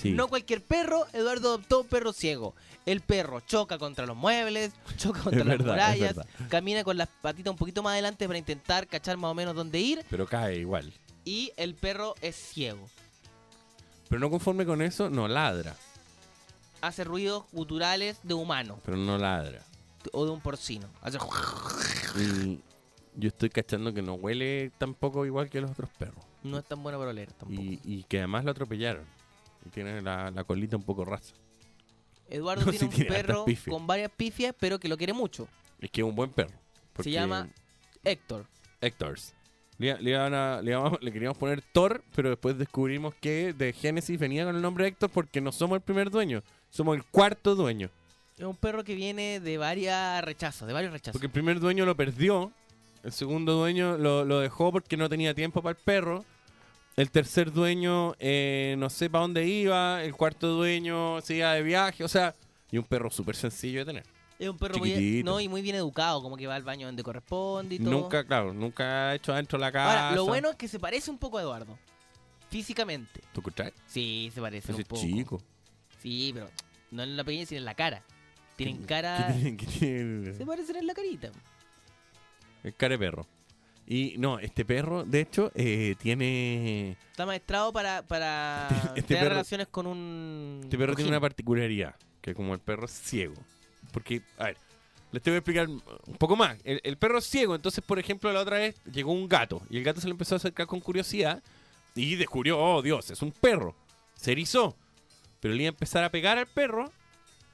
Sí. 0.00 0.12
No 0.12 0.28
cualquier 0.28 0.62
perro, 0.62 1.06
Eduardo 1.12 1.48
adoptó 1.50 1.80
un 1.82 1.86
perro 1.88 2.12
ciego. 2.12 2.54
El 2.86 3.02
perro 3.02 3.40
choca 3.40 3.76
contra 3.78 4.06
los 4.06 4.16
muebles, 4.16 4.72
choca 4.96 5.20
contra 5.20 5.40
Es 5.42 5.46
las 5.46 5.58
verdad, 5.58 5.72
murallas, 5.72 6.16
camina 6.48 6.82
con 6.84 6.96
las 6.96 7.08
patitas 7.20 7.50
un 7.50 7.58
poquito 7.58 7.82
más 7.82 7.92
adelante 7.92 8.26
para 8.26 8.38
intentar 8.38 8.86
cachar 8.86 9.16
más 9.18 9.30
o 9.30 9.34
menos 9.34 9.54
dónde 9.54 9.78
ir. 9.78 10.04
Pero 10.08 10.26
cae 10.26 10.56
igual. 10.58 10.90
Y 11.24 11.52
el 11.56 11.74
perro 11.74 12.14
es 12.22 12.34
ciego. 12.36 12.88
Pero 14.08 14.18
no 14.20 14.30
conforme 14.30 14.64
con 14.64 14.80
eso, 14.80 15.10
no 15.10 15.28
ladra. 15.28 15.76
Hace 16.80 17.04
ruidos 17.04 17.44
guturales 17.52 18.18
de 18.22 18.32
humano 18.32 18.80
Pero 18.86 18.96
no 18.96 19.18
ladra. 19.18 19.60
o 20.12 20.24
de 20.24 20.30
un 20.30 20.40
porcino. 20.40 20.88
Hace... 21.02 21.18
Y 22.18 22.58
yo 23.16 23.28
estoy 23.28 23.50
cachando 23.50 23.92
que 23.92 24.02
no 24.02 24.14
huele 24.14 24.72
tampoco 24.78 25.26
igual 25.26 25.48
que 25.50 25.60
los 25.60 25.70
otros 25.72 25.90
perros. 25.98 26.24
No 26.42 26.58
es 26.58 26.64
tan 26.64 26.82
bueno 26.82 26.98
para 26.98 27.10
oler 27.10 27.30
tampoco. 27.32 27.60
Y, 27.60 27.78
y 27.84 28.02
que 28.04 28.18
además 28.18 28.44
lo 28.44 28.50
atropellaron. 28.52 29.04
Y 29.66 29.68
tiene 29.70 30.00
la, 30.02 30.30
la 30.30 30.44
colita 30.44 30.76
un 30.76 30.82
poco 30.82 31.04
rasa. 31.04 31.34
Eduardo 32.28 32.64
No, 32.66 32.70
tiene 32.70 32.78
sí 32.78 32.84
un 32.86 32.90
tiene 32.90 33.10
perro 33.10 33.44
pifias. 33.44 33.74
con 33.74 33.86
varias 33.86 34.10
pifias, 34.10 34.54
pero 34.58 34.78
que 34.78 34.88
lo 34.88 34.96
quiere 34.96 35.12
mucho. 35.12 35.48
Es 35.80 35.90
que 35.90 36.00
es 36.00 36.06
un 36.06 36.14
buen 36.14 36.30
perro. 36.30 36.52
Se 37.00 37.10
llama 37.10 37.48
Héctor. 38.04 38.46
Hectors. 38.80 39.34
Le, 39.78 40.00
le 40.00 40.10
iban 40.10 40.34
a- 40.34 40.60
le 40.62 41.12
queríamos 41.12 41.38
poner 41.38 41.62
Thor, 41.72 42.02
pero 42.14 42.28
después 42.30 42.58
descubrimos 42.58 43.14
que 43.14 43.54
de 43.54 43.72
Genesis 43.72 44.18
venía 44.18 44.44
con 44.44 44.54
el 44.56 44.60
nombre 44.62 44.86
Héctor 44.86 45.08
porque 45.10 45.40
no 45.40 45.52
somos 45.52 45.76
el 45.76 45.82
primer 45.82 46.10
dueño, 46.10 46.42
somos 46.70 46.96
el 46.96 47.04
cuarto 47.04 47.54
dueño. 47.54 47.88
Es 48.36 48.44
un 48.44 48.56
perro 48.56 48.84
que 48.84 48.94
viene 48.94 49.40
de 49.40 49.56
varias 49.58 50.22
rechazos, 50.24 50.66
de 50.68 50.74
varios 50.74 50.92
rechazos. 50.92 51.12
Porque 51.12 51.26
el 51.26 51.32
primer 51.32 51.60
dueño 51.60 51.84
lo 51.86 51.94
perdió, 51.96 52.52
el 53.04 53.12
segundo 53.12 53.54
dueño 53.54 53.96
lo, 53.96 54.24
lo 54.26 54.40
dejó 54.40 54.70
porque 54.72 54.96
no 54.98 55.08
tenía 55.08 55.34
tiempo 55.34 55.62
para 55.62 55.78
el 55.78 55.82
perro, 55.82 56.24
el 57.00 57.10
tercer 57.10 57.50
dueño 57.50 58.14
eh, 58.18 58.74
no 58.78 58.90
sé 58.90 59.08
para 59.08 59.22
dónde 59.22 59.46
iba, 59.46 60.04
el 60.04 60.14
cuarto 60.14 60.48
dueño 60.48 61.20
se 61.22 61.36
iba 61.36 61.54
de 61.54 61.62
viaje, 61.62 62.04
o 62.04 62.08
sea, 62.08 62.34
y 62.70 62.76
un 62.76 62.84
perro 62.84 63.10
súper 63.10 63.36
sencillo 63.36 63.80
de 63.80 63.86
tener. 63.86 64.06
Es 64.38 64.48
un 64.48 64.58
perro 64.58 64.78
muy, 64.78 65.22
no, 65.22 65.40
y 65.40 65.48
muy 65.48 65.62
bien 65.62 65.76
educado, 65.76 66.22
como 66.22 66.36
que 66.36 66.46
va 66.46 66.54
al 66.54 66.62
baño 66.62 66.86
donde 66.86 67.02
corresponde 67.02 67.76
y 67.76 67.78
todo. 67.78 67.90
Nunca, 67.90 68.24
claro, 68.24 68.52
nunca 68.52 69.10
ha 69.10 69.14
hecho 69.14 69.32
adentro 69.32 69.58
de 69.58 69.64
la 69.64 69.72
casa. 69.72 70.08
Ahora, 70.08 70.16
lo 70.16 70.26
bueno 70.26 70.50
es 70.50 70.56
que 70.56 70.68
se 70.68 70.78
parece 70.78 71.10
un 71.10 71.18
poco 71.18 71.38
a 71.38 71.42
Eduardo. 71.42 71.78
Físicamente. 72.50 73.20
¿Tú 73.32 73.40
escuchás? 73.40 73.72
Sí, 73.86 74.30
se 74.34 74.40
parece 74.40 74.72
un 74.72 74.82
poco. 74.84 75.00
chico. 75.00 75.42
Sí, 76.02 76.32
pero 76.34 76.50
no 76.90 77.02
en 77.02 77.16
la 77.16 77.24
pequeña, 77.24 77.46
sino 77.46 77.58
en 77.58 77.64
la 77.64 77.74
cara. 77.74 78.02
Tienen 78.56 78.78
¿Qué 78.78 78.86
cara... 78.86 79.34
¿Qué 79.42 79.66
tiene? 79.78 80.34
Se 80.34 80.44
parecen 80.44 80.76
en 80.76 80.86
la 80.86 80.94
carita. 80.94 81.30
El 82.62 82.74
care 82.74 82.98
perro. 82.98 83.26
Y 83.92 84.14
no, 84.18 84.38
este 84.38 84.64
perro, 84.64 85.02
de 85.02 85.20
hecho, 85.20 85.50
eh, 85.56 85.96
tiene. 85.98 86.92
Está 87.10 87.26
maestrado 87.26 87.72
para, 87.72 88.02
para 88.02 88.68
Este- 88.70 88.86
este 89.00 89.02
tener 89.02 89.24
perro- 89.24 89.28
relaciones 89.30 89.66
con 89.66 89.88
un... 89.88 90.60
Este 90.62 90.78
perro 90.78 90.94
tiene 90.94 91.10
una 91.10 91.18
particularidad, 91.20 91.96
que 92.20 92.32
como 92.32 92.54
el 92.54 92.60
perro 92.60 92.84
es 92.84 92.92
ciego. 92.92 93.34
Porque, 93.92 94.22
a 94.38 94.44
ver, 94.44 94.56
les 95.10 95.20
te 95.20 95.30
voy 95.30 95.34
a 95.34 95.38
explicar 95.38 95.68
un 95.68 96.16
poco 96.18 96.36
más. 96.36 96.56
El, 96.62 96.80
el 96.84 96.96
perro 96.98 97.18
es 97.18 97.24
ciego, 97.24 97.56
entonces, 97.56 97.82
por 97.84 97.98
ejemplo, 97.98 98.32
la 98.32 98.38
otra 98.42 98.58
vez 98.58 98.76
llegó 98.92 99.10
un 99.12 99.28
gato 99.28 99.60
y 99.68 99.78
el 99.78 99.82
gato 99.82 100.00
se 100.00 100.06
le 100.06 100.12
empezó 100.12 100.36
a 100.36 100.38
acercar 100.38 100.68
con 100.68 100.78
curiosidad 100.78 101.42
y 101.96 102.14
descubrió, 102.14 102.60
oh 102.60 102.82
Dios, 102.82 103.10
es 103.10 103.20
un 103.22 103.32
perro. 103.32 103.74
Se 104.14 104.30
erizó. 104.30 104.76
Pero 105.40 105.52
le 105.52 105.64
iba 105.64 105.70
a 105.70 105.74
empezar 105.74 106.04
a 106.04 106.10
pegar 106.10 106.38
al 106.38 106.46
perro 106.46 106.92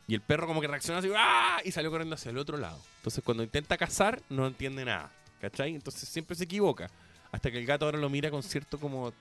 y 0.06 0.14
el 0.14 0.20
perro 0.20 0.46
como 0.46 0.60
que 0.60 0.66
reaccionó 0.68 0.98
así 0.98 1.08
¡ah! 1.16 1.62
y 1.64 1.72
salió 1.72 1.90
corriendo 1.90 2.14
hacia 2.16 2.28
el 2.30 2.36
otro 2.36 2.58
lado. 2.58 2.78
Entonces, 2.98 3.24
cuando 3.24 3.42
intenta 3.42 3.78
cazar, 3.78 4.20
no 4.28 4.46
entiende 4.46 4.84
nada. 4.84 5.10
¿Cachai? 5.40 5.74
Entonces 5.74 6.08
siempre 6.08 6.34
se 6.36 6.44
equivoca. 6.44 6.88
Hasta 7.32 7.50
que 7.50 7.58
el 7.58 7.66
gato 7.66 7.84
ahora 7.84 7.98
lo 7.98 8.08
mira 8.08 8.30
con 8.30 8.42
cierto 8.42 8.78
como 8.78 9.12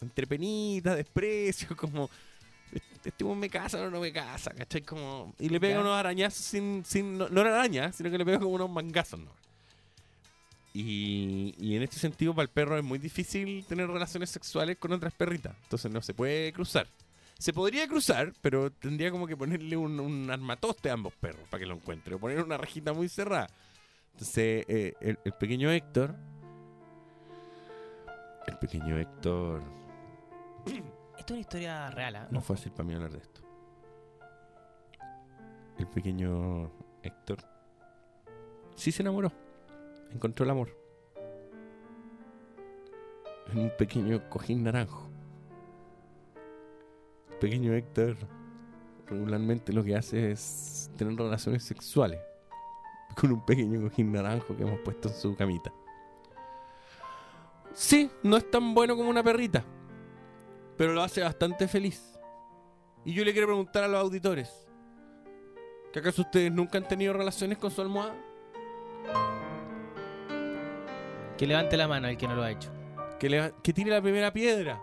entre 0.00 0.26
penita, 0.26 0.94
desprecio, 0.94 1.68
como 1.76 2.08
este 3.04 3.24
me 3.24 3.48
casa 3.48 3.80
o 3.80 3.90
no 3.90 4.00
me 4.00 4.12
casa, 4.12 4.50
¿cachai? 4.52 4.82
Como, 4.82 5.34
y 5.38 5.48
le 5.48 5.58
pega 5.58 5.74
Ya. 5.76 5.80
unos 5.80 5.96
arañazos 5.96 6.44
sin, 6.44 6.84
sin 6.84 7.16
no, 7.16 7.28
no 7.28 7.40
arañas, 7.40 7.96
sino 7.96 8.10
que 8.10 8.18
le 8.18 8.24
pega 8.24 8.38
como 8.38 8.50
unos 8.50 8.68
mangazos, 8.70 9.20
¿no? 9.20 9.30
Y, 10.74 11.54
y 11.58 11.76
en 11.76 11.82
este 11.82 11.96
sentido, 11.98 12.34
para 12.34 12.44
el 12.44 12.50
perro 12.50 12.76
es 12.76 12.84
muy 12.84 12.98
difícil 12.98 13.64
tener 13.66 13.88
relaciones 13.88 14.30
sexuales 14.30 14.76
con 14.76 14.92
otras 14.92 15.12
perritas. 15.14 15.56
Entonces 15.64 15.90
no 15.90 16.02
se 16.02 16.14
puede 16.14 16.52
cruzar. 16.52 16.86
Se 17.38 17.52
podría 17.52 17.88
cruzar, 17.88 18.32
pero 18.42 18.70
tendría 18.70 19.10
como 19.10 19.26
que 19.26 19.36
ponerle 19.36 19.76
un, 19.76 19.98
un 19.98 20.30
armatoste 20.30 20.90
a 20.90 20.92
ambos 20.92 21.14
perros 21.14 21.42
para 21.48 21.60
que 21.60 21.66
lo 21.66 21.74
encuentre. 21.74 22.14
O 22.14 22.18
poner 22.18 22.42
una 22.42 22.58
rejita 22.58 22.92
muy 22.92 23.08
cerrada. 23.08 23.48
Entonces, 24.18 24.64
eh, 24.66 24.94
el, 25.00 25.16
el 25.24 25.32
pequeño 25.34 25.70
Héctor. 25.70 26.12
El 28.48 28.58
pequeño 28.58 28.98
Héctor. 28.98 29.62
Esto 30.66 30.80
es 31.16 31.30
una 31.30 31.38
historia 31.38 31.90
real, 31.92 32.16
¿ah? 32.16 32.28
No 32.28 32.40
fue 32.40 32.56
fácil 32.56 32.72
para 32.72 32.82
mí 32.82 32.94
hablar 32.94 33.12
de 33.12 33.18
esto. 33.18 33.42
El 35.78 35.86
pequeño 35.86 36.72
Héctor 37.00 37.38
sí 38.74 38.90
se 38.90 39.02
enamoró. 39.02 39.30
Encontró 40.10 40.44
el 40.44 40.50
amor. 40.50 40.76
En 43.52 43.58
un 43.60 43.70
pequeño 43.78 44.28
cojín 44.28 44.64
naranjo. 44.64 45.08
El 47.30 47.36
pequeño 47.36 47.72
Héctor 47.72 48.16
regularmente 49.06 49.72
lo 49.72 49.84
que 49.84 49.94
hace 49.94 50.32
es 50.32 50.90
tener 50.96 51.16
relaciones 51.16 51.62
sexuales 51.62 52.18
con 53.18 53.32
un 53.32 53.44
pequeño 53.44 53.80
cojín 53.82 54.12
naranjo 54.12 54.56
que 54.56 54.62
hemos 54.62 54.80
puesto 54.80 55.08
en 55.08 55.14
su 55.14 55.36
camita. 55.36 55.72
Sí, 57.72 58.10
no 58.22 58.36
es 58.36 58.50
tan 58.50 58.74
bueno 58.74 58.96
como 58.96 59.10
una 59.10 59.22
perrita 59.22 59.64
pero 60.78 60.92
lo 60.94 61.02
hace 61.02 61.20
bastante 61.20 61.68
feliz. 61.68 62.18
Y 63.04 63.12
yo 63.12 63.24
le 63.24 63.32
quiero 63.32 63.48
preguntar 63.48 63.84
a 63.84 63.88
los 63.88 64.00
auditores, 64.00 64.66
¿que 65.92 65.98
acaso 65.98 66.22
ustedes 66.22 66.52
nunca 66.52 66.78
han 66.78 66.86
tenido 66.86 67.12
relaciones 67.12 67.58
con 67.58 67.70
su 67.70 67.82
almohada? 67.82 68.14
Que 71.36 71.46
levante 71.46 71.76
la 71.76 71.88
mano 71.88 72.08
el 72.08 72.16
que 72.16 72.28
no 72.28 72.36
lo 72.36 72.44
ha 72.44 72.50
hecho. 72.50 72.70
Que, 73.18 73.28
le, 73.28 73.52
que 73.62 73.72
tire 73.72 73.90
la 73.90 74.00
primera 74.00 74.32
piedra. 74.32 74.80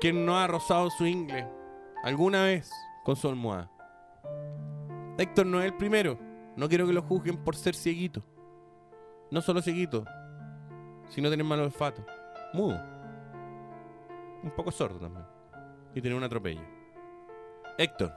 Que 0.00 0.12
no 0.12 0.38
ha 0.38 0.46
rozado 0.46 0.90
su 0.90 1.06
ingle 1.06 1.48
alguna 2.04 2.44
vez 2.44 2.70
con 3.04 3.16
su 3.16 3.28
almohada. 3.28 3.70
Héctor 5.16 5.46
no 5.46 5.60
es 5.60 5.66
el 5.66 5.74
primero. 5.74 6.18
No 6.58 6.68
quiero 6.68 6.88
que 6.88 6.92
lo 6.92 7.02
juzguen 7.02 7.36
por 7.36 7.54
ser 7.54 7.76
cieguito. 7.76 8.20
No 9.30 9.40
solo 9.40 9.62
cieguito, 9.62 10.04
sino 11.08 11.30
tener 11.30 11.46
mal 11.46 11.60
olfato. 11.60 12.04
Mudo. 12.52 12.82
Un 14.42 14.50
poco 14.56 14.72
sordo 14.72 14.98
también. 14.98 15.24
Y 15.94 16.00
tener 16.00 16.18
un 16.18 16.24
atropello. 16.24 16.62
Héctor, 17.78 18.12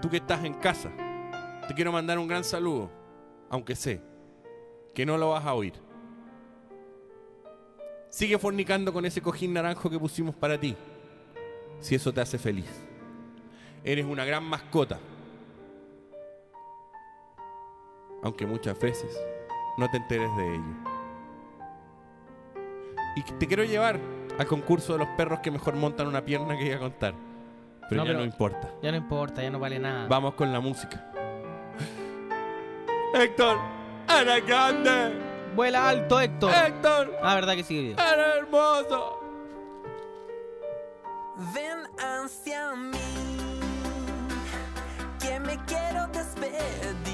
tú 0.00 0.08
que 0.08 0.18
estás 0.18 0.44
en 0.44 0.54
casa, 0.54 0.92
te 1.66 1.74
quiero 1.74 1.90
mandar 1.90 2.20
un 2.20 2.28
gran 2.28 2.44
saludo. 2.44 2.88
Aunque 3.50 3.74
sé 3.74 4.00
que 4.94 5.04
no 5.04 5.18
lo 5.18 5.30
vas 5.30 5.44
a 5.44 5.54
oír. 5.54 5.74
Sigue 8.10 8.38
fornicando 8.38 8.92
con 8.92 9.06
ese 9.06 9.20
cojín 9.20 9.54
naranjo 9.54 9.90
que 9.90 9.98
pusimos 9.98 10.36
para 10.36 10.56
ti. 10.56 10.76
Si 11.80 11.96
eso 11.96 12.12
te 12.12 12.20
hace 12.20 12.38
feliz. 12.38 12.70
Eres 13.82 14.06
una 14.06 14.24
gran 14.24 14.44
mascota. 14.44 15.00
Aunque 18.22 18.46
muchas 18.46 18.78
veces 18.78 19.18
no 19.78 19.90
te 19.90 19.96
enteres 19.98 20.34
de 20.36 20.54
ello. 20.54 20.74
Y 23.16 23.22
te 23.22 23.46
quiero 23.46 23.64
llevar 23.64 23.98
al 24.38 24.46
concurso 24.46 24.92
de 24.94 25.00
los 25.00 25.08
perros 25.16 25.40
que 25.40 25.50
mejor 25.50 25.74
montan 25.76 26.06
una 26.06 26.24
pierna 26.24 26.56
que 26.56 26.66
iba 26.66 26.76
a 26.76 26.80
contar. 26.80 27.14
Pero 27.88 28.00
No, 28.02 28.04
ya 28.04 28.08
pero- 28.12 28.18
no 28.20 28.24
importa. 28.24 28.70
Ya 28.82 28.90
no 28.90 28.96
importa, 28.96 29.42
ya 29.42 29.50
no 29.50 29.58
vale 29.58 29.78
nada. 29.78 30.06
Vamos 30.08 30.34
con 30.34 30.52
la 30.52 30.60
música. 30.60 31.10
Héctor, 33.14 33.58
Ana 34.08 34.40
Grande, 34.40 35.12
Vuela 35.54 35.86
alto, 35.90 36.18
Héctor. 36.18 36.50
¡Héctor! 36.54 37.14
Ah, 37.22 37.34
verdad 37.34 37.54
que 37.54 37.62
sigue 37.64 37.82
vivo. 37.88 38.00
¡Eres 38.00 38.36
hermoso! 38.38 39.18
Ven 41.54 41.78
hacia 41.98 42.74
mí, 42.74 42.98
que 45.20 45.38
me 45.40 45.58
quiero 45.66 46.06
despedir. 46.08 47.11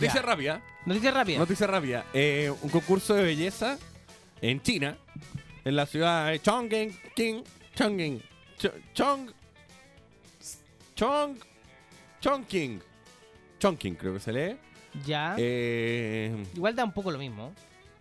Noticia 0.00 0.22
rápida. 0.22 0.62
Noticia 0.84 1.10
rápida. 1.10 1.38
Noticia 1.38 1.66
rápida. 1.66 2.04
Eh, 2.14 2.52
un 2.62 2.70
concurso 2.70 3.14
de 3.14 3.22
belleza 3.22 3.78
en 4.40 4.60
China, 4.62 4.96
en 5.64 5.76
la 5.76 5.86
ciudad 5.86 6.28
de 6.30 6.40
Chongqing, 6.40 6.96
King, 7.14 7.42
Chongqing, 7.74 8.22
Ch- 8.58 8.72
Chong, 8.94 9.30
Chong, 10.94 11.36
Chongqing, 12.20 12.80
Chongqing 13.58 13.94
creo 13.96 14.14
que 14.14 14.20
se 14.20 14.32
lee. 14.32 14.56
Ya. 15.04 15.34
Eh, 15.38 16.34
Igual 16.54 16.74
da 16.74 16.84
un 16.84 16.92
poco 16.92 17.10
lo 17.10 17.18
mismo. 17.18 17.52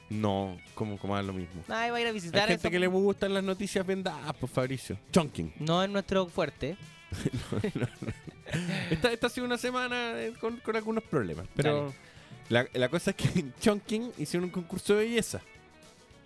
no, 0.10 0.58
como, 0.76 0.98
como 0.98 1.18
es 1.18 1.26
lo 1.26 1.34
mismo. 1.34 1.64
Ay, 1.68 1.90
va 1.92 1.98
a 1.98 2.02
ir 2.02 2.06
a 2.08 2.10
Hay 2.10 2.14
visitar 2.14 2.48
gente 2.48 2.68
eso. 2.68 2.70
que 2.72 2.80
le 2.80 2.88
gustan 2.88 3.34
las 3.34 3.44
noticias 3.44 3.86
vendadas, 3.86 4.34
pues 4.40 4.52
Fabricio. 4.52 4.98
Chongqing. 5.12 5.54
No 5.60 5.84
es 5.84 5.90
nuestro 5.90 6.28
fuerte. 6.28 6.78
Esta, 8.92 9.12
esta 9.12 9.28
ha 9.28 9.30
sido 9.30 9.46
una 9.46 9.58
semana 9.58 10.22
eh, 10.22 10.34
con, 10.40 10.58
con 10.58 10.76
algunos 10.76 11.04
problemas, 11.04 11.48
pero 11.56 11.94
la, 12.50 12.68
la 12.74 12.90
cosa 12.90 13.12
es 13.12 13.16
que 13.16 13.40
en 13.40 13.54
Chongqing 13.60 14.12
hicieron 14.18 14.46
un 14.46 14.52
concurso 14.52 14.96
de 14.96 15.06
belleza. 15.06 15.42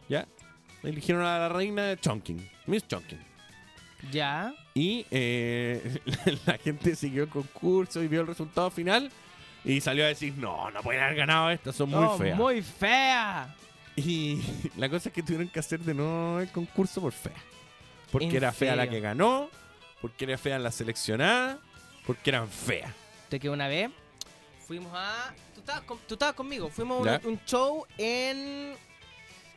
¿Ya? 0.09 0.27
Eligieron 0.83 1.23
a 1.23 1.39
la 1.39 1.49
reina 1.49 1.83
de 1.83 1.97
Chongqing, 1.97 2.49
Miss 2.65 2.87
Chongqing. 2.87 3.19
Ya. 4.11 4.53
Y 4.73 5.05
eh, 5.11 5.99
la 6.45 6.57
gente 6.57 6.95
siguió 6.95 7.23
el 7.23 7.29
concurso 7.29 8.01
y 8.01 8.07
vio 8.07 8.21
el 8.21 8.27
resultado 8.27 8.69
final 8.71 9.11
y 9.63 9.81
salió 9.81 10.05
a 10.05 10.07
decir, 10.07 10.33
no, 10.37 10.71
no 10.71 10.81
pueden 10.81 11.01
haber 11.03 11.15
ganado 11.17 11.49
estas, 11.51 11.75
son 11.75 11.89
muy 11.89 11.99
No, 11.99 12.17
feas. 12.17 12.37
Muy 12.37 12.61
fea. 12.61 13.55
Y 13.95 14.41
la 14.77 14.89
cosa 14.89 15.09
es 15.09 15.15
que 15.15 15.23
tuvieron 15.23 15.49
que 15.49 15.59
hacer 15.59 15.79
de 15.81 15.93
nuevo 15.93 16.39
el 16.39 16.51
concurso 16.51 17.01
por 17.01 17.11
fea. 17.11 17.35
Porque 18.11 18.27
¿En 18.27 18.35
era 18.37 18.51
fea 18.51 18.75
la 18.75 18.89
que 18.89 18.99
ganó, 18.99 19.49
porque 20.01 20.25
era 20.25 20.37
fea 20.37 20.57
la 20.57 20.71
seleccionada, 20.71 21.59
porque 22.09 22.31
eran 22.31 22.49
feas. 22.49 22.91
De 23.29 23.39
que 23.39 23.49
una 23.51 23.67
vez 23.67 23.91
fuimos 24.67 24.91
a. 24.95 25.31
Tú 25.53 25.59
estabas, 25.59 25.81
con- 25.83 25.99
tú 26.07 26.15
estabas 26.15 26.33
conmigo. 26.33 26.69
Fuimos 26.69 27.07
a 27.07 27.19
un, 27.23 27.33
un 27.33 27.39
show 27.45 27.85
en. 27.99 28.73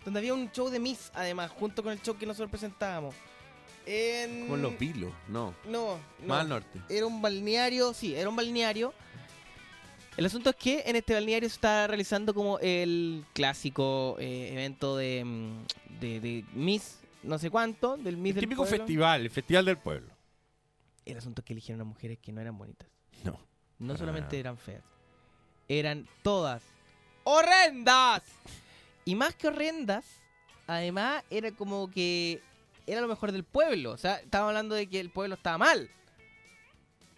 Donde 0.05 0.19
había 0.19 0.35
un 0.35 0.51
show 0.53 0.69
de 0.69 0.79
Miss, 0.79 1.11
además, 1.15 1.51
junto 1.51 1.83
con 1.83 1.93
el 1.93 2.03
show 2.03 2.19
que 2.19 2.27
nosotros 2.27 2.51
presentábamos. 2.51 3.15
En. 3.87 4.49
Con 4.49 4.61
los 4.61 4.79
vilos, 4.79 5.13
no. 5.29 5.55
No, 5.65 5.97
no. 6.21 6.27
Más 6.27 6.41
al 6.43 6.49
norte. 6.51 6.79
Era 6.91 7.07
un 7.07 7.23
balneario, 7.23 7.95
sí, 7.95 8.15
era 8.15 8.29
un 8.29 8.37
balneario. 8.37 8.93
El 10.19 10.27
asunto 10.27 10.51
es 10.51 10.57
que 10.57 10.83
en 10.85 10.97
este 10.97 11.15
balneario 11.15 11.49
se 11.49 11.55
está 11.55 11.87
realizando 11.87 12.35
como 12.35 12.59
el 12.59 13.25
clásico 13.33 14.17
eh, 14.21 14.51
evento 14.53 14.99
de, 14.99 15.25
mm, 15.25 15.65
de, 16.01 16.21
de 16.21 16.45
Miss, 16.53 16.99
no 17.23 17.39
sé 17.39 17.49
cuánto, 17.49 17.97
del 17.97 18.19
Miss 18.19 18.31
El 18.31 18.35
del 18.35 18.45
típico 18.45 18.63
pueblo. 18.65 18.77
festival, 18.77 19.23
el 19.23 19.31
festival 19.31 19.65
del 19.65 19.79
pueblo. 19.79 20.12
El 21.05 21.19
asunto 21.19 21.43
que 21.45 21.53
eligieron 21.53 21.81
a 21.81 21.85
mujeres 21.85 22.19
que 22.19 22.33
no 22.33 22.41
eran 22.41 22.57
bonitas. 22.57 22.89
No. 23.25 23.39
No 23.79 23.97
solamente 23.97 24.29
nada. 24.37 24.39
eran 24.39 24.59
feas, 24.59 24.85
eran 25.69 26.07
todas 26.23 26.63
horrendas. 27.25 28.23
Y 29.05 29.15
más 29.17 29.35
que 29.35 29.49
horrendas, 29.49 30.05
además 30.69 31.25
era 31.31 31.51
como 31.51 31.91
que 31.91 32.41
era 32.87 33.01
lo 33.01 33.09
mejor 33.09 33.33
del 33.33 33.43
pueblo. 33.45 33.91
O 33.91 33.97
sea, 33.97 34.17
estaba 34.17 34.49
hablando 34.49 34.75
de 34.77 34.87
que 34.89 35.01
el 35.01 35.11
pueblo 35.11 35.35
estaba 35.35 35.59
mal. 35.59 35.91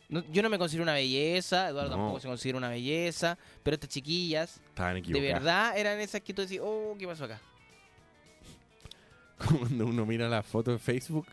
No- 0.09 0.24
yo 0.32 0.43
no 0.43 0.49
me 0.49 0.59
considero 0.59 0.82
una 0.85 0.95
belleza, 0.95 1.68
Eduardo 1.68 1.91
No. 1.91 1.97
tampoco 1.97 2.20
se 2.20 2.28
considera 2.28 2.57
una 2.59 2.68
belleza, 2.70 3.37
pero 3.62 3.74
estas 3.74 3.91
chiquillas, 3.91 4.61
Estaban 4.68 5.03
de 5.03 5.20
verdad, 5.20 5.76
eran 5.76 5.99
esas 6.01 6.20
que 6.22 6.32
tú 6.32 6.43
decís, 6.43 6.61
oh, 6.62 6.95
¿qué 6.99 7.07
pasó 7.07 7.24
acá? 7.24 7.41
Cuando 9.59 9.87
uno 9.87 10.07
mira 10.07 10.28
la 10.28 10.43
foto 10.43 10.70
de 10.72 10.78
Facebook 10.78 11.26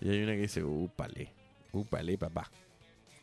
y 0.00 0.08
hay 0.10 0.22
una 0.22 0.32
que 0.32 0.38
dice, 0.42 0.62
upale, 0.62 1.32
upale, 1.72 2.16
papá. 2.18 2.50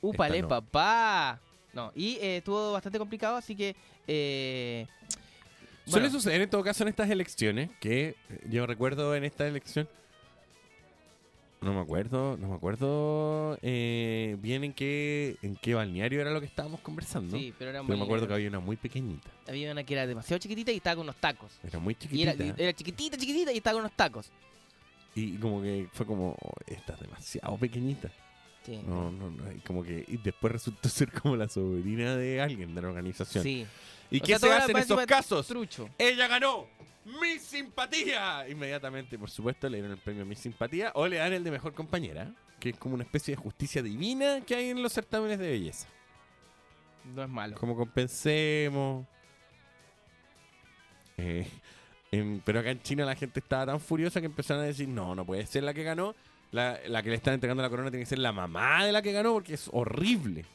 ¡Upale, 0.01 0.41
no. 0.41 0.47
papá! 0.47 1.39
No, 1.73 1.91
y 1.95 2.15
eh, 2.15 2.37
estuvo 2.37 2.71
bastante 2.71 2.97
complicado, 2.97 3.37
así 3.37 3.55
que... 3.55 3.75
Eh, 4.07 4.87
Suele 5.85 6.09
suceder 6.09 6.41
en 6.41 6.49
todo 6.49 6.63
caso 6.63 6.83
en 6.83 6.89
estas 6.89 7.09
elecciones, 7.09 7.69
que 7.79 8.09
eh, 8.29 8.41
yo 8.49 8.65
recuerdo 8.67 9.15
en 9.15 9.23
esta 9.23 9.47
elección, 9.47 9.87
no 11.61 11.73
me 11.73 11.81
acuerdo, 11.81 12.37
no 12.37 12.47
me 12.47 12.55
acuerdo 12.55 13.57
eh, 13.61 14.37
bien 14.39 14.63
en 14.63 14.73
qué, 14.73 15.35
en 15.41 15.55
qué 15.57 15.73
balneario 15.73 16.21
era 16.21 16.31
lo 16.31 16.39
que 16.39 16.45
estábamos 16.45 16.79
conversando. 16.79 17.35
Sí, 17.37 17.53
pero 17.57 17.71
era 17.71 17.81
un 17.81 17.87
pero 17.87 17.97
me 17.99 18.05
acuerdo 18.05 18.27
que 18.27 18.33
había 18.35 18.47
una 18.49 18.59
muy 18.59 18.77
pequeñita, 18.77 19.29
había 19.47 19.71
una 19.71 19.83
que 19.83 19.93
era 19.95 20.07
demasiado 20.07 20.39
chiquitita 20.39 20.71
y 20.71 20.77
estaba 20.77 20.95
con 20.97 21.03
unos 21.03 21.17
tacos. 21.17 21.51
era 21.63 21.79
muy 21.79 21.93
Y 21.93 21.95
chiquitita. 21.97 22.31
era, 22.31 22.55
era 22.57 22.73
chiquitita, 22.73 23.17
chiquitita 23.17 23.51
y 23.51 23.57
estaba 23.57 23.73
con 23.73 23.81
unos 23.81 23.95
tacos. 23.97 24.31
Y 25.15 25.37
como 25.37 25.61
que 25.61 25.87
fue 25.91 26.05
como, 26.05 26.35
"Oh, 26.39 26.51
esta 26.67 26.93
es 26.93 26.99
demasiado 27.01 27.57
pequeñita. 27.57 28.09
Sí. 28.65 28.81
No, 28.85 29.11
no, 29.11 29.31
no. 29.31 29.51
Y 29.51 29.59
como 29.59 29.83
que 29.83 30.03
y 30.07 30.17
después 30.17 30.53
resultó 30.53 30.89
ser 30.89 31.11
como 31.11 31.35
la 31.35 31.47
sobrina 31.49 32.15
de 32.15 32.41
alguien 32.41 32.75
de 32.75 32.81
la 32.81 32.87
organización. 32.89 33.43
Sí. 33.43 33.65
¿Y 34.11 34.19
O 34.19 34.23
qué 34.23 34.39
sea, 34.39 34.39
se 34.39 34.51
hace 34.53 34.71
en 34.71 34.77
esos 34.77 35.05
casos? 35.05 35.47
Trucho. 35.47 35.89
¡Ella 35.97 36.27
ganó! 36.27 36.67
¡Mi 37.21 37.39
simpatía! 37.39 38.47
Inmediatamente, 38.49 39.17
por 39.17 39.29
supuesto, 39.29 39.69
le 39.69 39.77
dieron 39.77 39.91
el 39.91 39.97
premio 39.97 40.25
Mi 40.25 40.35
Simpatía 40.35 40.91
o 40.95 41.07
le 41.07 41.17
dan 41.17 41.33
el 41.33 41.43
de 41.43 41.51
Mejor 41.51 41.73
Compañera, 41.73 42.31
que 42.59 42.69
es 42.69 42.77
como 42.77 42.95
una 42.95 43.03
especie 43.03 43.35
de 43.35 43.41
justicia 43.41 43.81
divina 43.81 44.41
que 44.45 44.55
hay 44.55 44.69
en 44.69 44.83
los 44.83 44.93
certámenes 44.93 45.39
de 45.39 45.49
belleza. 45.49 45.87
No 47.15 47.23
es 47.23 47.29
malo. 47.29 47.55
Como 47.57 47.75
compensemos. 47.75 49.05
Eh, 51.17 51.47
en- 52.11 52.41
pero 52.45 52.59
acá 52.59 52.71
en 52.71 52.81
China 52.81 53.05
la 53.05 53.15
gente 53.15 53.39
estaba 53.39 53.65
tan 53.67 53.79
furiosa 53.79 54.19
que 54.19 54.25
empezaron 54.27 54.63
a 54.63 54.67
decir, 54.67 54.87
no, 54.87 55.15
no 55.15 55.25
puede 55.25 55.45
ser 55.45 55.63
la 55.63 55.73
que 55.73 55.83
ganó. 55.83 56.15
La, 56.51 56.79
la 56.87 57.03
que 57.03 57.09
le 57.09 57.15
están 57.15 57.35
entregando 57.35 57.61
la 57.61 57.69
corona 57.69 57.91
tiene 57.91 58.03
que 58.03 58.09
ser 58.09 58.19
la 58.19 58.31
mamá 58.31 58.83
de 58.85 58.91
la 58.91 59.01
que 59.01 59.11
ganó 59.11 59.33
porque 59.33 59.53
es 59.53 59.69
horrible. 59.71 60.45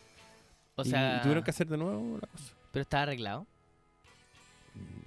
O 0.76 0.82
Y- 0.82 0.90
sea, 0.90 1.18
y, 1.18 1.22
tuvieron 1.22 1.44
que 1.44 1.50
hacer 1.50 1.68
de 1.68 1.76
nuevo 1.76 2.18
la 2.20 2.26
cosa. 2.26 2.52
pero 2.72 2.82
estaba 2.82 3.04
arreglado. 3.04 3.46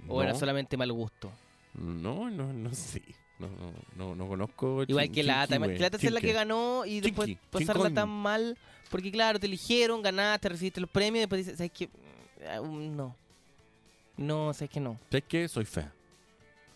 O 0.08 0.22
era 0.22 0.34
solamente 0.34 0.76
mal 0.78 0.90
gusto. 0.92 1.30
No, 1.74 2.30
no, 2.30 2.52
no 2.52 2.72
sé. 2.72 3.02
No, 3.38 3.46
no, 3.48 3.72
no, 3.96 4.14
no 4.16 4.26
conozco. 4.26 4.82
Igual 4.88 5.04
Chin- 5.06 5.14
que 5.14 5.22
Lata. 5.22 5.54
Chinquihue. 5.56 5.74
Que 5.74 5.80
Lata 5.80 5.96
es 5.98 6.10
la 6.12 6.20
que 6.20 6.32
ganó 6.32 6.84
y 6.86 7.00
después 7.00 7.36
pasarla 7.50 7.90
tan 7.90 8.08
mal. 8.08 8.56
Porque 8.90 9.12
claro, 9.12 9.38
te 9.38 9.46
eligieron, 9.46 10.00
ganaste, 10.00 10.48
recibiste 10.48 10.80
los 10.80 10.88
premios 10.88 11.16
y 11.18 11.20
después 11.20 11.38
dices, 11.44 11.58
¿sabes 11.58 11.72
qué? 11.72 11.90
Ah, 12.50 12.60
um, 12.62 12.96
No. 12.96 13.14
No, 14.16 14.52
¿sabes 14.54 14.70
que 14.70 14.80
no? 14.80 14.98
¿Sabes 15.10 15.24
qué? 15.28 15.46
Soy 15.46 15.64
fea. 15.66 15.92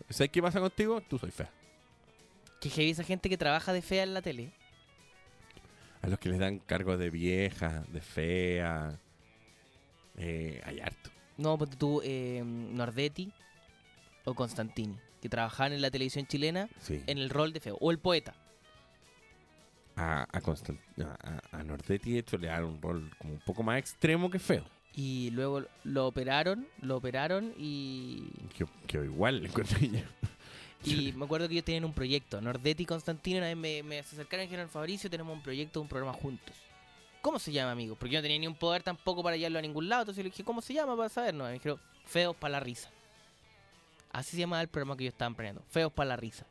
¿Sabes 0.09 0.29
qué 0.31 0.41
pasa 0.41 0.59
contigo? 0.61 1.01
Tú 1.01 1.17
soy 1.17 1.31
fea. 1.31 1.49
Que 2.63 2.69
heavy 2.69 2.91
esa 2.91 3.03
gente 3.03 3.27
que 3.29 3.37
trabaja 3.37 3.73
de 3.73 3.81
fea 3.81 4.03
en 4.03 4.13
la 4.13 4.21
tele. 4.21 4.51
A 6.01 6.07
los 6.07 6.17
que 6.17 6.29
les 6.29 6.39
dan 6.39 6.59
cargos 6.59 6.97
de 6.97 7.09
vieja, 7.09 7.83
de 7.89 7.99
fea. 8.01 8.97
Eh, 10.17 10.61
hay 10.65 10.79
harto. 10.79 11.09
No, 11.37 11.57
pues 11.57 11.71
tú, 11.77 11.99
eh, 12.05 12.41
Nordetti 12.45 13.33
o 14.23 14.33
Constantini, 14.33 14.97
que 15.21 15.27
trabajaban 15.27 15.73
en 15.73 15.81
la 15.81 15.91
televisión 15.91 16.25
chilena 16.25 16.69
Sí. 16.79 17.03
en 17.07 17.17
el 17.17 17.29
rol 17.29 17.51
de 17.51 17.59
feo. 17.59 17.77
O 17.81 17.91
el 17.91 17.99
poeta. 17.99 18.33
A, 19.95 20.21
a, 20.31 20.41
Constant- 20.41 20.79
a, 21.51 21.63
Nordetti, 21.63 22.13
de 22.13 22.19
hecho, 22.19 22.37
le 22.37 22.47
dan 22.47 22.63
un 22.63 22.81
rol 22.81 23.11
como 23.17 23.33
un 23.33 23.39
poco 23.41 23.61
más 23.61 23.77
extremo 23.77 24.29
que 24.29 24.39
feo. 24.39 24.63
Y 24.95 25.31
luego 25.31 25.63
lo 25.83 26.07
operaron, 26.07 26.67
lo 26.81 26.95
operaron 26.97 27.53
y... 27.57 28.27
Que, 28.57 28.65
que 28.87 28.97
igual 29.03 29.41
le 29.41 29.49
encuentro 29.49 29.79
yo. 29.79 29.99
Y 30.83 31.13
me 31.13 31.25
acuerdo 31.25 31.47
que 31.47 31.53
ellos 31.53 31.65
tenían 31.65 31.85
un 31.85 31.93
proyecto. 31.93 32.41
Nordetti 32.41 32.83
y 32.83 32.85
Constantino 32.85 33.37
una 33.37 33.47
vez 33.47 33.57
me, 33.57 33.83
me 33.83 34.03
se 34.03 34.15
acercaron 34.15 34.43
y 34.43 34.47
dijeron, 34.47 34.69
Fabricio, 34.69 35.09
tenemos 35.09 35.33
un 35.33 35.41
proyecto, 35.41 35.81
un 35.81 35.87
programa 35.87 36.13
juntos. 36.13 36.55
¿Cómo 37.21 37.39
se 37.39 37.53
llama, 37.53 37.71
amigo? 37.71 37.95
Porque 37.95 38.13
yo 38.13 38.19
no 38.19 38.23
tenía 38.23 38.39
ni 38.39 38.47
un 38.47 38.55
poder 38.55 38.83
tampoco 38.83 39.23
para 39.23 39.37
llevarlo 39.37 39.59
a 39.59 39.61
ningún 39.61 39.87
lado. 39.87 40.01
Entonces 40.01 40.23
le 40.23 40.29
dije, 40.29 40.43
¿cómo 40.43 40.61
se 40.61 40.73
llama 40.73 40.97
para 40.97 41.07
saber? 41.07 41.33
No, 41.33 41.45
me 41.45 41.53
dijeron, 41.53 41.79
Feos 42.05 42.35
para 42.35 42.53
la 42.53 42.59
risa. 42.59 42.89
Así 44.11 44.31
se 44.31 44.37
llamaba 44.37 44.61
el 44.61 44.67
programa 44.67 44.97
que 44.97 45.03
ellos 45.03 45.13
estaban 45.13 45.33
planeando. 45.33 45.63
Feos 45.69 45.91
para 45.91 46.09
la 46.09 46.15
risa. 46.17 46.45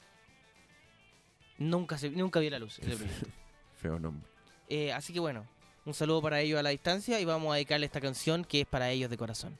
Nunca, 1.58 1.98
se, 1.98 2.10
nunca 2.10 2.40
vio 2.40 2.50
la 2.50 2.58
luz 2.58 2.78
ese 2.78 2.96
proyecto. 2.96 3.26
Feo 3.76 3.98
nombre. 3.98 4.26
Eh, 4.68 4.92
así 4.92 5.12
que 5.12 5.20
bueno, 5.20 5.46
un 5.84 5.92
saludo 5.92 6.22
para 6.22 6.40
ellos 6.40 6.58
a 6.58 6.62
la 6.62 6.70
distancia 6.70 7.20
y 7.20 7.24
vamos 7.24 7.52
a 7.52 7.56
dedicarle 7.56 7.84
esta 7.84 8.00
canción 8.00 8.44
que 8.44 8.62
es 8.62 8.66
para 8.66 8.90
ellos 8.90 9.10
de 9.10 9.18
corazón. 9.18 9.58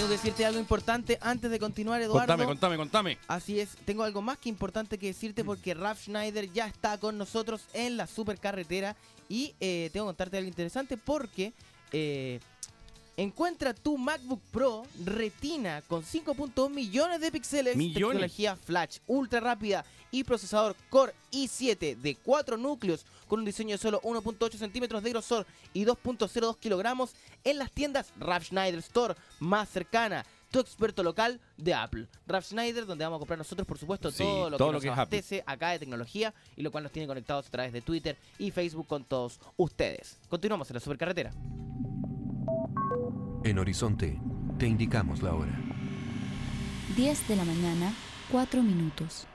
Tengo 0.00 0.08
que 0.08 0.16
decirte 0.16 0.46
algo 0.46 0.58
importante 0.58 1.18
antes 1.20 1.50
de 1.50 1.58
continuar, 1.58 2.00
Eduardo. 2.00 2.26
Contame, 2.26 2.46
contame, 2.46 2.76
contame. 2.78 3.18
Así 3.28 3.60
es, 3.60 3.76
tengo 3.84 4.02
algo 4.02 4.22
más 4.22 4.38
que 4.38 4.48
importante 4.48 4.96
que 4.96 5.08
decirte 5.08 5.44
porque 5.44 5.74
Ralph 5.74 6.00
Schneider 6.00 6.50
ya 6.50 6.66
está 6.66 6.96
con 6.96 7.18
nosotros 7.18 7.66
en 7.74 7.98
la 7.98 8.06
supercarretera 8.06 8.96
y 9.28 9.54
eh, 9.60 9.90
tengo 9.92 10.06
que 10.06 10.08
contarte 10.08 10.38
algo 10.38 10.48
interesante 10.48 10.96
porque 10.96 11.52
eh, 11.92 12.40
encuentra 13.22 13.74
tu 13.74 13.98
MacBook 13.98 14.40
Pro 14.50 14.84
Retina 15.04 15.82
con 15.82 16.02
5.1 16.02 16.70
millones 16.70 17.20
de 17.20 17.30
píxeles, 17.30 17.76
Millones. 17.76 17.94
tecnología 17.94 18.56
flash 18.56 18.98
ultra 19.06 19.40
rápida 19.40 19.84
y 20.10 20.24
procesador 20.24 20.74
Core 20.88 21.12
i7 21.30 21.96
de 21.96 22.16
4 22.16 22.56
núcleos 22.56 23.04
con 23.28 23.40
un 23.40 23.44
diseño 23.44 23.72
de 23.74 23.78
solo 23.78 24.00
1.8 24.02 24.54
centímetros 24.56 25.02
de 25.02 25.10
grosor 25.10 25.46
y 25.74 25.84
2.02 25.84 26.56
kilogramos 26.58 27.14
en 27.44 27.58
las 27.58 27.70
tiendas 27.70 28.12
Ralph 28.18 28.46
Schneider 28.46 28.78
Store 28.78 29.14
más 29.38 29.68
cercana 29.68 30.24
tu 30.50 30.58
experto 30.58 31.02
local 31.04 31.38
de 31.58 31.74
Apple. 31.74 32.08
Ralph 32.26 32.46
Schneider, 32.46 32.84
donde 32.86 33.04
vamos 33.04 33.18
a 33.18 33.20
comprar 33.20 33.38
nosotros, 33.38 33.68
por 33.68 33.78
supuesto, 33.78 34.10
Sí, 34.10 34.24
todo 34.24 34.50
lo 34.50 34.56
todo 34.56 34.68
que 34.68 34.72
lo 34.72 34.78
nos 34.78 34.82
que 34.82 34.88
abastece 34.88 35.44
acá 35.46 35.70
de 35.70 35.78
tecnología 35.78 36.34
y 36.56 36.62
lo 36.62 36.72
cual 36.72 36.82
nos 36.82 36.92
tiene 36.92 37.06
conectados 37.06 37.46
a 37.46 37.50
través 37.50 37.72
de 37.72 37.82
Twitter 37.82 38.16
y 38.38 38.50
Facebook 38.50 38.88
con 38.88 39.04
todos 39.04 39.38
ustedes. 39.56 40.18
Continuamos 40.28 40.68
en 40.70 40.74
la 40.74 40.80
supercarretera. 40.80 41.32
En 43.44 43.58
Horizonte, 43.58 44.18
te 44.58 44.66
indicamos 44.66 45.22
la 45.22 45.34
hora. 45.34 45.58
10 46.96 47.28
de 47.28 47.36
la 47.36 47.44
mañana, 47.44 47.92
4 48.30 48.62
minutos. 48.62 49.26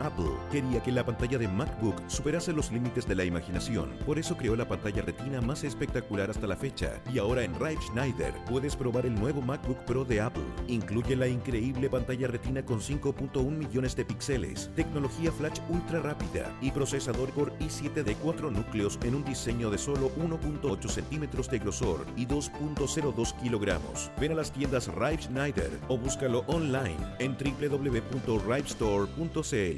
Apple 0.00 0.30
quería 0.50 0.82
que 0.82 0.92
la 0.92 1.04
pantalla 1.04 1.38
de 1.38 1.48
MacBook 1.48 1.96
superase 2.08 2.52
los 2.52 2.70
límites 2.70 3.06
de 3.06 3.14
la 3.14 3.24
imaginación, 3.24 3.90
por 4.06 4.18
eso 4.18 4.36
creó 4.36 4.56
la 4.56 4.68
pantalla 4.68 5.02
retina 5.02 5.40
más 5.40 5.64
espectacular 5.64 6.30
hasta 6.30 6.46
la 6.46 6.56
fecha. 6.56 7.00
Y 7.12 7.18
ahora 7.18 7.44
en 7.44 7.54
Rive 7.54 7.80
Schneider 7.82 8.34
puedes 8.48 8.76
probar 8.76 9.06
el 9.06 9.14
nuevo 9.14 9.42
MacBook 9.42 9.78
Pro 9.84 10.04
de 10.04 10.20
Apple. 10.20 10.44
Incluye 10.68 11.16
la 11.16 11.28
increíble 11.28 11.90
pantalla 11.90 12.28
retina 12.28 12.64
con 12.64 12.80
5.1 12.80 13.50
millones 13.50 13.96
de 13.96 14.04
píxeles, 14.04 14.70
tecnología 14.74 15.32
flash 15.32 15.60
ultra 15.68 16.00
rápida 16.00 16.56
y 16.60 16.70
procesador 16.70 17.30
Core 17.32 17.52
i7 17.60 18.02
de 18.02 18.14
4 18.14 18.50
núcleos 18.50 18.98
en 19.04 19.14
un 19.14 19.24
diseño 19.24 19.70
de 19.70 19.78
solo 19.78 20.10
1.8 20.16 20.88
centímetros 20.88 21.50
de 21.50 21.58
grosor 21.58 22.06
y 22.16 22.26
2.02 22.26 23.34
kilogramos. 23.40 24.10
Ven 24.18 24.32
a 24.32 24.36
las 24.36 24.52
tiendas 24.52 24.88
Rive 24.88 25.22
Schneider 25.22 25.70
o 25.88 25.98
búscalo 25.98 26.44
online 26.46 26.96
en 27.18 27.36
www.rivestore.cl. 27.36 29.69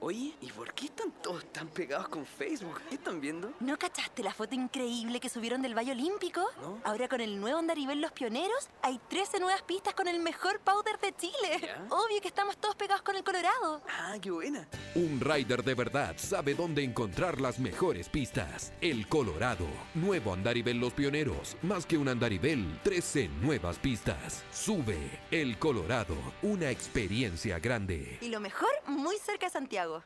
Oye, 0.00 0.34
¿y 0.40 0.46
por 0.52 0.72
qué 0.74 0.86
están 0.86 1.11
todos 1.22 1.44
tan 1.52 1.68
pegados 1.68 2.08
con 2.08 2.26
Facebook? 2.26 2.80
¿Qué 2.88 2.96
están 2.96 3.20
viendo? 3.20 3.52
¿No 3.60 3.78
cachaste 3.78 4.22
la 4.22 4.34
foto 4.34 4.54
increíble 4.54 5.20
que 5.20 5.28
subieron 5.28 5.62
del 5.62 5.76
Valle 5.76 5.92
Olímpico? 5.92 6.42
No. 6.60 6.80
Ahora 6.84 7.08
con 7.08 7.20
el 7.20 7.40
nuevo 7.40 7.58
Andarivel 7.58 8.00
Los 8.00 8.12
Pioneros 8.12 8.68
hay 8.82 9.00
13 9.08 9.38
nuevas 9.40 9.62
pistas 9.62 9.94
con 9.94 10.08
el 10.08 10.18
mejor 10.18 10.60
powder 10.60 10.98
de 10.98 11.14
Chile. 11.14 11.60
¿Ya? 11.62 11.86
Obvio 11.90 12.20
que 12.20 12.28
estamos 12.28 12.56
todos 12.56 12.74
pegados 12.74 13.02
con 13.02 13.16
el 13.16 13.22
Colorado. 13.22 13.82
Ah, 13.88 14.16
qué 14.20 14.30
buena. 14.30 14.68
Un 14.94 15.20
rider 15.20 15.62
de 15.62 15.74
verdad 15.74 16.16
sabe 16.18 16.54
dónde 16.54 16.82
encontrar 16.82 17.40
las 17.40 17.58
mejores 17.58 18.08
pistas. 18.08 18.72
El 18.80 19.06
Colorado. 19.08 19.66
Nuevo 19.94 20.32
Andarivel 20.32 20.78
Los 20.78 20.92
Pioneros. 20.92 21.56
Más 21.62 21.86
que 21.86 21.96
un 21.96 22.08
Andarivel, 22.08 22.80
13 22.82 23.28
nuevas 23.40 23.78
pistas. 23.78 24.42
Sube. 24.52 24.98
El 25.30 25.58
Colorado. 25.58 26.16
Una 26.42 26.70
experiencia 26.70 27.60
grande. 27.60 28.18
Y 28.20 28.28
lo 28.28 28.40
mejor, 28.40 28.70
muy 28.86 29.16
cerca 29.18 29.46
de 29.46 29.52
Santiago. 29.52 30.02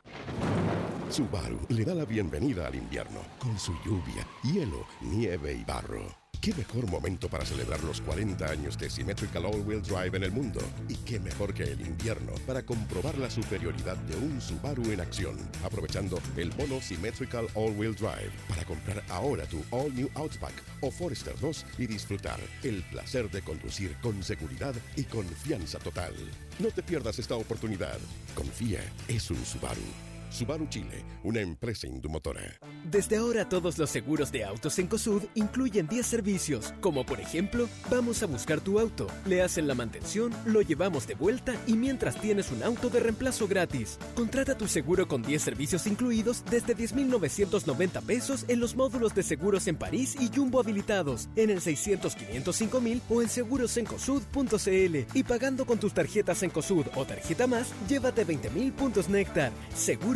Subaru 1.09 1.57
le 1.69 1.85
da 1.85 1.95
la 1.95 2.03
bienvenida 2.03 2.67
al 2.67 2.75
invierno 2.75 3.21
con 3.39 3.57
su 3.57 3.73
lluvia, 3.85 4.27
hielo, 4.43 4.85
nieve 5.01 5.53
y 5.53 5.63
barro. 5.63 6.05
¿Qué 6.41 6.53
mejor 6.53 6.89
momento 6.91 7.29
para 7.29 7.45
celebrar 7.45 7.81
los 7.83 8.01
40 8.01 8.45
años 8.45 8.77
de 8.77 8.89
Symmetrical 8.89 9.45
All-Wheel 9.45 9.81
Drive 9.81 10.17
en 10.17 10.23
el 10.23 10.31
mundo? 10.31 10.59
¿Y 10.89 10.95
qué 10.97 11.19
mejor 11.19 11.53
que 11.53 11.63
el 11.63 11.79
invierno 11.81 12.33
para 12.45 12.61
comprobar 12.63 13.17
la 13.17 13.29
superioridad 13.29 13.95
de 13.95 14.17
un 14.17 14.41
Subaru 14.41 14.91
en 14.91 14.99
acción? 14.99 15.37
Aprovechando 15.63 16.19
el 16.35 16.51
bono 16.51 16.81
Symmetrical 16.81 17.47
All-Wheel 17.55 17.95
Drive 17.95 18.31
para 18.49 18.65
comprar 18.65 19.01
ahora 19.09 19.45
tu 19.45 19.63
All 19.71 19.95
New 19.95 20.09
Outback 20.15 20.53
o 20.81 20.91
Forester 20.91 21.39
2 21.39 21.65
y 21.79 21.87
disfrutar 21.87 22.39
el 22.63 22.83
placer 22.83 23.31
de 23.31 23.41
conducir 23.41 23.95
con 24.01 24.21
seguridad 24.23 24.75
y 24.97 25.05
confianza 25.05 25.79
total. 25.79 26.13
No 26.59 26.67
te 26.67 26.83
pierdas 26.83 27.17
esta 27.17 27.35
oportunidad. 27.35 27.97
Confía, 28.35 28.81
es 29.07 29.31
un 29.31 29.43
Subaru. 29.45 30.16
Subaru 30.29 30.67
Chile, 30.67 31.03
una 31.23 31.41
empresa 31.41 31.87
indumotora. 31.87 32.41
Desde 32.89 33.17
ahora 33.17 33.47
todos 33.47 33.77
los 33.77 33.89
seguros 33.89 34.31
de 34.31 34.43
autos 34.43 34.77
en 34.79 34.87
COSUD 34.87 35.23
incluyen 35.35 35.87
10 35.87 36.05
servicios, 36.05 36.73
como 36.81 37.05
por 37.05 37.19
ejemplo, 37.19 37.67
vamos 37.89 38.23
a 38.23 38.27
buscar 38.27 38.61
tu 38.61 38.79
auto, 38.79 39.07
le 39.25 39.41
hacen 39.41 39.67
la 39.67 39.75
mantención, 39.75 40.33
lo 40.45 40.61
llevamos 40.61 41.07
de 41.07 41.15
vuelta 41.15 41.55
y 41.67 41.73
mientras 41.73 42.19
tienes 42.19 42.51
un 42.51 42.63
auto 42.63 42.89
de 42.89 42.99
reemplazo 42.99 43.47
gratis. 43.47 43.97
Contrata 44.15 44.57
tu 44.57 44.67
seguro 44.67 45.07
con 45.07 45.21
10 45.21 45.41
servicios 45.41 45.87
incluidos 45.87 46.43
desde 46.49 46.75
10.990 46.75 48.01
pesos 48.01 48.45
en 48.47 48.59
los 48.59 48.75
módulos 48.75 49.15
de 49.15 49.23
seguros 49.23 49.67
en 49.67 49.77
París 49.77 50.15
y 50.19 50.29
Jumbo 50.33 50.59
habilitados, 50.59 51.29
en 51.35 51.49
el 51.49 51.61
600 51.61 52.15
505 52.15 52.81
mil 52.81 53.01
o 53.09 53.21
en 53.21 53.29
segurosencosud.cl 53.29 54.97
y 55.13 55.23
pagando 55.23 55.65
con 55.65 55.79
tus 55.79 55.93
tarjetas 55.93 56.43
en 56.43 56.49
COSUD 56.49 56.87
o 56.95 57.05
tarjeta 57.05 57.47
más, 57.47 57.73
llévate 57.87 58.25
20.000 58.25 58.71
puntos 58.73 59.09
Néctar. 59.09 59.51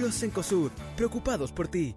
Seguros 0.01 0.23
en 0.23 0.31
COSUD, 0.31 0.71
preocupados 0.97 1.51
por 1.51 1.67
ti. 1.67 1.95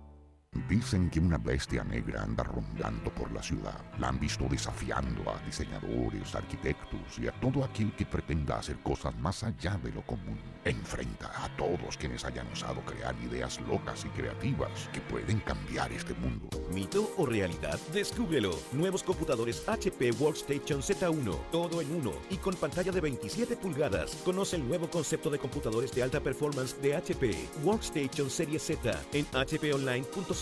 Dicen 0.68 1.10
que 1.10 1.18
una 1.18 1.36
bestia 1.36 1.82
negra 1.82 2.22
anda 2.22 2.44
rondando 2.44 3.12
por 3.12 3.30
la 3.32 3.42
ciudad. 3.42 3.80
La 3.98 4.08
han 4.08 4.20
visto 4.20 4.46
desafiando 4.48 5.28
a 5.30 5.38
diseñadores, 5.44 6.34
arquitectos 6.34 7.18
y 7.18 7.26
a 7.26 7.32
todo 7.32 7.64
aquel 7.64 7.92
que 7.96 8.06
pretenda 8.06 8.58
hacer 8.58 8.78
cosas 8.78 9.16
más 9.18 9.42
allá 9.42 9.76
de 9.82 9.90
lo 9.90 10.02
común. 10.02 10.38
Enfrenta 10.64 11.30
a 11.44 11.48
todos 11.56 11.96
quienes 11.98 12.24
hayan 12.24 12.46
osado 12.52 12.80
crear 12.82 13.14
ideas 13.22 13.60
locas 13.62 14.04
y 14.04 14.08
creativas 14.10 14.88
que 14.92 15.00
pueden 15.00 15.40
cambiar 15.40 15.92
este 15.92 16.14
mundo. 16.14 16.48
¿Mito 16.72 17.12
o 17.16 17.26
realidad? 17.26 17.78
Descúbrelo. 17.92 18.56
Nuevos 18.72 19.02
computadores 19.02 19.68
HP 19.68 20.12
Workstation 20.12 20.80
Z1, 20.80 21.36
todo 21.50 21.82
en 21.82 21.94
uno 21.94 22.12
y 22.30 22.36
con 22.36 22.54
pantalla 22.54 22.92
de 22.92 23.00
27 23.00 23.56
pulgadas. 23.56 24.14
Conoce 24.24 24.56
el 24.56 24.66
nuevo 24.66 24.88
concepto 24.88 25.30
de 25.30 25.38
computadores 25.38 25.92
de 25.92 26.02
alta 26.02 26.20
performance 26.20 26.80
de 26.80 26.94
HP. 26.94 27.48
Workstation 27.64 28.30
Serie 28.30 28.58
Z 28.58 28.98
en 29.12 29.26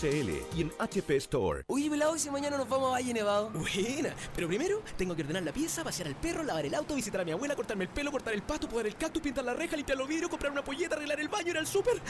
y 0.03 0.61
en 0.61 0.71
HP 0.79 1.15
Store. 1.15 1.63
Oye, 1.67 1.89
pelado, 1.89 2.13
¿y 2.13 2.19
si 2.19 2.29
mañana 2.29 2.57
nos 2.57 2.67
vamos 2.67 2.89
a 2.89 2.91
Valle 2.91 3.13
Nevado? 3.13 3.49
Buena, 3.51 4.13
pero 4.35 4.49
primero 4.49 4.81
tengo 4.97 5.15
que 5.15 5.21
ordenar 5.21 5.43
la 5.43 5.53
pieza, 5.53 5.81
pasear 5.81 6.09
al 6.09 6.15
perro, 6.15 6.43
lavar 6.43 6.65
el 6.65 6.75
auto, 6.75 6.93
visitar 6.93 7.21
a 7.21 7.23
mi 7.23 7.31
abuela, 7.31 7.55
cortarme 7.55 7.85
el 7.85 7.89
pelo, 7.89 8.11
cortar 8.11 8.33
el 8.33 8.41
pasto, 8.41 8.67
podar 8.67 8.87
el 8.87 8.97
cactus, 8.97 9.21
pintar 9.21 9.45
la 9.45 9.53
reja, 9.53 9.77
limpiar 9.77 9.97
los 9.97 10.09
vidrios, 10.09 10.29
comprar 10.29 10.51
una 10.51 10.61
polleta, 10.61 10.95
arreglar 10.95 11.21
el 11.21 11.29
baño, 11.29 11.51
ir 11.51 11.57
al 11.57 11.67
súper. 11.67 12.01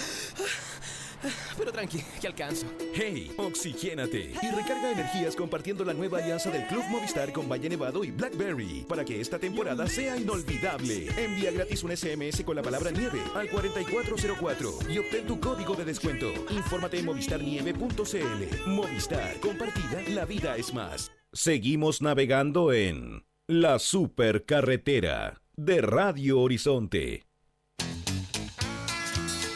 Pero 1.58 1.72
tranqui, 1.72 2.04
que 2.20 2.28
alcanzo. 2.28 2.66
Hey, 2.96 3.32
oxigénate 3.38 4.34
y 4.42 4.50
recarga 4.50 4.92
energías 4.92 5.36
compartiendo 5.36 5.86
la 5.86 5.94
nueva 5.94 6.18
alianza 6.18 6.50
del 6.50 6.66
Club 6.68 6.84
Movistar 6.90 7.32
con 7.32 7.48
Valle 7.48 7.70
Nevado 7.70 8.04
y 8.04 8.12
Blackberry 8.12 8.86
para 8.90 9.06
que 9.06 9.22
esta 9.22 9.38
temporada 9.38 9.88
sea 9.88 10.18
inolvidable. 10.18 11.10
Envía 11.16 11.52
gratis 11.52 11.84
un 11.84 11.96
SMS 11.96 12.44
con 12.44 12.56
la 12.56 12.64
palabra 12.64 12.92
nieve 12.92 13.22
al 13.36 13.50
4404 13.50 14.80
y 14.90 14.98
obtén 14.98 15.28
tu 15.28 15.40
código 15.40 15.76
de 15.76 15.86
descuento. 15.86 16.34
Infórmate 16.50 17.00
en 17.00 17.06
movistarnieve.cl. 17.88 18.70
Movistar, 18.70 19.40
compartida, 19.40 20.02
la 20.10 20.26
vida 20.26 20.56
es 20.56 20.74
más. 20.74 21.12
Seguimos 21.34 22.02
navegando 22.02 22.72
en 22.74 23.26
la 23.48 23.78
supercarretera 23.80 25.42
de 25.56 25.82
Radio 25.82 26.40
Horizonte. 26.40 27.26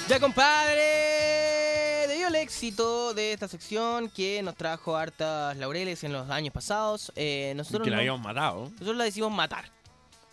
Ya, 0.10 0.20
compadre, 0.20 2.08
debido 2.08 2.28
al 2.28 2.36
éxito 2.36 3.14
de 3.14 3.34
esta 3.34 3.48
sección 3.48 4.10
que 4.10 4.42
nos 4.42 4.56
trajo 4.56 4.96
hartas 4.96 5.56
laureles 5.58 6.04
en 6.04 6.14
los 6.14 6.30
años 6.30 6.54
pasados, 6.54 7.12
eh, 7.16 7.54
nosotros, 7.56 7.84
que 7.84 7.90
la 7.90 7.98
no- 7.98 8.02
habíamos 8.02 8.22
matado. 8.22 8.64
nosotros 8.72 8.96
la 8.98 9.04
decidimos 9.06 9.32
matar. 9.34 9.66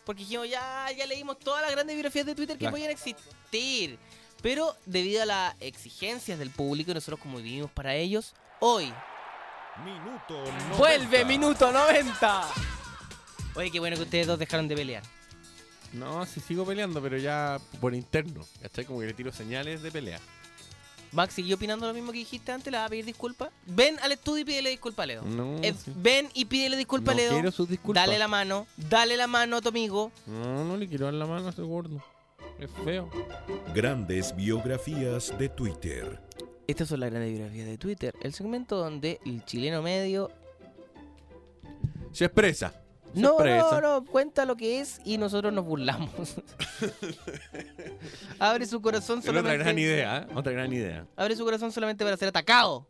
Porque 0.04 0.22
dijimos, 0.22 0.48
ya, 0.50 0.86
ya 0.96 1.06
leímos 1.06 1.38
todas 1.38 1.62
las 1.62 1.70
grandes 1.72 1.94
biografías 1.96 2.26
de 2.26 2.34
Twitter 2.34 2.56
que 2.56 2.60
Claro. 2.60 2.74
podían 2.74 2.90
existir. 2.90 3.98
Pero 4.44 4.76
debido 4.84 5.22
a 5.22 5.24
las 5.24 5.54
exigencias 5.60 6.38
del 6.38 6.50
público 6.50 6.90
y 6.90 6.94
nosotros 6.94 7.18
como 7.18 7.38
vivimos 7.38 7.70
para 7.70 7.94
ellos, 7.94 8.34
hoy 8.60 8.92
Minuto 9.82 10.44
vuelve 10.76 11.24
Minuto 11.24 11.72
90. 11.72 12.42
Oye, 13.54 13.70
qué 13.70 13.80
bueno 13.80 13.96
que 13.96 14.02
ustedes 14.02 14.26
dos 14.26 14.38
dejaron 14.38 14.68
de 14.68 14.76
pelear. 14.76 15.02
No, 15.94 16.26
sí 16.26 16.40
sigo 16.40 16.66
peleando, 16.66 17.00
pero 17.00 17.16
ya 17.16 17.58
por 17.80 17.94
interno. 17.94 18.44
¿Cachai? 18.60 18.84
Como 18.84 19.00
que 19.00 19.06
le 19.06 19.14
tiro 19.14 19.32
señales 19.32 19.80
de 19.82 19.90
pelea. 19.90 20.20
Max, 21.12 21.32
¿siguió 21.32 21.56
opinando 21.56 21.86
lo 21.86 21.94
mismo 21.94 22.12
que 22.12 22.18
dijiste 22.18 22.52
antes? 22.52 22.70
¿Le 22.70 22.76
vas 22.76 22.88
a 22.88 22.90
pedir 22.90 23.06
disculpas? 23.06 23.48
Ven 23.64 23.98
al 24.00 24.12
estudio 24.12 24.42
y 24.42 24.44
pídele 24.44 24.68
disculpas 24.68 25.04
a 25.04 25.06
Leo. 25.06 25.22
No, 25.22 25.56
Eh, 25.62 25.72
sí. 25.82 25.90
Ven 25.96 26.28
y 26.34 26.44
pídele 26.44 26.76
disculpas 26.76 27.14
a 27.14 27.16
Leo. 27.16 27.32
quiero 27.32 27.50
sus 27.50 27.66
disculpas. 27.66 28.04
Dale 28.04 28.18
la 28.18 28.28
mano, 28.28 28.66
dale 28.76 29.16
la 29.16 29.26
mano 29.26 29.56
a 29.56 29.62
tu 29.62 29.70
amigo. 29.70 30.12
No, 30.26 30.64
no 30.66 30.76
le 30.76 30.86
quiero 30.86 31.06
dar 31.06 31.14
la 31.14 31.24
mano 31.24 31.46
a 31.46 31.50
ese 31.50 31.62
gordo. 31.62 32.04
Es 32.58 32.70
feo. 32.84 33.08
Grandes 33.74 34.34
biografías 34.34 35.36
de 35.38 35.48
Twitter. 35.48 36.20
Estas 36.66 36.88
son 36.88 37.00
las 37.00 37.10
grandes 37.10 37.30
biografías 37.32 37.66
de 37.66 37.78
Twitter, 37.78 38.14
el 38.22 38.32
segmento 38.32 38.76
donde 38.76 39.20
el 39.26 39.44
chileno 39.44 39.82
medio 39.82 40.30
Se 42.12 42.24
expresa. 42.24 42.72
Se 43.12 43.20
No, 43.20 43.32
expresa. 43.32 43.80
no, 43.80 44.00
no, 44.00 44.04
cuenta 44.06 44.44
lo 44.46 44.56
que 44.56 44.80
es 44.80 45.00
y 45.04 45.18
nosotros 45.18 45.52
nos 45.52 45.64
burlamos. 45.64 46.36
Abre 48.38 48.66
su 48.66 48.80
corazón 48.80 49.18
Es 49.18 49.24
otra 49.28 49.40
solamente. 49.40 49.64
gran 49.64 49.78
idea, 49.78 50.18
¿eh? 50.18 50.26
Otra 50.34 50.52
gran 50.52 50.72
idea. 50.72 51.06
Abre 51.16 51.36
su 51.36 51.44
corazón 51.44 51.70
solamente 51.70 52.02
para 52.04 52.16
ser 52.16 52.28
atacado. 52.28 52.86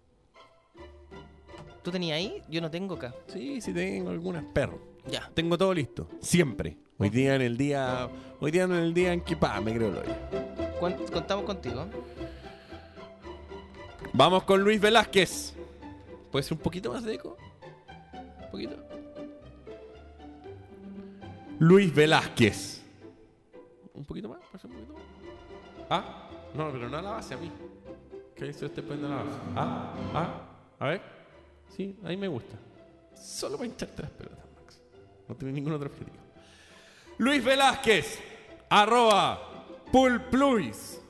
¿Tú 1.83 1.91
tenías 1.91 2.17
ahí? 2.17 2.43
Yo 2.49 2.61
no 2.61 2.71
tengo 2.71 2.95
acá. 2.95 3.15
Sí, 3.27 3.61
sí 3.61 3.73
tengo 3.75 4.11
algunas 4.11 4.45
perros. 4.45 4.81
Ya. 5.11 5.31
Tengo 5.35 5.59
todo 5.59 5.75
listo. 5.75 6.09
Siempre. 6.21 6.79
Hoy 6.97 7.11
día 7.11 7.35
en 7.35 7.43
el 7.43 7.57
día. 7.57 8.09
Hoy 8.41 8.51
día 8.51 8.65
en 8.65 8.73
el 8.73 8.95
día 8.95 9.13
en 9.13 9.21
que 9.23 9.37
pa, 9.37 9.61
me 9.61 9.75
creo 9.75 9.91
lo 9.91 10.03
Contamos 11.13 11.45
contigo. 11.45 11.87
Vamos 14.13 14.45
con 14.45 14.63
Luis 14.63 14.81
Velázquez. 14.81 15.55
¿Puede 16.31 16.43
ser 16.45 16.53
un 16.53 16.63
poquito 16.63 16.93
más 16.93 17.03
de 17.03 17.15
eco? 17.15 17.37
¿Un 18.43 18.51
poquito? 18.51 18.77
Luis 21.59 21.93
Velázquez. 21.93 22.83
¿Un 23.95 24.05
poquito 24.05 24.29
más? 24.29 24.39
¿Puede 24.51 24.63
ser 24.63 24.71
un 24.71 24.77
poquito 24.77 24.95
más? 24.95 25.03
Ah, 25.91 26.29
no, 26.55 26.71
pero 26.71 26.89
no 26.89 26.99
a 26.99 27.03
la 27.03 27.11
base, 27.11 27.35
a 27.35 27.39
mí. 27.39 27.51
¿Qué 28.37 28.45
dice 28.45 28.67
usted 28.67 28.85
poniendo 28.85 29.09
la 29.09 29.17
base? 29.17 29.39
Ah, 29.57 29.95
ah, 30.15 30.41
a 30.79 30.89
ver. 30.89 31.01
Sí, 31.77 31.97
ahí 32.05 32.17
me 32.17 32.29
gusta. 32.29 32.57
Solo 33.15 33.57
para 33.57 33.69
hincharte 33.69 34.03
las 34.03 34.11
pelotas, 34.13 34.45
Max. 34.61 34.81
No 35.29 35.35
tiene 35.35 35.55
ningún 35.55 35.73
otro 35.73 35.89
objetivo. 35.89 36.24
Luis 37.19 37.45
Velázquez, 37.45 38.19
arroba 38.69 39.41
Pulpluis. 39.93 41.01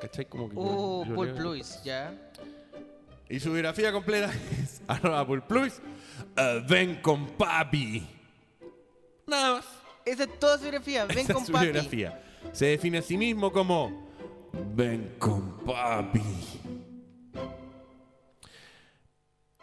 ¿Cachai? 0.00 0.24
Como 0.26 0.48
que 0.48 0.56
Uh, 0.56 1.04
yo 1.06 1.14
Paul 1.14 1.26
leo- 1.28 1.36
Pluis, 1.36 1.80
ya. 1.84 2.12
Y 3.28 3.38
su 3.40 3.52
biografía 3.52 3.92
completa 3.92 4.30
es 4.62 4.82
arroba 4.88 5.26
Pulpluis. 5.26 5.80
eh, 6.36 6.64
ven 6.68 7.00
con 7.00 7.26
papi. 7.28 8.06
Nada 9.26 9.54
más. 9.56 9.64
Esa 10.04 10.24
es 10.24 10.38
toda 10.40 10.56
su 10.56 10.62
biografía. 10.64 11.04
Ven 11.06 11.18
Esa 11.18 11.32
con 11.34 11.42
es 11.42 11.46
su 11.46 11.52
papi. 11.52 11.66
biografía. 11.66 12.20
Se 12.52 12.66
define 12.66 12.98
a 12.98 13.02
sí 13.02 13.16
mismo 13.16 13.52
como 13.52 14.10
Ven 14.74 15.14
con 15.18 15.58
papi. 15.64 16.22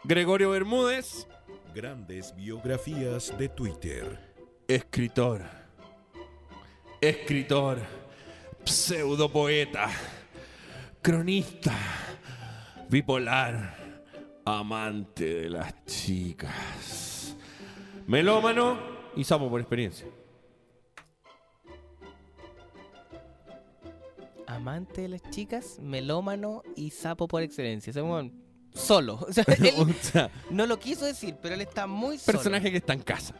Gregorio 0.04 0.50
Bermúdez, 0.50 1.26
Grandes 1.74 2.34
biografías 2.34 3.36
de 3.38 3.48
Twitter. 3.50 4.29
Escritor. 4.74 5.42
Escritor. 7.00 7.78
Pseudopoeta. 8.64 9.90
Cronista. 11.02 11.74
Bipolar. 12.88 13.76
Amante 14.44 15.24
de 15.24 15.50
las 15.50 15.84
chicas. 15.86 17.36
Melómano 18.06 18.78
y 19.16 19.24
sapo 19.24 19.50
por 19.50 19.60
experiencia. 19.60 20.06
Amante 24.46 25.02
de 25.02 25.08
las 25.08 25.22
chicas, 25.30 25.78
melómano 25.80 26.62
y 26.74 26.90
sapo 26.90 27.28
por 27.28 27.42
excelencia. 27.42 27.90
Ese 27.90 28.02
solo. 28.74 29.18
O 29.28 29.32
sea, 29.32 29.44
él 29.58 29.74
O 29.78 29.86
sea, 30.02 30.30
no 30.50 30.66
lo 30.66 30.78
quiso 30.78 31.04
decir, 31.04 31.36
pero 31.40 31.54
él 31.54 31.60
está 31.60 31.86
muy 31.86 32.18
solo. 32.18 32.38
personaje 32.38 32.70
que 32.70 32.78
está 32.78 32.92
en 32.92 33.02
casa. 33.02 33.34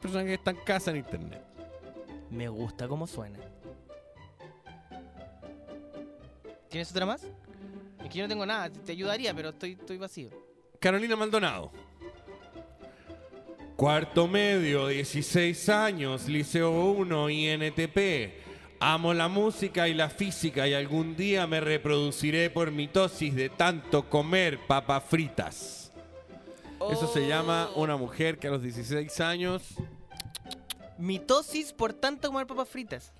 Personaje 0.00 0.28
que 0.28 0.34
está 0.34 0.50
en 0.52 0.58
casa 0.58 0.90
en 0.90 0.98
internet. 0.98 1.42
Me 2.30 2.48
gusta 2.48 2.86
cómo 2.86 3.06
suena. 3.06 3.38
¿Tienes 6.68 6.90
otra 6.90 7.06
más? 7.06 7.22
Es 8.04 8.08
que 8.10 8.18
yo 8.18 8.24
no 8.24 8.28
tengo 8.28 8.46
nada, 8.46 8.70
te 8.70 8.92
ayudaría, 8.92 9.34
pero 9.34 9.50
estoy, 9.50 9.72
estoy 9.72 9.96
vacío. 9.96 10.30
Carolina 10.78 11.16
Maldonado. 11.16 11.72
Cuarto 13.76 14.26
medio, 14.26 14.88
16 14.88 15.68
años, 15.68 16.28
Liceo 16.28 16.90
1, 16.90 17.30
INTP. 17.30 17.98
Amo 18.80 19.14
la 19.14 19.28
música 19.28 19.88
y 19.88 19.94
la 19.94 20.08
física 20.08 20.68
y 20.68 20.74
algún 20.74 21.16
día 21.16 21.46
me 21.46 21.60
reproduciré 21.60 22.50
por 22.50 22.70
mitosis 22.70 23.34
de 23.34 23.48
tanto 23.48 24.08
comer 24.08 24.58
papas 24.66 25.04
fritas. 25.04 25.87
Eso 26.90 27.06
se 27.12 27.26
llama 27.26 27.70
una 27.74 27.96
mujer 27.96 28.38
que 28.38 28.48
a 28.48 28.50
los 28.50 28.62
16 28.62 29.20
años... 29.20 29.74
Mitosis 30.98 31.72
por 31.72 31.92
tanto 31.92 32.28
comer 32.28 32.46
papas 32.46 32.68
fritas. 32.68 33.12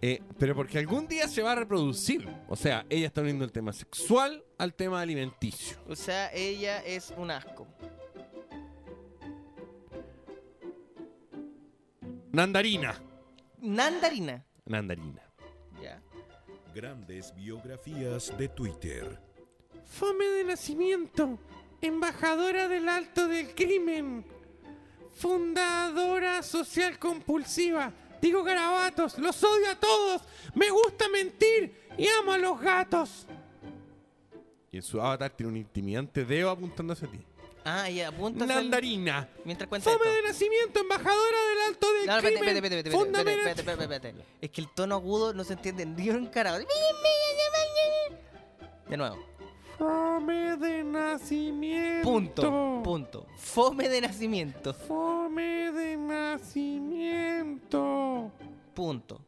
eh, 0.00 0.22
pero 0.38 0.54
porque 0.54 0.78
algún 0.78 1.08
día 1.08 1.26
se 1.26 1.42
va 1.42 1.52
a 1.52 1.54
reproducir. 1.56 2.28
O 2.48 2.54
sea, 2.54 2.86
ella 2.88 3.06
está 3.08 3.20
uniendo 3.20 3.44
el 3.44 3.50
tema 3.50 3.72
sexual 3.72 4.44
al 4.58 4.74
tema 4.74 5.00
alimenticio. 5.00 5.76
O 5.88 5.96
sea, 5.96 6.32
ella 6.32 6.78
es 6.84 7.12
un 7.16 7.30
asco. 7.32 7.66
Nandarina. 12.32 12.94
Nandarina. 13.60 14.44
Nandarina. 14.66 15.22
Ya. 15.82 16.00
Grandes 16.74 17.34
biografías 17.34 18.36
de 18.36 18.48
Twitter. 18.48 19.18
Fome 19.84 20.24
de 20.26 20.44
nacimiento, 20.44 21.38
embajadora 21.80 22.68
del 22.68 22.88
alto 22.88 23.28
del 23.28 23.54
crimen, 23.54 24.24
fundadora 25.16 26.42
social 26.42 26.98
compulsiva. 26.98 27.92
Digo 28.20 28.42
garabatos, 28.42 29.18
los 29.18 29.42
odio 29.44 29.70
a 29.70 29.76
todos, 29.76 30.22
me 30.54 30.70
gusta 30.70 31.08
mentir 31.08 31.74
y 31.98 32.06
amo 32.08 32.32
a 32.32 32.38
los 32.38 32.60
gatos. 32.60 33.26
Y 34.72 34.78
en 34.78 34.82
su 34.82 35.00
avatar 35.00 35.30
tiene 35.30 35.52
un 35.52 35.56
intimidante 35.58 36.24
dedo 36.24 36.50
apuntando 36.50 36.92
hacia 36.92 37.08
ti. 37.08 37.18
Ah, 37.68 37.90
ya, 37.90 38.08
apunta. 38.08 38.46
Nandarina. 38.46 39.28
Mientras 39.44 39.68
cuenta 39.68 39.90
Fome 39.90 40.04
esto. 40.04 40.16
de 40.16 40.22
nacimiento, 40.28 40.80
embajadora 40.80 41.38
del 41.48 41.60
alto 41.66 41.92
del 41.94 42.06
No, 42.06 42.12
no, 42.12 42.18
espérate, 42.18 42.38
crimen. 42.38 42.56
espérate, 42.56 42.88
espérate, 42.88 43.08
espérate, 43.08 43.40
espérate, 43.50 43.60
espérate, 43.72 43.94
espérate. 43.96 44.24
Es 44.40 44.50
que 44.50 44.60
el 44.60 44.68
tono 44.68 44.94
agudo 44.94 45.34
no 45.34 45.42
se 45.42 45.54
entiende 45.54 45.84
ni 45.84 46.10
un 46.10 46.26
carajo. 46.26 46.58
De 48.88 48.96
nuevo. 48.96 49.35
Fome 49.78 50.56
de 50.56 50.82
nacimiento. 50.84 52.08
Punto. 52.10 52.80
Punto. 52.82 53.26
Fome 53.36 53.88
de 53.88 54.00
nacimiento. 54.00 54.72
Fome 54.72 55.70
de 55.72 55.96
nacimiento. 55.98 57.62
Punto. 58.74 59.20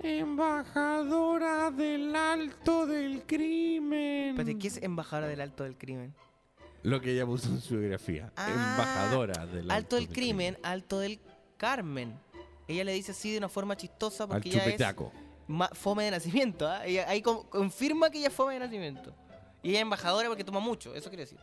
Embajadora 0.00 1.70
del 1.70 2.16
alto 2.16 2.86
del 2.86 3.22
crimen. 3.22 4.30
Espérate, 4.30 4.58
¿qué 4.58 4.68
es 4.68 4.82
embajadora 4.82 5.28
del 5.28 5.40
alto 5.40 5.62
del 5.64 5.76
crimen? 5.78 6.12
Lo 6.82 7.00
que 7.00 7.12
ella 7.12 7.24
puso 7.24 7.48
en 7.48 7.60
su 7.60 7.78
biografía. 7.78 8.32
Ah, 8.36 8.50
Embajadora 8.50 9.46
del 9.46 9.70
alto, 9.70 9.74
Alto 9.74 9.96
del 9.96 10.08
crimen, 10.08 10.58
alto 10.62 10.98
del 10.98 11.20
Carmen. 11.56 12.18
Ella 12.66 12.84
le 12.84 12.92
dice 12.92 13.12
así 13.12 13.30
de 13.32 13.38
una 13.38 13.48
forma 13.48 13.76
chistosa 13.76 14.24
Al 14.24 14.30
porque 14.30 14.50
ella 14.50 14.66
es 14.66 14.76
fome 15.72 16.04
de 16.04 16.10
nacimiento. 16.12 16.68
¿ah? 16.68 16.84
Ella 16.86 17.08
ahí 17.08 17.20
con- 17.22 17.42
confirma 17.48 18.10
que 18.10 18.18
ella 18.18 18.28
es 18.28 18.34
fome 18.34 18.54
de 18.54 18.60
nacimiento. 18.60 19.12
Y 19.62 19.70
ella 19.70 19.78
es 19.78 19.82
embajadora 19.82 20.28
porque 20.28 20.44
toma 20.44 20.60
mucho, 20.60 20.94
eso 20.94 21.08
quiere 21.08 21.24
decir. 21.24 21.38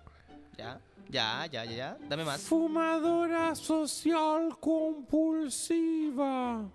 Ya, 0.58 0.80
ya, 1.10 1.46
ya, 1.48 1.66
ya, 1.66 1.72
ya. 1.72 1.98
Dame 2.08 2.24
más. 2.24 2.42
Fumadora 2.42 3.56
social 3.56 4.56
compulsiva. 4.60 6.70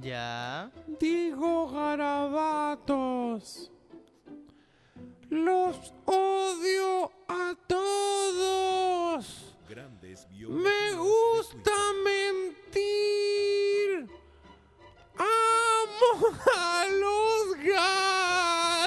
Ya. 0.00 0.70
Digo 1.00 1.68
garabatos. 1.70 3.70
Los 5.30 5.92
odio 6.04 7.10
a 7.28 7.54
todos. 7.66 9.56
Grandes 9.68 10.28
Me 10.30 10.94
gusta 10.94 11.72
mentir. 12.04 14.06
Amo 15.18 16.36
a 16.56 16.86
los 16.86 17.56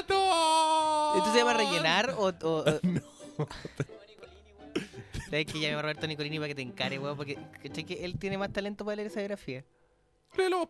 gatos. 0.09 1.17
¿Esto 1.17 1.31
se 1.33 1.37
llama 1.39 1.53
rellenar 1.53 2.15
o...? 2.17 2.27
o- 2.27 2.59
o- 2.59 2.79
¿Sabes 5.29 5.45
que 5.45 5.59
llame 5.59 5.75
a 5.75 5.81
Roberto 5.81 6.07
Nicolini 6.07 6.37
para 6.37 6.47
que 6.49 6.55
te 6.55 6.61
encare, 6.61 6.97
weón? 6.99 7.15
Porque 7.15 7.37
¿cachai 7.61 7.83
que 7.83 8.03
él 8.03 8.17
tiene 8.17 8.37
más 8.37 8.51
talento 8.51 8.83
para 8.83 8.95
leer 8.97 9.07
esa 9.07 9.19
biografía. 9.19 9.63
Léelo. 10.35 10.69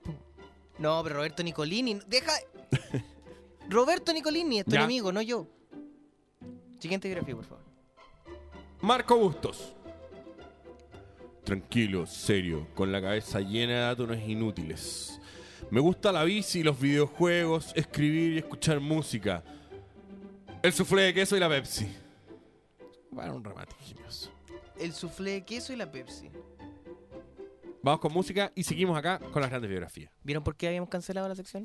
No, 0.77 1.01
pero 1.03 1.15
Roberto 1.15 1.43
Nicolini, 1.43 1.99
deja... 2.07 2.31
Roberto 3.69 4.11
Nicolini 4.13 4.59
es 4.59 4.65
tu 4.65 4.71
Ya. 4.71 4.79
enemigo, 4.79 5.11
no 5.11 5.21
yo. 5.21 5.47
Siguiente 6.79 7.07
biografía, 7.07 7.35
por 7.35 7.45
favor. 7.45 7.63
Marco 8.81 9.17
Bustos. 9.17 9.73
Tranquilo, 11.43 12.05
serio, 12.05 12.67
con 12.75 12.91
la 12.91 13.01
cabeza 13.01 13.39
llena 13.41 13.73
de 13.73 13.79
datos 13.79 14.17
inútiles. 14.27 15.19
Me 15.69 15.79
gusta 15.79 16.11
la 16.11 16.23
bici, 16.23 16.63
los 16.63 16.79
videojuegos, 16.79 17.71
escribir 17.75 18.33
y 18.33 18.37
escuchar 18.39 18.79
música. 18.79 19.43
El 20.61 20.73
suflé 20.73 21.03
de 21.03 21.13
queso 21.13 21.37
y 21.37 21.39
la 21.39 21.49
Pepsi. 21.49 21.87
Para 23.15 23.33
un 23.33 23.43
remate 23.43 23.75
ingenioso. 23.81 24.31
El 24.77 24.93
soufflé 24.93 25.31
de 25.31 25.45
queso 25.45 25.73
y 25.73 25.75
la 25.75 25.91
Pepsi. 25.91 26.29
Vamos 27.81 28.01
con 28.01 28.11
música 28.11 28.51
y 28.55 28.63
seguimos 28.63 28.97
acá 28.97 29.19
con 29.19 29.41
las 29.41 29.49
grandes 29.49 29.69
biografías. 29.69 30.11
¿Vieron 30.23 30.43
por 30.43 30.55
qué 30.55 30.67
habíamos 30.67 30.89
cancelado 30.89 31.29
la 31.29 31.35
sección? 31.35 31.63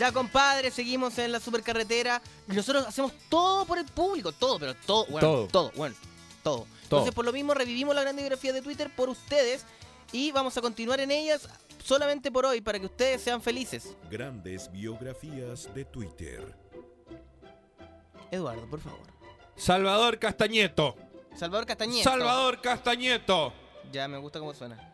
Ya, 0.00 0.12
compadre, 0.12 0.70
seguimos 0.70 1.18
en 1.18 1.30
la 1.30 1.38
supercarretera. 1.40 2.22
Nosotros 2.46 2.86
hacemos 2.86 3.12
todo 3.28 3.66
por 3.66 3.76
el 3.76 3.84
público, 3.84 4.32
todo, 4.32 4.58
pero 4.58 4.74
todo, 4.74 5.04
bueno, 5.10 5.28
Todo. 5.28 5.46
todo, 5.48 5.72
bueno, 5.76 5.94
todo. 6.42 6.66
Entonces, 6.84 7.12
por 7.12 7.26
lo 7.26 7.32
mismo, 7.34 7.52
revivimos 7.52 7.94
la 7.94 8.00
gran 8.00 8.16
biografía 8.16 8.54
de 8.54 8.62
Twitter 8.62 8.90
por 8.96 9.10
ustedes 9.10 9.66
y 10.10 10.32
vamos 10.32 10.56
a 10.56 10.62
continuar 10.62 11.00
en 11.00 11.10
ellas 11.10 11.46
solamente 11.84 12.32
por 12.32 12.46
hoy, 12.46 12.62
para 12.62 12.78
que 12.78 12.86
ustedes 12.86 13.20
sean 13.20 13.42
felices. 13.42 13.94
Grandes 14.10 14.72
biografías 14.72 15.68
de 15.74 15.84
Twitter. 15.84 16.56
Eduardo, 18.30 18.66
por 18.70 18.80
favor. 18.80 19.06
Salvador 19.54 20.18
Castañeto. 20.18 20.96
Salvador 21.36 21.66
Castañeto. 21.66 22.08
Salvador 22.08 22.62
Castañeto. 22.62 23.52
Ya, 23.92 24.08
me 24.08 24.16
gusta 24.16 24.38
cómo 24.38 24.54
suena. 24.54 24.89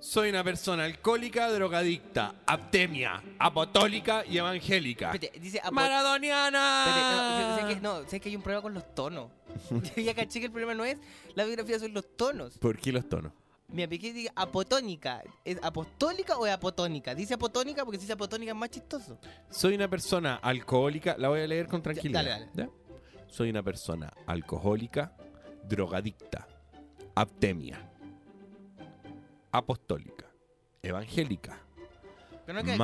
Soy 0.00 0.28
una 0.30 0.44
persona 0.44 0.84
alcohólica, 0.84 1.50
drogadicta, 1.50 2.36
aptemia, 2.46 3.20
apotólica 3.38 4.24
y 4.24 4.38
evangélica. 4.38 5.12
Espérate, 5.12 5.40
dice 5.40 5.60
apo- 5.60 5.72
¡Maradoniana! 5.72 6.84
Espérate, 6.86 7.42
no, 7.42 7.56
sé 7.68 7.74
que, 7.74 7.80
no, 7.80 8.08
sé 8.08 8.20
que 8.20 8.28
hay 8.28 8.36
un 8.36 8.42
problema 8.42 8.62
con 8.62 8.74
los 8.74 8.94
tonos. 8.94 9.30
Yo 9.96 10.02
ya 10.02 10.14
caché 10.14 10.38
que 10.38 10.46
el 10.46 10.52
problema 10.52 10.74
no 10.74 10.84
es 10.84 10.98
la 11.34 11.44
biografía, 11.44 11.80
son 11.80 11.92
los 11.94 12.16
tonos. 12.16 12.58
¿Por 12.58 12.78
qué 12.78 12.92
los 12.92 13.08
tonos? 13.08 13.32
Mi 13.66 13.82
apellido 13.82 14.14
dice 14.14 14.32
apotónica. 14.36 15.22
¿Es 15.44 15.58
apostólica 15.62 16.38
o 16.38 16.46
es 16.46 16.52
apotónica? 16.52 17.14
Dice 17.14 17.34
apotónica 17.34 17.84
porque 17.84 17.98
si 17.98 18.02
dice 18.02 18.12
apotónica 18.12 18.52
es 18.52 18.56
más 18.58 18.70
chistoso. 18.70 19.18
Soy 19.50 19.74
una 19.74 19.88
persona 19.88 20.36
alcohólica, 20.36 21.16
la 21.18 21.28
voy 21.28 21.40
a 21.40 21.46
leer 21.46 21.66
con 21.66 21.82
tranquilidad. 21.82 22.24
dale, 22.24 22.48
¿ya? 22.54 22.68
Soy 23.26 23.50
una 23.50 23.62
persona 23.64 24.10
alcohólica, 24.26 25.12
drogadicta, 25.68 26.46
aptemia, 27.14 27.90
apostólica, 29.50 30.26
evangélica, 30.82 31.58
Pero 32.46 32.58
no 32.58 32.64
que 32.64 32.76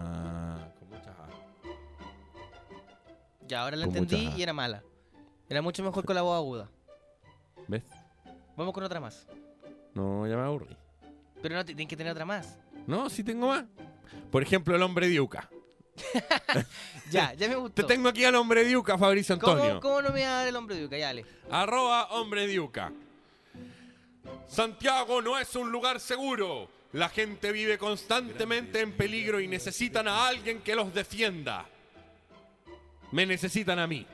maradoniana. 0.00 0.74
Con 0.78 0.88
muchas 0.88 1.08
A. 1.18 1.28
Ya, 3.48 3.62
ahora 3.62 3.76
la 3.76 3.86
Con 3.86 3.96
entendí 3.96 4.16
muchas 4.24 4.34
A. 4.34 4.38
y 4.38 4.42
era 4.42 4.52
mala. 4.52 4.82
Era 5.48 5.62
mucho 5.62 5.82
mejor 5.82 6.04
con 6.04 6.14
la 6.14 6.22
voz 6.22 6.36
aguda. 6.36 6.68
¿Ves? 7.68 7.82
Vamos 8.56 8.72
con 8.72 8.84
otra 8.84 9.00
más. 9.00 9.26
No, 9.94 10.26
ya 10.26 10.36
me 10.36 10.42
aburrí. 10.42 10.76
Pero 11.42 11.56
no, 11.56 11.64
tienen 11.64 11.88
que 11.88 11.96
tener 11.96 12.12
otra 12.12 12.24
más. 12.24 12.58
No, 12.86 13.10
sí 13.10 13.22
tengo 13.24 13.48
más. 13.48 13.64
Por 14.30 14.42
ejemplo, 14.42 14.74
el 14.76 14.82
hombre 14.82 15.08
diuca. 15.08 15.50
Ya, 17.10 17.34
ya 17.34 17.46
me 17.48 17.56
gustó. 17.56 17.82
Te 17.82 17.94
tengo 17.94 18.08
aquí 18.08 18.24
al 18.24 18.34
hombre 18.36 18.64
diuca, 18.64 18.96
Fabricio 18.96 19.34
Antonio. 19.34 19.80
¿Cómo, 19.80 19.80
¿Cómo 19.80 20.02
no 20.02 20.10
me 20.14 20.24
va 20.24 20.30
a 20.30 20.34
dar 20.38 20.48
el 20.48 20.56
hombre 20.56 20.76
de 20.76 20.86
Uca? 20.86 20.96
Ya, 20.96 21.06
dale. 21.06 21.26
Arroba 21.50 22.04
hombre 22.12 22.46
diuca. 22.46 22.90
Santiago 24.48 25.20
no 25.20 25.38
es 25.38 25.54
un 25.54 25.70
lugar 25.70 26.00
seguro. 26.00 26.68
La 26.92 27.08
gente 27.08 27.52
vive 27.52 27.76
constantemente 27.76 28.80
en 28.80 28.92
peligro 28.92 29.40
y 29.40 29.48
necesitan 29.48 30.08
a 30.08 30.26
alguien 30.26 30.62
que 30.62 30.74
los 30.74 30.92
defienda. 30.94 31.66
Me 33.10 33.26
necesitan 33.26 33.78
a 33.78 33.86
mí. 33.86 34.06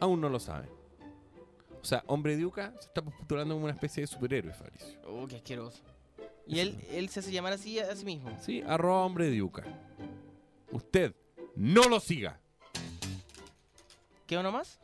Aún 0.00 0.20
no 0.20 0.28
lo 0.28 0.38
saben. 0.38 0.68
O 1.80 1.84
sea, 1.84 2.02
hombre 2.08 2.36
diuca 2.36 2.72
se 2.78 2.88
está 2.88 3.00
postulando 3.02 3.54
como 3.54 3.64
una 3.64 3.74
especie 3.74 4.02
de 4.02 4.06
superhéroe, 4.06 4.52
Fabricio. 4.52 4.98
Oh, 5.06 5.26
qué 5.26 5.36
asqueroso. 5.36 5.82
Y 6.46 6.60
él, 6.60 6.78
él 6.90 7.08
se 7.08 7.20
hace 7.20 7.32
llamar 7.32 7.52
así 7.52 7.78
a 7.78 7.94
sí 7.94 8.04
mismo. 8.04 8.36
Sí, 8.42 8.62
arroba 8.66 9.04
hombre 9.04 9.30
diuca. 9.30 9.64
Usted 10.70 11.14
no 11.54 11.82
lo 11.88 12.00
siga. 12.00 12.38
¿Qué 14.26 14.36
uno 14.36 14.50
más? 14.52 14.78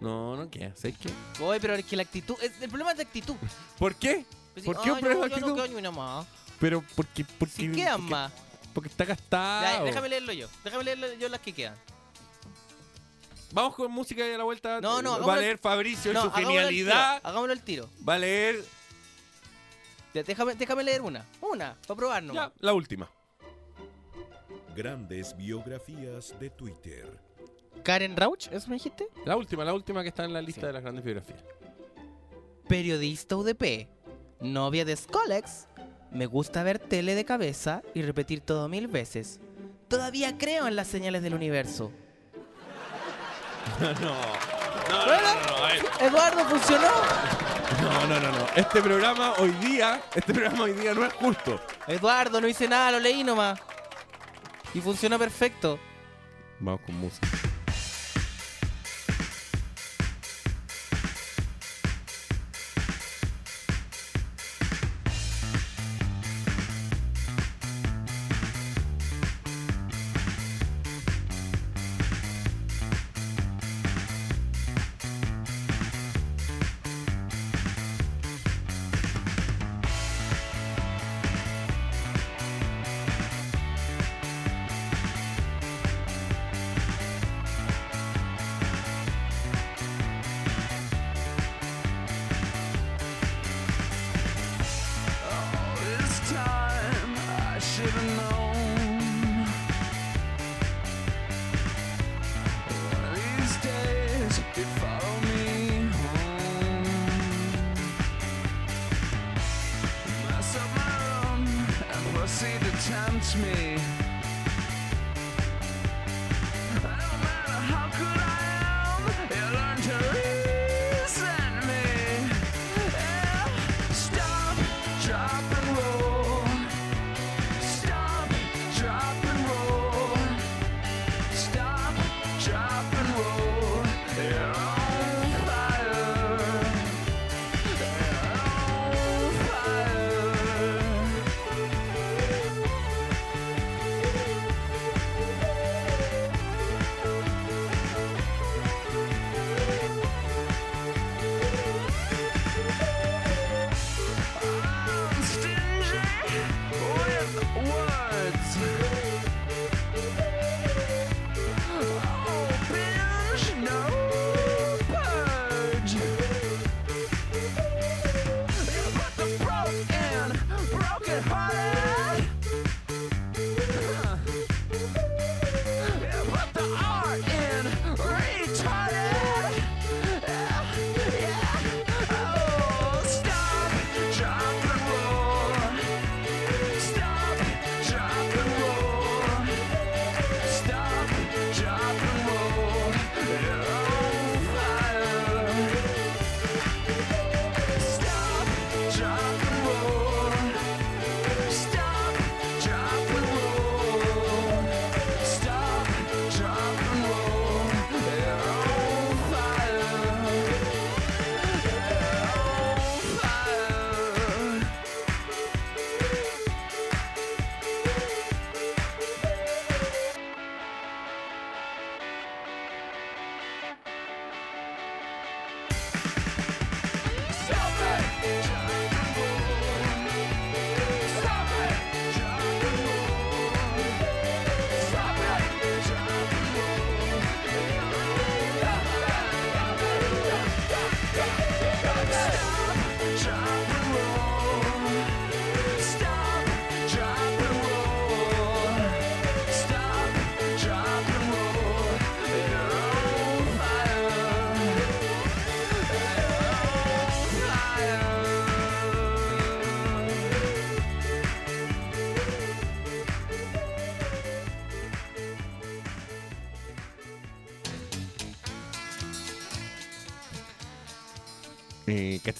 No, 0.00 0.36
no 0.36 0.50
queda. 0.50 0.74
¿Sabes 0.74 0.96
qué? 0.98 1.10
Oye, 1.42 1.60
pero 1.60 1.74
es 1.74 1.84
que 1.84 1.96
la 1.96 2.02
actitud. 2.02 2.34
es- 2.42 2.60
el 2.60 2.68
problema 2.68 2.90
es 2.90 2.96
de 2.96 3.04
actitud. 3.04 3.36
¿Por 3.78 3.94
qué? 3.94 4.24
Pues 4.54 4.66
¿Por 4.66 4.80
qué 4.82 4.90
un 4.90 4.96
"Ay, 4.96 5.00
problema 5.02 5.20
no, 5.26 5.28
de 5.28 5.30
yo 5.30 5.40
no 5.40 5.46
actitud? 5.46 5.54
quiero 5.64 5.72
ni 5.72 5.78
una 5.78 5.90
más. 5.92 6.26
Pero 6.58 6.84
porque, 6.96 7.24
porque, 7.38 7.54
Si 7.54 7.70
quedan 7.72 7.96
porque- 8.00 8.10
más. 8.10 8.32
Porque 8.74 8.88
está 8.88 9.04
gastado. 9.04 9.62
Ya, 9.78 9.84
déjame 9.84 10.08
leerlo 10.08 10.32
yo. 10.32 10.48
Déjame 10.64 10.84
leerlo 10.84 11.12
yo 11.14 11.28
las 11.28 11.40
que 11.40 11.52
quedan. 11.52 11.74
Vamos 13.52 13.74
con 13.74 13.90
música 13.92 14.26
y 14.26 14.32
a 14.32 14.38
la 14.38 14.44
vuelta. 14.44 14.80
No, 14.80 15.02
no, 15.02 15.20
Va 15.24 15.34
a 15.34 15.38
leer 15.38 15.58
Fabricio 15.58 16.10
y 16.10 16.14
No, 16.14 16.22
su 16.22 16.26
hagámoslo 16.28 16.48
al 16.58 16.64
genialidad. 16.66 17.20
Hagámoslo 17.22 17.52
al 17.52 17.62
tiro. 17.62 17.88
Va 18.08 18.14
a 18.14 18.18
leer 18.18 18.64
déjame, 20.14 20.54
déjame 20.54 20.82
leer 20.84 21.02
una. 21.02 21.24
Una, 21.40 21.76
para 21.86 21.96
probar 21.96 22.22
nomás. 22.22 22.48
ya, 22.48 22.52
la 22.60 22.72
última. 22.72 23.08
Grandes 24.74 25.36
biografías 25.36 26.34
de 26.40 26.48
Twitter. 26.48 27.06
Karen 27.82 28.16
Rauch, 28.16 28.48
¿eso 28.50 28.68
me 28.68 28.76
dijiste? 28.76 29.06
La 29.26 29.36
última, 29.36 29.64
la 29.64 29.74
última 29.74 30.02
que 30.02 30.08
está 30.08 30.24
en 30.24 30.32
la 30.32 30.40
lista 30.40 30.66
de 30.66 30.72
las 30.72 30.82
grandes 30.82 31.04
biografías. 31.04 31.44
Periodista 32.68 33.36
UDP, 33.36 33.88
novia 34.40 34.84
de 34.84 34.96
Skolex. 34.96 35.66
Me 36.10 36.26
gusta 36.26 36.62
ver 36.62 36.78
tele 36.78 37.14
de 37.14 37.24
cabeza 37.24 37.82
y 37.94 38.02
repetir 38.02 38.40
todo 38.40 38.68
mil 38.68 38.86
veces. 38.88 39.40
Todavía 39.88 40.38
creo 40.38 40.66
en 40.66 40.76
las 40.76 40.88
señales 40.88 41.22
del 41.22 41.34
universo. 41.34 41.90
no, 43.80 43.92
no, 43.92 44.00
no, 44.00 45.04
Bueno, 45.06 45.28
no, 45.46 45.68
no. 45.68 46.06
Eduardo, 46.06 46.44
funcionó. 46.46 46.88
no, 47.82 48.06
no, 48.06 48.20
no, 48.20 48.32
no. 48.32 48.46
Este 48.56 48.80
programa 48.80 49.34
hoy 49.38 49.50
día, 49.52 50.02
este 50.14 50.32
programa 50.32 50.64
hoy 50.64 50.72
día 50.72 50.94
no 50.94 51.04
es 51.04 51.12
justo. 51.14 51.60
Eduardo, 51.86 52.40
no 52.40 52.48
hice 52.48 52.68
nada, 52.68 52.92
lo 52.92 53.00
leí 53.00 53.22
nomás. 53.22 53.58
Y 54.74 54.80
funcionó 54.80 55.18
perfecto. 55.18 55.78
Vamos 56.60 56.80
con 56.86 56.96
música. 56.96 57.28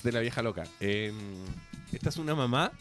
Cáchate 0.02 0.12
la 0.12 0.20
vieja 0.20 0.42
loca. 0.42 0.64
Eh, 0.80 1.12
esta 1.92 2.08
es 2.08 2.16
una 2.16 2.34
mamá 2.34 2.72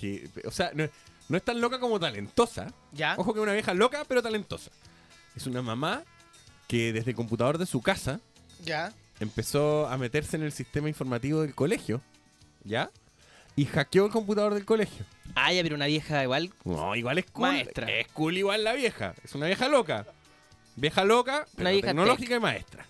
que, 0.00 0.28
o 0.46 0.50
sea, 0.50 0.70
no, 0.74 0.88
no 1.28 1.36
es 1.36 1.42
tan 1.44 1.60
loca 1.60 1.78
como 1.78 2.00
talentosa. 2.00 2.72
¿Ya? 2.92 3.14
Ojo 3.18 3.34
que 3.34 3.40
es 3.40 3.42
una 3.42 3.52
vieja 3.52 3.74
loca, 3.74 4.04
pero 4.08 4.22
talentosa. 4.22 4.70
Es 5.36 5.46
una 5.46 5.60
mamá 5.60 6.02
que 6.68 6.92
desde 6.94 7.10
el 7.10 7.16
computador 7.16 7.58
de 7.58 7.66
su 7.66 7.82
casa 7.82 8.20
Ya. 8.64 8.92
empezó 9.20 9.86
a 9.88 9.98
meterse 9.98 10.36
en 10.36 10.42
el 10.44 10.52
sistema 10.52 10.88
informativo 10.88 11.42
del 11.42 11.54
colegio, 11.54 12.00
¿ya? 12.64 12.90
Y 13.56 13.66
hackeó 13.66 14.06
el 14.06 14.12
computador 14.12 14.54
del 14.54 14.64
colegio. 14.64 15.04
Ah, 15.34 15.52
ya, 15.52 15.62
pero 15.62 15.76
una 15.76 15.86
vieja 15.86 16.22
igual. 16.22 16.50
No, 16.64 16.96
igual 16.96 17.18
es 17.18 17.26
cool. 17.30 17.42
Maestra. 17.48 17.86
Es 17.90 18.08
cool 18.08 18.38
igual 18.38 18.64
la 18.64 18.72
vieja. 18.72 19.14
Es 19.22 19.34
una 19.34 19.46
vieja 19.46 19.68
loca. 19.68 20.06
Vieja 20.76 21.04
loca, 21.04 21.46
pero 21.54 21.60
Una 21.62 21.70
vieja 21.70 21.88
tecnológica 21.88 22.34
y 22.36 22.40
maestra. 22.40 22.86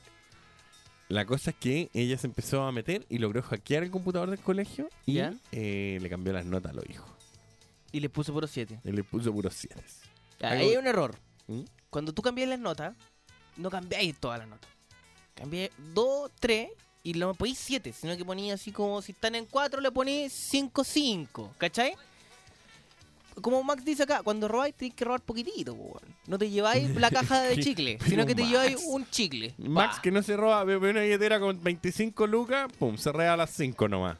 La 1.14 1.26
cosa 1.26 1.50
es 1.50 1.56
que 1.56 1.90
ella 1.94 2.18
se 2.18 2.26
empezó 2.26 2.64
a 2.64 2.72
meter 2.72 3.06
y 3.08 3.18
logró 3.18 3.40
hackear 3.40 3.84
el 3.84 3.92
computador 3.92 4.30
del 4.30 4.40
colegio 4.40 4.88
y 5.06 5.14
¿Ya? 5.14 5.32
eh, 5.52 5.98
le 6.02 6.10
cambió 6.10 6.32
las 6.32 6.44
notas 6.44 6.72
a 6.72 6.74
los 6.74 6.90
hijos. 6.90 7.08
Y 7.92 8.00
le 8.00 8.08
puso 8.08 8.32
puro 8.32 8.48
7. 8.48 8.80
Y 8.82 8.90
le 8.90 9.04
puso 9.04 9.32
puros 9.32 9.54
7. 9.54 9.80
Ahí 10.40 10.70
hay 10.70 10.76
un 10.76 10.88
error. 10.88 11.14
¿Mm? 11.46 11.60
Cuando 11.88 12.12
tú 12.12 12.20
cambias 12.20 12.48
las 12.48 12.58
notas, 12.58 12.96
no 13.56 13.70
cambiáis 13.70 14.18
todas 14.18 14.40
las 14.40 14.48
notas. 14.48 14.68
Cambié 15.36 15.70
2, 15.94 16.32
3 16.40 16.70
y 17.04 17.14
lo 17.14 17.32
ponéis 17.34 17.58
7, 17.58 17.92
sino 17.92 18.16
que 18.16 18.24
ponía 18.24 18.54
así 18.54 18.72
como 18.72 19.00
si 19.00 19.12
están 19.12 19.36
en 19.36 19.46
4, 19.46 19.80
le 19.80 19.92
ponéis 19.92 20.32
5, 20.32 20.82
5. 20.82 21.54
¿Cachai? 21.58 21.94
Como 23.40 23.62
Max 23.62 23.84
dice 23.84 24.04
acá, 24.04 24.22
cuando 24.22 24.48
robáis 24.48 24.74
tenéis 24.74 24.94
que 24.94 25.04
robar 25.04 25.20
poquitito, 25.20 25.74
po. 25.76 26.00
No 26.26 26.38
te 26.38 26.48
lleváis 26.50 26.94
la 26.96 27.10
caja 27.10 27.42
de 27.42 27.58
chicle, 27.58 27.98
sino 28.06 28.24
que 28.26 28.34
te 28.34 28.42
Max. 28.42 28.52
lleváis 28.52 28.76
un 28.86 29.08
chicle. 29.10 29.54
Max, 29.58 29.96
Pa. 29.96 30.02
que 30.02 30.10
no 30.10 30.22
se 30.22 30.36
roba, 30.36 30.64
ve, 30.64 30.76
una 30.76 31.00
billetera 31.00 31.40
con 31.40 31.62
25 31.62 32.26
lucas, 32.26 32.70
pum, 32.78 32.96
se 32.96 33.12
rea 33.12 33.34
a 33.34 33.36
las 33.36 33.50
5 33.50 33.88
nomás. 33.88 34.18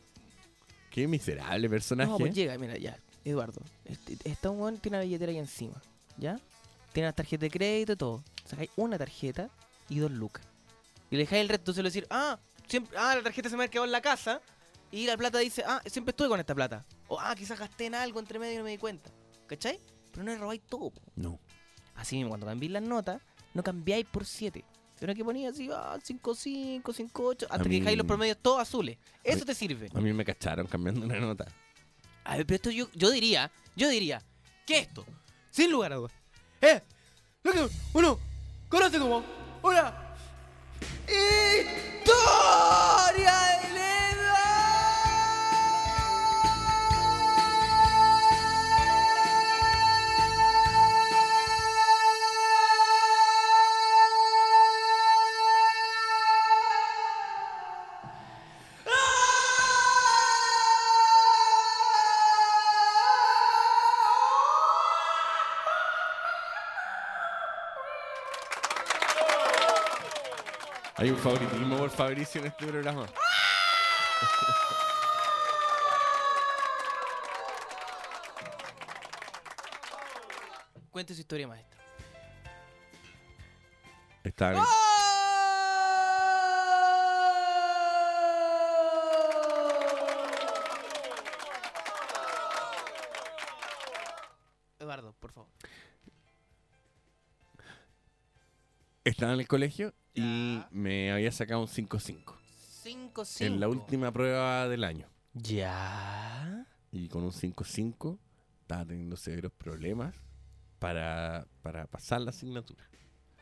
Qué 0.90 1.08
miserable 1.08 1.68
personaje. 1.68 2.10
No, 2.10 2.18
pues 2.18 2.34
llega, 2.34 2.56
mira, 2.58 2.76
ya, 2.76 2.96
Eduardo. 3.24 3.60
Este, 3.84 4.16
esta 4.24 4.50
un 4.50 4.78
tiene 4.78 4.98
una 4.98 5.04
billetera 5.04 5.32
ahí 5.32 5.38
encima, 5.38 5.80
¿ya? 6.16 6.38
Tiene 6.92 7.08
las 7.08 7.16
tarjetas 7.16 7.40
de 7.42 7.50
crédito 7.50 7.92
y 7.92 7.96
todo. 7.96 8.22
Sacáis 8.44 8.70
una 8.76 8.96
tarjeta 8.98 9.48
y 9.88 9.98
dos 9.98 10.10
lucas. 10.10 10.44
Y 11.10 11.16
le 11.16 11.22
dejáis 11.22 11.42
el 11.42 11.48
resto, 11.48 11.72
se 11.72 11.82
lo 11.82 11.88
decir, 11.88 12.06
ah, 12.10 12.38
siempre, 12.68 12.96
ah, 12.98 13.14
la 13.16 13.22
tarjeta 13.22 13.48
se 13.48 13.56
me 13.56 13.64
ha 13.64 13.68
quedado 13.68 13.86
en 13.86 13.92
la 13.92 14.00
casa. 14.00 14.40
Y 14.92 15.06
la 15.06 15.16
plata 15.16 15.38
dice, 15.38 15.64
ah, 15.66 15.82
siempre 15.86 16.10
estuve 16.10 16.28
con 16.28 16.38
esta 16.38 16.54
plata. 16.54 16.84
O, 17.08 17.18
ah, 17.20 17.34
quizás 17.36 17.58
gasté 17.58 17.86
en 17.86 17.94
algo 17.94 18.18
entre 18.20 18.38
medio 18.38 18.54
y 18.54 18.58
no 18.58 18.64
me 18.64 18.70
di 18.70 18.78
cuenta. 18.78 19.10
¿Cachai? 19.46 19.78
Pero 20.10 20.24
no 20.24 20.32
le 20.32 20.38
robáis 20.38 20.62
todo. 20.62 20.90
po. 20.90 21.02
No. 21.16 21.38
Así 21.94 22.16
mismo, 22.16 22.30
cuando 22.30 22.46
cambiáis 22.46 22.72
las 22.72 22.82
notas, 22.82 23.20
no 23.52 23.62
cambiáis 23.62 24.06
por 24.06 24.24
7. 24.24 24.64
Sino 24.98 25.14
que 25.14 25.24
ponías 25.24 25.54
así, 25.54 25.68
ah, 25.72 25.98
5, 26.02 26.34
5, 26.34 26.92
5, 26.92 27.24
8, 27.24 27.46
hasta 27.50 27.60
A 27.60 27.64
que 27.64 27.68
dejáis 27.68 27.96
los 27.98 28.06
promedios 28.06 28.38
todos 28.40 28.60
azules. 28.60 28.96
Eso 29.22 29.40
mí- 29.40 29.44
te 29.44 29.54
sirve. 29.54 29.88
A 29.94 30.00
mí 30.00 30.12
me 30.12 30.24
cacharon 30.24 30.66
cambiando 30.66 31.04
una 31.04 31.18
nota. 31.20 31.46
A 32.24 32.36
ver, 32.36 32.46
pero 32.46 32.56
esto 32.56 32.70
yo, 32.70 32.88
yo 32.94 33.10
diría, 33.10 33.50
yo 33.76 33.88
diría, 33.88 34.22
que 34.66 34.78
esto, 34.78 35.04
sin 35.50 35.70
lugar 35.70 35.92
a 35.92 35.96
dudas, 35.96 36.12
es 36.60 36.80
lo 37.42 37.52
que 37.52 37.68
uno 37.92 38.18
conoce 38.70 38.98
como 38.98 39.22
una 39.62 40.16
historia 42.04 42.83
favoritismo 71.24 71.78
por 71.78 71.88
Fabricio 71.88 72.42
en 72.42 72.48
este 72.48 72.66
programa. 72.66 73.06
Cuente 80.90 81.14
su 81.14 81.22
historia, 81.22 81.48
maestro. 81.48 81.80
Está 84.22 84.50
bien. 84.50 84.62
Eduardo, 94.78 95.14
por 95.14 95.32
favor. 95.32 95.48
Estaba 99.04 99.32
en 99.32 99.40
el 99.40 99.48
colegio 99.48 99.94
y 100.14 100.62
me 100.70 101.12
había 101.12 101.32
sacado 101.32 101.60
un 101.60 101.66
5-5 101.66 102.34
5, 102.82 103.24
5. 103.24 103.44
en 103.44 103.60
la 103.60 103.68
última 103.68 104.12
prueba 104.12 104.68
del 104.68 104.84
año. 104.84 105.08
Ya. 105.32 106.66
Y 106.92 107.08
con 107.08 107.24
un 107.24 107.32
5-5 107.32 108.18
estaba 108.60 108.84
teniendo 108.84 109.16
severos 109.16 109.52
problemas 109.52 110.14
para, 110.78 111.46
para 111.62 111.86
pasar 111.86 112.20
la 112.20 112.30
asignatura. 112.30 112.84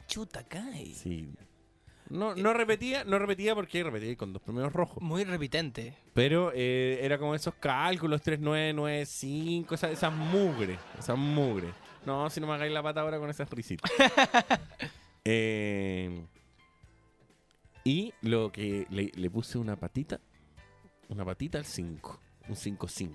Chuta, 0.07 0.45
cae. 0.45 0.87
Sí. 0.95 1.35
No, 2.09 2.35
no 2.35 2.53
repetía, 2.53 3.05
no 3.05 3.19
repetía 3.19 3.55
porque 3.55 3.83
repetía 3.83 4.17
con 4.17 4.33
dos 4.33 4.43
primeros 4.43 4.73
rojos. 4.73 5.03
Muy 5.03 5.25
repitente. 5.25 5.97
Pero 6.15 6.53
eh, 6.55 6.99
era 7.03 7.19
como 7.19 7.35
esos 7.35 7.55
cálculos, 7.55 8.23
3, 8.23 8.39
9, 8.41 8.73
9, 8.75 9.07
5, 9.07 9.75
esas, 9.75 9.91
esas 9.93 10.13
mugre, 10.13 10.79
esas 10.99 11.17
mugre. 11.17 11.69
No, 12.05 12.29
si 12.31 12.41
no 12.41 12.47
me 12.47 12.55
hagáis 12.55 12.73
la 12.73 12.83
pata 12.83 13.01
ahora 13.01 13.19
con 13.19 13.31
esas 13.31 13.51
risitas. 13.51 13.91
Eh, 15.25 16.27
y 17.85 18.13
lo 18.23 18.53
que 18.53 18.87
le, 18.91 19.11
le 19.15 19.31
puse 19.31 19.59
una 19.59 19.77
patita, 19.77 20.21
una 21.09 21.25
patita 21.25 21.59
al 21.59 21.65
5, 21.65 22.21
un 22.49 22.55
5-5. 22.55 23.15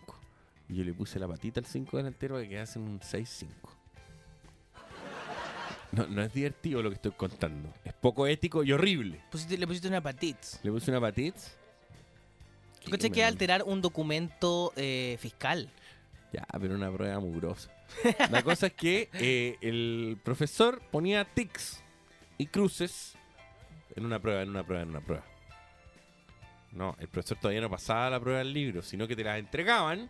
Y 0.69 0.75
yo 0.75 0.83
le 0.83 0.93
puse 0.93 1.17
la 1.19 1.27
patita 1.27 1.59
al 1.59 1.65
5 1.65 1.95
delantero 1.97 2.37
que 2.41 2.59
hacen 2.59 2.81
un 2.83 2.99
6-5. 2.99 3.47
No, 5.93 6.05
no 6.07 6.21
es 6.21 6.33
divertido 6.33 6.81
lo 6.83 6.89
que 6.89 6.95
estoy 6.95 7.11
contando. 7.11 7.73
Es 7.85 7.93
poco 7.93 8.27
ético 8.27 8.63
y 8.63 8.73
horrible. 8.73 9.21
Pusiste- 9.31 9.57
le 9.57 9.65
pusiste 9.65 9.87
una 9.87 10.01
patitz. 10.01 10.59
Le 10.63 10.71
puse 10.71 10.91
una 10.91 10.99
patita. 10.99 11.39
¿Tú 12.83 12.91
cachai 12.91 13.09
que 13.11 13.21
es 13.21 13.27
alterar 13.27 13.63
un 13.63 13.81
documento 13.81 14.73
eh, 14.75 15.17
fiscal? 15.19 15.69
Ya, 16.33 16.45
pero 16.59 16.75
una 16.75 16.91
prueba 16.91 17.19
mugrosa. 17.19 17.71
La 18.29 18.43
cosa 18.43 18.67
es 18.67 18.73
que 18.73 19.09
eh, 19.13 19.55
el 19.61 20.19
profesor 20.23 20.81
ponía 20.91 21.23
tics 21.25 21.81
y 22.37 22.47
cruces 22.47 23.16
en 23.97 24.05
una 24.05 24.19
prueba, 24.19 24.41
en 24.43 24.49
una 24.49 24.63
prueba, 24.63 24.83
en 24.83 24.89
una 24.89 25.01
prueba. 25.01 25.23
No, 26.71 26.95
el 26.99 27.07
profesor 27.07 27.37
todavía 27.39 27.61
no 27.61 27.69
pasaba 27.69 28.09
la 28.09 28.19
prueba 28.19 28.39
del 28.39 28.53
libro, 28.53 28.81
sino 28.81 29.07
que 29.07 29.15
te 29.15 29.23
la 29.23 29.37
entregaban 29.37 30.09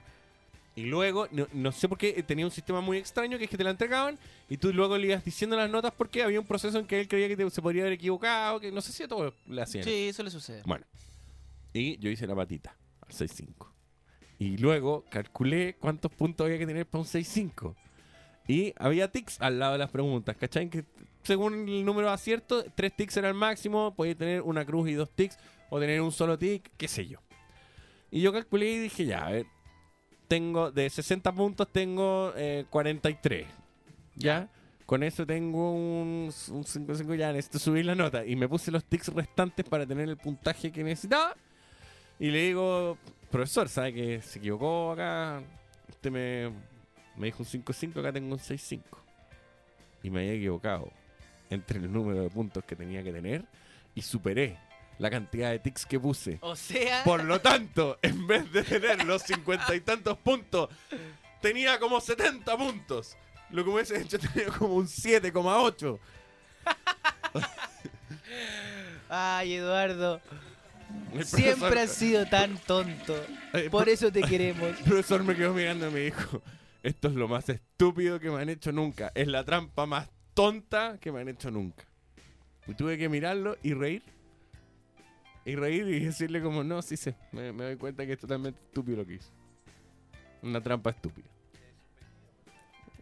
y 0.76 0.84
luego, 0.84 1.28
no, 1.32 1.48
no 1.54 1.72
sé 1.72 1.88
por 1.90 1.98
qué, 1.98 2.10
eh, 2.18 2.24
tenía 2.24 2.46
un 2.46 2.52
sistema 2.52 2.82
muy 2.82 2.98
extraño 2.98 3.38
que 3.38 3.46
es 3.46 3.50
que 3.50 3.58
te 3.58 3.64
la 3.64 3.72
entregaban 3.72 4.20
y 4.50 4.58
tú 4.58 4.72
luego 4.74 4.98
le 4.98 5.08
ibas 5.08 5.24
diciendo 5.24 5.56
las 5.56 5.70
notas 5.70 5.92
porque 5.98 6.22
había 6.24 6.40
un 6.40 6.46
proceso 6.46 6.78
en 6.78 6.86
que 6.86 7.00
él 7.00 7.08
creía 7.08 7.28
que 7.28 7.38
te- 7.38 7.50
se 7.50 7.62
podría 7.62 7.84
haber 7.84 7.94
equivocado, 7.94 8.60
que 8.60 8.72
no 8.72 8.82
sé 8.82 8.92
si 8.92 9.04
a 9.04 9.08
todos 9.08 9.34
le 9.48 9.62
hacían. 9.62 9.84
Sí, 9.84 10.10
eso 10.10 10.22
le 10.24 10.30
sucede. 10.30 10.62
Bueno, 10.66 10.86
y 11.74 11.98
yo 11.98 12.10
hice 12.10 12.28
la 12.28 12.36
patita 12.36 12.76
al 13.02 13.10
6-5. 13.14 13.72
Y 14.40 14.58
luego 14.58 15.04
calculé 15.10 15.76
cuántos 15.80 16.12
puntos 16.12 16.46
había 16.46 16.60
que 16.60 16.68
tener 16.68 16.86
para 16.86 17.02
un 17.02 17.08
6-5. 17.08 17.76
Y 18.48 18.74
había 18.78 19.12
tics 19.12 19.42
al 19.42 19.60
lado 19.60 19.74
de 19.74 19.80
las 19.80 19.92
preguntas, 19.92 20.36
¿cachai? 20.38 20.70
Que 20.70 20.86
según 21.24 21.68
el 21.68 21.84
número 21.84 22.08
de 22.08 22.14
acierto, 22.14 22.64
tres 22.76 22.96
tics 22.96 23.18
era 23.18 23.28
el 23.28 23.34
máximo, 23.34 23.94
podía 23.94 24.16
tener 24.16 24.42
una 24.42 24.66
cruz 24.66 24.90
y 24.90 24.94
dos 24.94 25.10
tics, 25.10 25.38
o 25.70 25.80
tener 25.80 26.02
un 26.02 26.12
solo 26.12 26.38
tic, 26.38 26.72
qué 26.78 26.88
sé 26.88 27.06
yo. 27.06 27.20
Y 28.10 28.22
yo 28.22 28.32
calculé 28.32 28.72
y 28.72 28.80
dije, 28.80 29.06
ya, 29.06 29.26
a 29.26 29.32
ver, 29.32 29.46
tengo 30.30 30.72
de 30.72 30.90
60 30.90 31.32
puntos, 31.34 31.68
tengo 31.72 32.32
eh, 32.38 32.66
43. 32.70 33.46
¿Ya? 34.16 34.50
Con 34.86 35.04
eso 35.04 35.26
tengo 35.26 35.74
un, 35.74 36.32
un 36.50 36.64
5-5, 36.64 37.16
ya 37.16 37.34
necesito 37.34 37.60
subir 37.60 37.86
la 37.86 37.96
nota. 37.96 38.26
Y 38.26 38.38
me 38.38 38.48
puse 38.48 38.72
los 38.72 38.86
tics 38.86 39.10
restantes 39.10 39.66
para 39.68 39.86
tener 39.86 40.08
el 40.08 40.16
puntaje 40.16 40.72
que 40.72 40.84
necesitaba. 40.84 41.36
Y 42.20 42.32
le 42.32 42.44
digo, 42.44 42.98
profesor, 43.30 43.68
¿sabe 43.68 43.94
que 43.94 44.22
se 44.22 44.40
equivocó 44.40 44.94
acá? 44.94 45.44
Usted 45.90 46.10
me, 46.12 46.77
me 47.18 47.28
dijo 47.28 47.40
un 47.44 47.46
5-5, 47.46 48.00
acá 48.00 48.14
tengo 48.14 48.34
un 48.34 48.40
6-5. 48.40 48.82
Y 50.04 50.10
me 50.10 50.22
había 50.22 50.34
equivocado 50.34 50.92
entre 51.50 51.80
el 51.80 51.92
número 51.92 52.22
de 52.22 52.30
puntos 52.30 52.64
que 52.64 52.76
tenía 52.76 53.04
que 53.04 53.12
tener 53.12 53.44
y 53.96 54.02
superé 54.02 54.58
la 55.00 55.10
cantidad 55.10 55.52
de 55.52 55.60
tics 55.60 55.86
que 55.86 56.00
puse. 56.00 56.38
O 56.42 56.56
sea. 56.56 57.04
Por 57.04 57.24
lo 57.24 57.40
tanto, 57.42 57.98
en 58.02 58.28
vez 58.28 58.52
de 58.52 58.64
tener 58.64 59.04
los 59.06 59.24
cincuenta 59.24 59.74
y 59.76 59.82
tantos 59.82 60.18
puntos, 60.18 60.70
tenía 61.42 61.80
como 61.80 62.00
70 62.02 62.58
puntos. 62.58 63.16
Lo 63.50 63.64
que 63.64 63.70
hubiese 63.70 64.02
hecho 64.02 64.20
tenía 64.20 64.50
como 64.52 64.76
un 64.76 64.88
7,8. 64.88 66.00
Ay, 69.10 69.54
Eduardo. 69.56 70.22
El 71.14 71.26
Siempre 71.26 71.56
profesor- 71.56 71.78
has 71.78 71.92
sido 71.92 72.26
tan 72.28 72.58
tonto. 72.60 73.16
Por 73.72 73.88
eso 73.90 74.12
te 74.12 74.22
queremos. 74.22 74.70
El 74.80 74.84
profesor 74.84 75.24
me 75.24 75.36
quedó 75.36 75.54
mirando 75.54 75.88
y 75.90 75.92
me 75.92 76.00
dijo, 76.02 76.42
esto 76.88 77.08
es 77.10 77.16
lo 77.16 77.28
más 77.28 77.50
estúpido 77.50 78.20
que 78.20 78.30
me 78.30 78.42
han 78.42 78.50
hecho 78.50 78.72
nunca. 78.72 79.12
Es 79.14 79.28
la 79.28 79.44
trampa 79.44 79.86
más 79.86 80.10
tonta 80.34 80.98
que 81.00 81.12
me 81.12 81.22
han 81.22 81.28
hecho 81.30 81.52
nunca. 81.52 81.84
Y 82.68 82.74
tuve 82.74 82.98
que 82.98 83.10
mirarlo 83.10 83.58
y 83.64 83.74
reír. 83.74 84.04
Y 85.46 85.56
reír 85.56 85.88
y 85.88 86.00
decirle 86.00 86.42
como, 86.42 86.64
no, 86.64 86.82
sí 86.82 86.98
sé, 86.98 87.16
me, 87.32 87.52
me 87.54 87.64
doy 87.66 87.78
cuenta 87.78 88.06
que 88.06 88.14
es 88.14 88.20
totalmente 88.20 88.60
estúpido 88.66 88.98
lo 88.98 89.06
que 89.06 89.16
hizo. 89.16 89.30
Una 90.42 90.62
trampa 90.62 90.90
estúpida. 90.92 91.28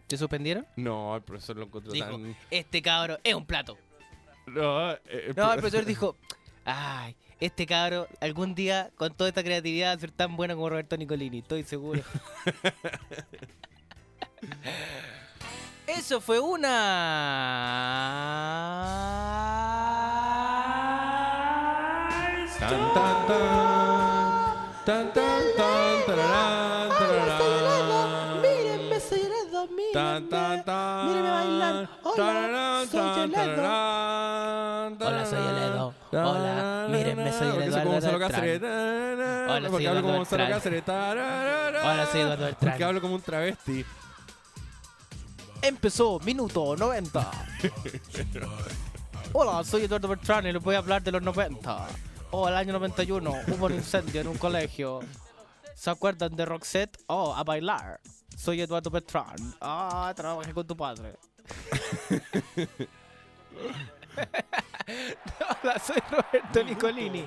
¿Te 0.08 0.18
suspendieron? 0.18 0.66
No, 0.76 1.16
el 1.16 1.24
profesor 1.24 1.58
lo 1.58 1.66
encontró 1.66 1.92
Dijo, 1.92 2.06
tan... 2.06 2.36
este 2.52 2.82
cabro 2.82 3.18
es 3.24 3.34
un 3.34 3.46
plato. 3.46 3.78
No, 4.48 4.92
eh, 4.94 5.00
el 5.30 5.36
No, 5.36 5.52
el 5.54 5.60
pro- 5.60 5.62
profesor 5.62 5.86
dijo, 5.86 6.16
ay, 6.64 7.16
este 7.40 7.66
cabro 7.66 8.08
algún 8.22 8.54
día 8.56 8.92
con 8.96 9.14
toda 9.16 9.30
esta 9.30 9.44
creatividad 9.44 9.90
va 9.90 9.94
a 9.94 10.00
ser 10.00 10.12
tan 10.12 10.36
bueno 10.38 10.56
como 10.56 10.70
Roberto 10.70 10.96
Nicolini, 10.98 11.40
estoy 11.40 11.64
seguro. 11.64 12.02
Eso 15.88 16.20
fue 16.22 16.40
una... 16.40 16.76
Tan, 22.60 22.94
tan, 22.94 23.28
tan. 23.28 23.76
Tan, 24.86 25.14
tan, 25.14 25.42
tan, 25.58 26.06
tararán, 26.06 26.90
tararán. 26.90 28.42
Mírenme, 28.42 29.00
soy 29.00 29.24
Ledo, 29.24 29.68
Tan, 29.94 30.30
tan, 30.30 30.64
tan. 30.64 31.24
Bailar. 31.24 31.90
Hola, 32.04 32.86
soy 32.90 33.00
tararán, 33.00 34.98
Hola, 35.02 35.26
soy 35.26 35.40
tararán, 36.12 36.12
Hola, 36.12 36.88
mírenme, 36.90 37.32
soy 37.34 37.48
Eduardo 37.64 37.90
Gonzalo. 37.92 38.20
Cáceres. 38.20 38.62
Hola, 38.62 39.60
soy 39.62 39.70
Porque 39.72 39.88
hablo 39.88 40.02
como 40.02 40.14
Eduardo 40.14 40.18
Gonzalo. 40.18 40.50
Cáceres. 40.50 40.84
Hola, 40.88 42.08
soy 42.12 42.22
Eduardo. 42.22 42.48
Porque 42.60 42.84
hablo 42.84 43.02
como 43.02 43.16
un 43.16 43.22
travesti. 43.22 43.86
Empezó, 45.66 46.20
minuto 46.20 46.76
90. 46.76 47.32
Hola, 49.34 49.64
soy 49.64 49.86
Eduardo 49.86 50.08
Beltrán 50.08 50.46
y 50.46 50.54
les 50.54 50.62
voy 50.62 50.76
a 50.76 50.78
hablar 50.78 51.02
de 51.02 51.12
los 51.12 51.24
90. 51.24 51.88
Oh, 52.30 52.48
el 52.48 52.54
año 52.54 52.74
91 52.74 53.34
hubo 53.48 53.66
un 53.66 53.74
incendio 53.74 54.22
en 54.22 54.28
un 54.28 54.38
colegio. 54.38 55.00
¿Se 55.74 55.90
acuerdan 55.90 56.36
de 56.36 56.46
Roxette? 56.46 57.00
Oh, 57.08 57.34
a 57.34 57.44
bailar. 57.44 58.00
Soy 58.38 58.62
Eduardo 58.62 58.92
Beltrán. 58.92 59.56
Ah, 59.60 60.14
trabajé 60.16 60.54
con 60.54 60.68
tu 60.68 60.78
padre. 60.78 61.16
Hola, 65.64 65.80
soy 65.80 65.98
Roberto 66.10 66.64
Nicolini. 66.64 67.26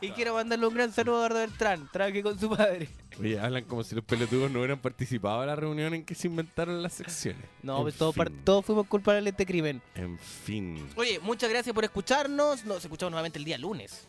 Y 0.00 0.10
quiero 0.10 0.34
mandarle 0.34 0.66
un 0.66 0.74
gran 0.74 0.92
saludo 0.92 1.16
a 1.16 1.18
Eduardo 1.26 1.38
Beltrán. 1.38 1.88
Trabajé 1.92 2.22
con 2.22 2.38
su 2.38 2.50
padre. 2.50 2.88
Oye, 3.20 3.38
hablan 3.38 3.64
como 3.64 3.82
si 3.84 3.94
los 3.94 4.04
pelotudos 4.04 4.50
no 4.50 4.58
hubieran 4.58 4.78
participado 4.78 5.40
en 5.42 5.46
la 5.48 5.56
reunión 5.56 5.94
en 5.94 6.04
que 6.04 6.14
se 6.14 6.26
inventaron 6.26 6.82
las 6.82 6.94
secciones. 6.94 7.42
No, 7.62 7.78
En 7.78 7.82
pues 7.84 7.94
todos, 7.96 8.14
todos 8.44 8.64
fuimos 8.64 8.86
culpables 8.88 9.24
de 9.24 9.30
este 9.30 9.46
crimen. 9.46 9.80
En 9.94 10.18
fin. 10.18 10.86
Oye, 10.96 11.18
muchas 11.20 11.48
gracias 11.48 11.74
por 11.74 11.84
escucharnos. 11.84 12.64
Nos 12.64 12.84
escuchamos 12.84 13.12
nuevamente 13.12 13.38
el 13.38 13.44
día 13.44 13.56
lunes. 13.58 14.06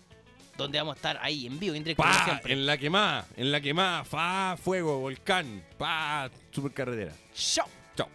Donde 0.57 0.79
vamos 0.79 0.93
a 0.93 0.95
estar 0.95 1.19
ahí 1.21 1.45
en 1.45 1.59
vivo, 1.59 1.75
en 1.75 1.83
directo, 1.83 2.01
como 2.01 2.15
Pa, 2.15 2.25
siempre. 2.25 2.53
en 2.53 2.65
la 2.65 2.77
quemada, 2.79 3.27
en 3.35 3.51
la 3.51 3.61
quemada, 3.61 4.03
fa, 4.03 4.57
fuego, 4.57 4.97
volcán, 4.99 5.63
pa, 5.77 6.31
supercarretera. 6.51 7.13
Chao. 7.35 7.67
Chao. 7.95 8.09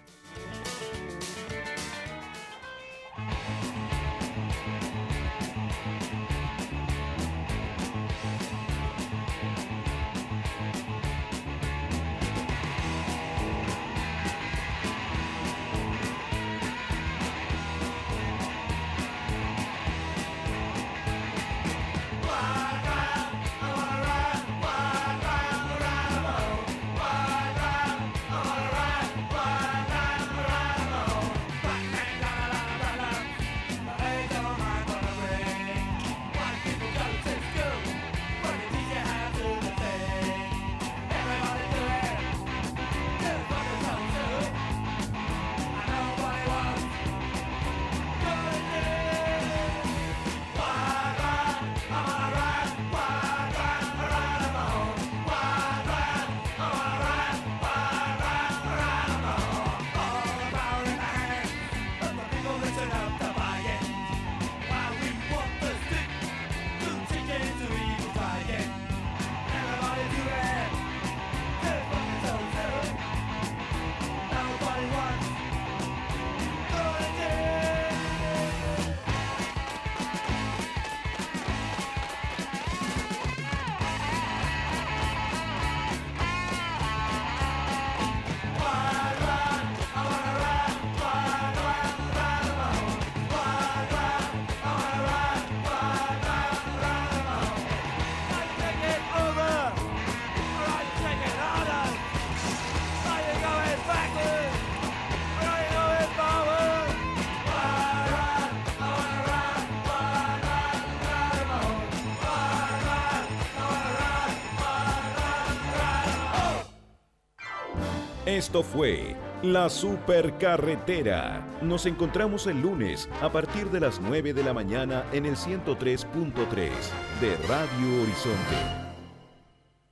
Esto 118.43 118.65
fue 118.65 119.15
La 119.45 119.71
Supercarretera. 119.71 121.47
Nos 121.63 121.87
encontramos 121.87 122.49
el 122.49 122.61
lunes 122.61 123.09
a 123.21 123.31
partir 123.31 123.71
de 123.71 123.79
las 123.79 124.01
9 124.01 124.35
de 124.35 124.43
la 124.43 124.53
mañana 124.53 125.07
en 125.13 125.27
el 125.27 125.37
103.3 125.37 126.73
de 127.21 127.37
Radio 127.47 128.03
Horizonte. 128.03 128.57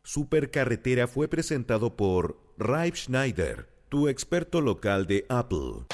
Supercarretera 0.02 1.06
fue 1.06 1.28
presentado 1.28 1.94
por 1.94 2.40
Raib 2.58 2.96
Schneider, 2.96 3.68
tu 3.88 4.08
experto 4.08 4.60
local 4.60 5.06
de 5.06 5.26
Apple. 5.28 5.86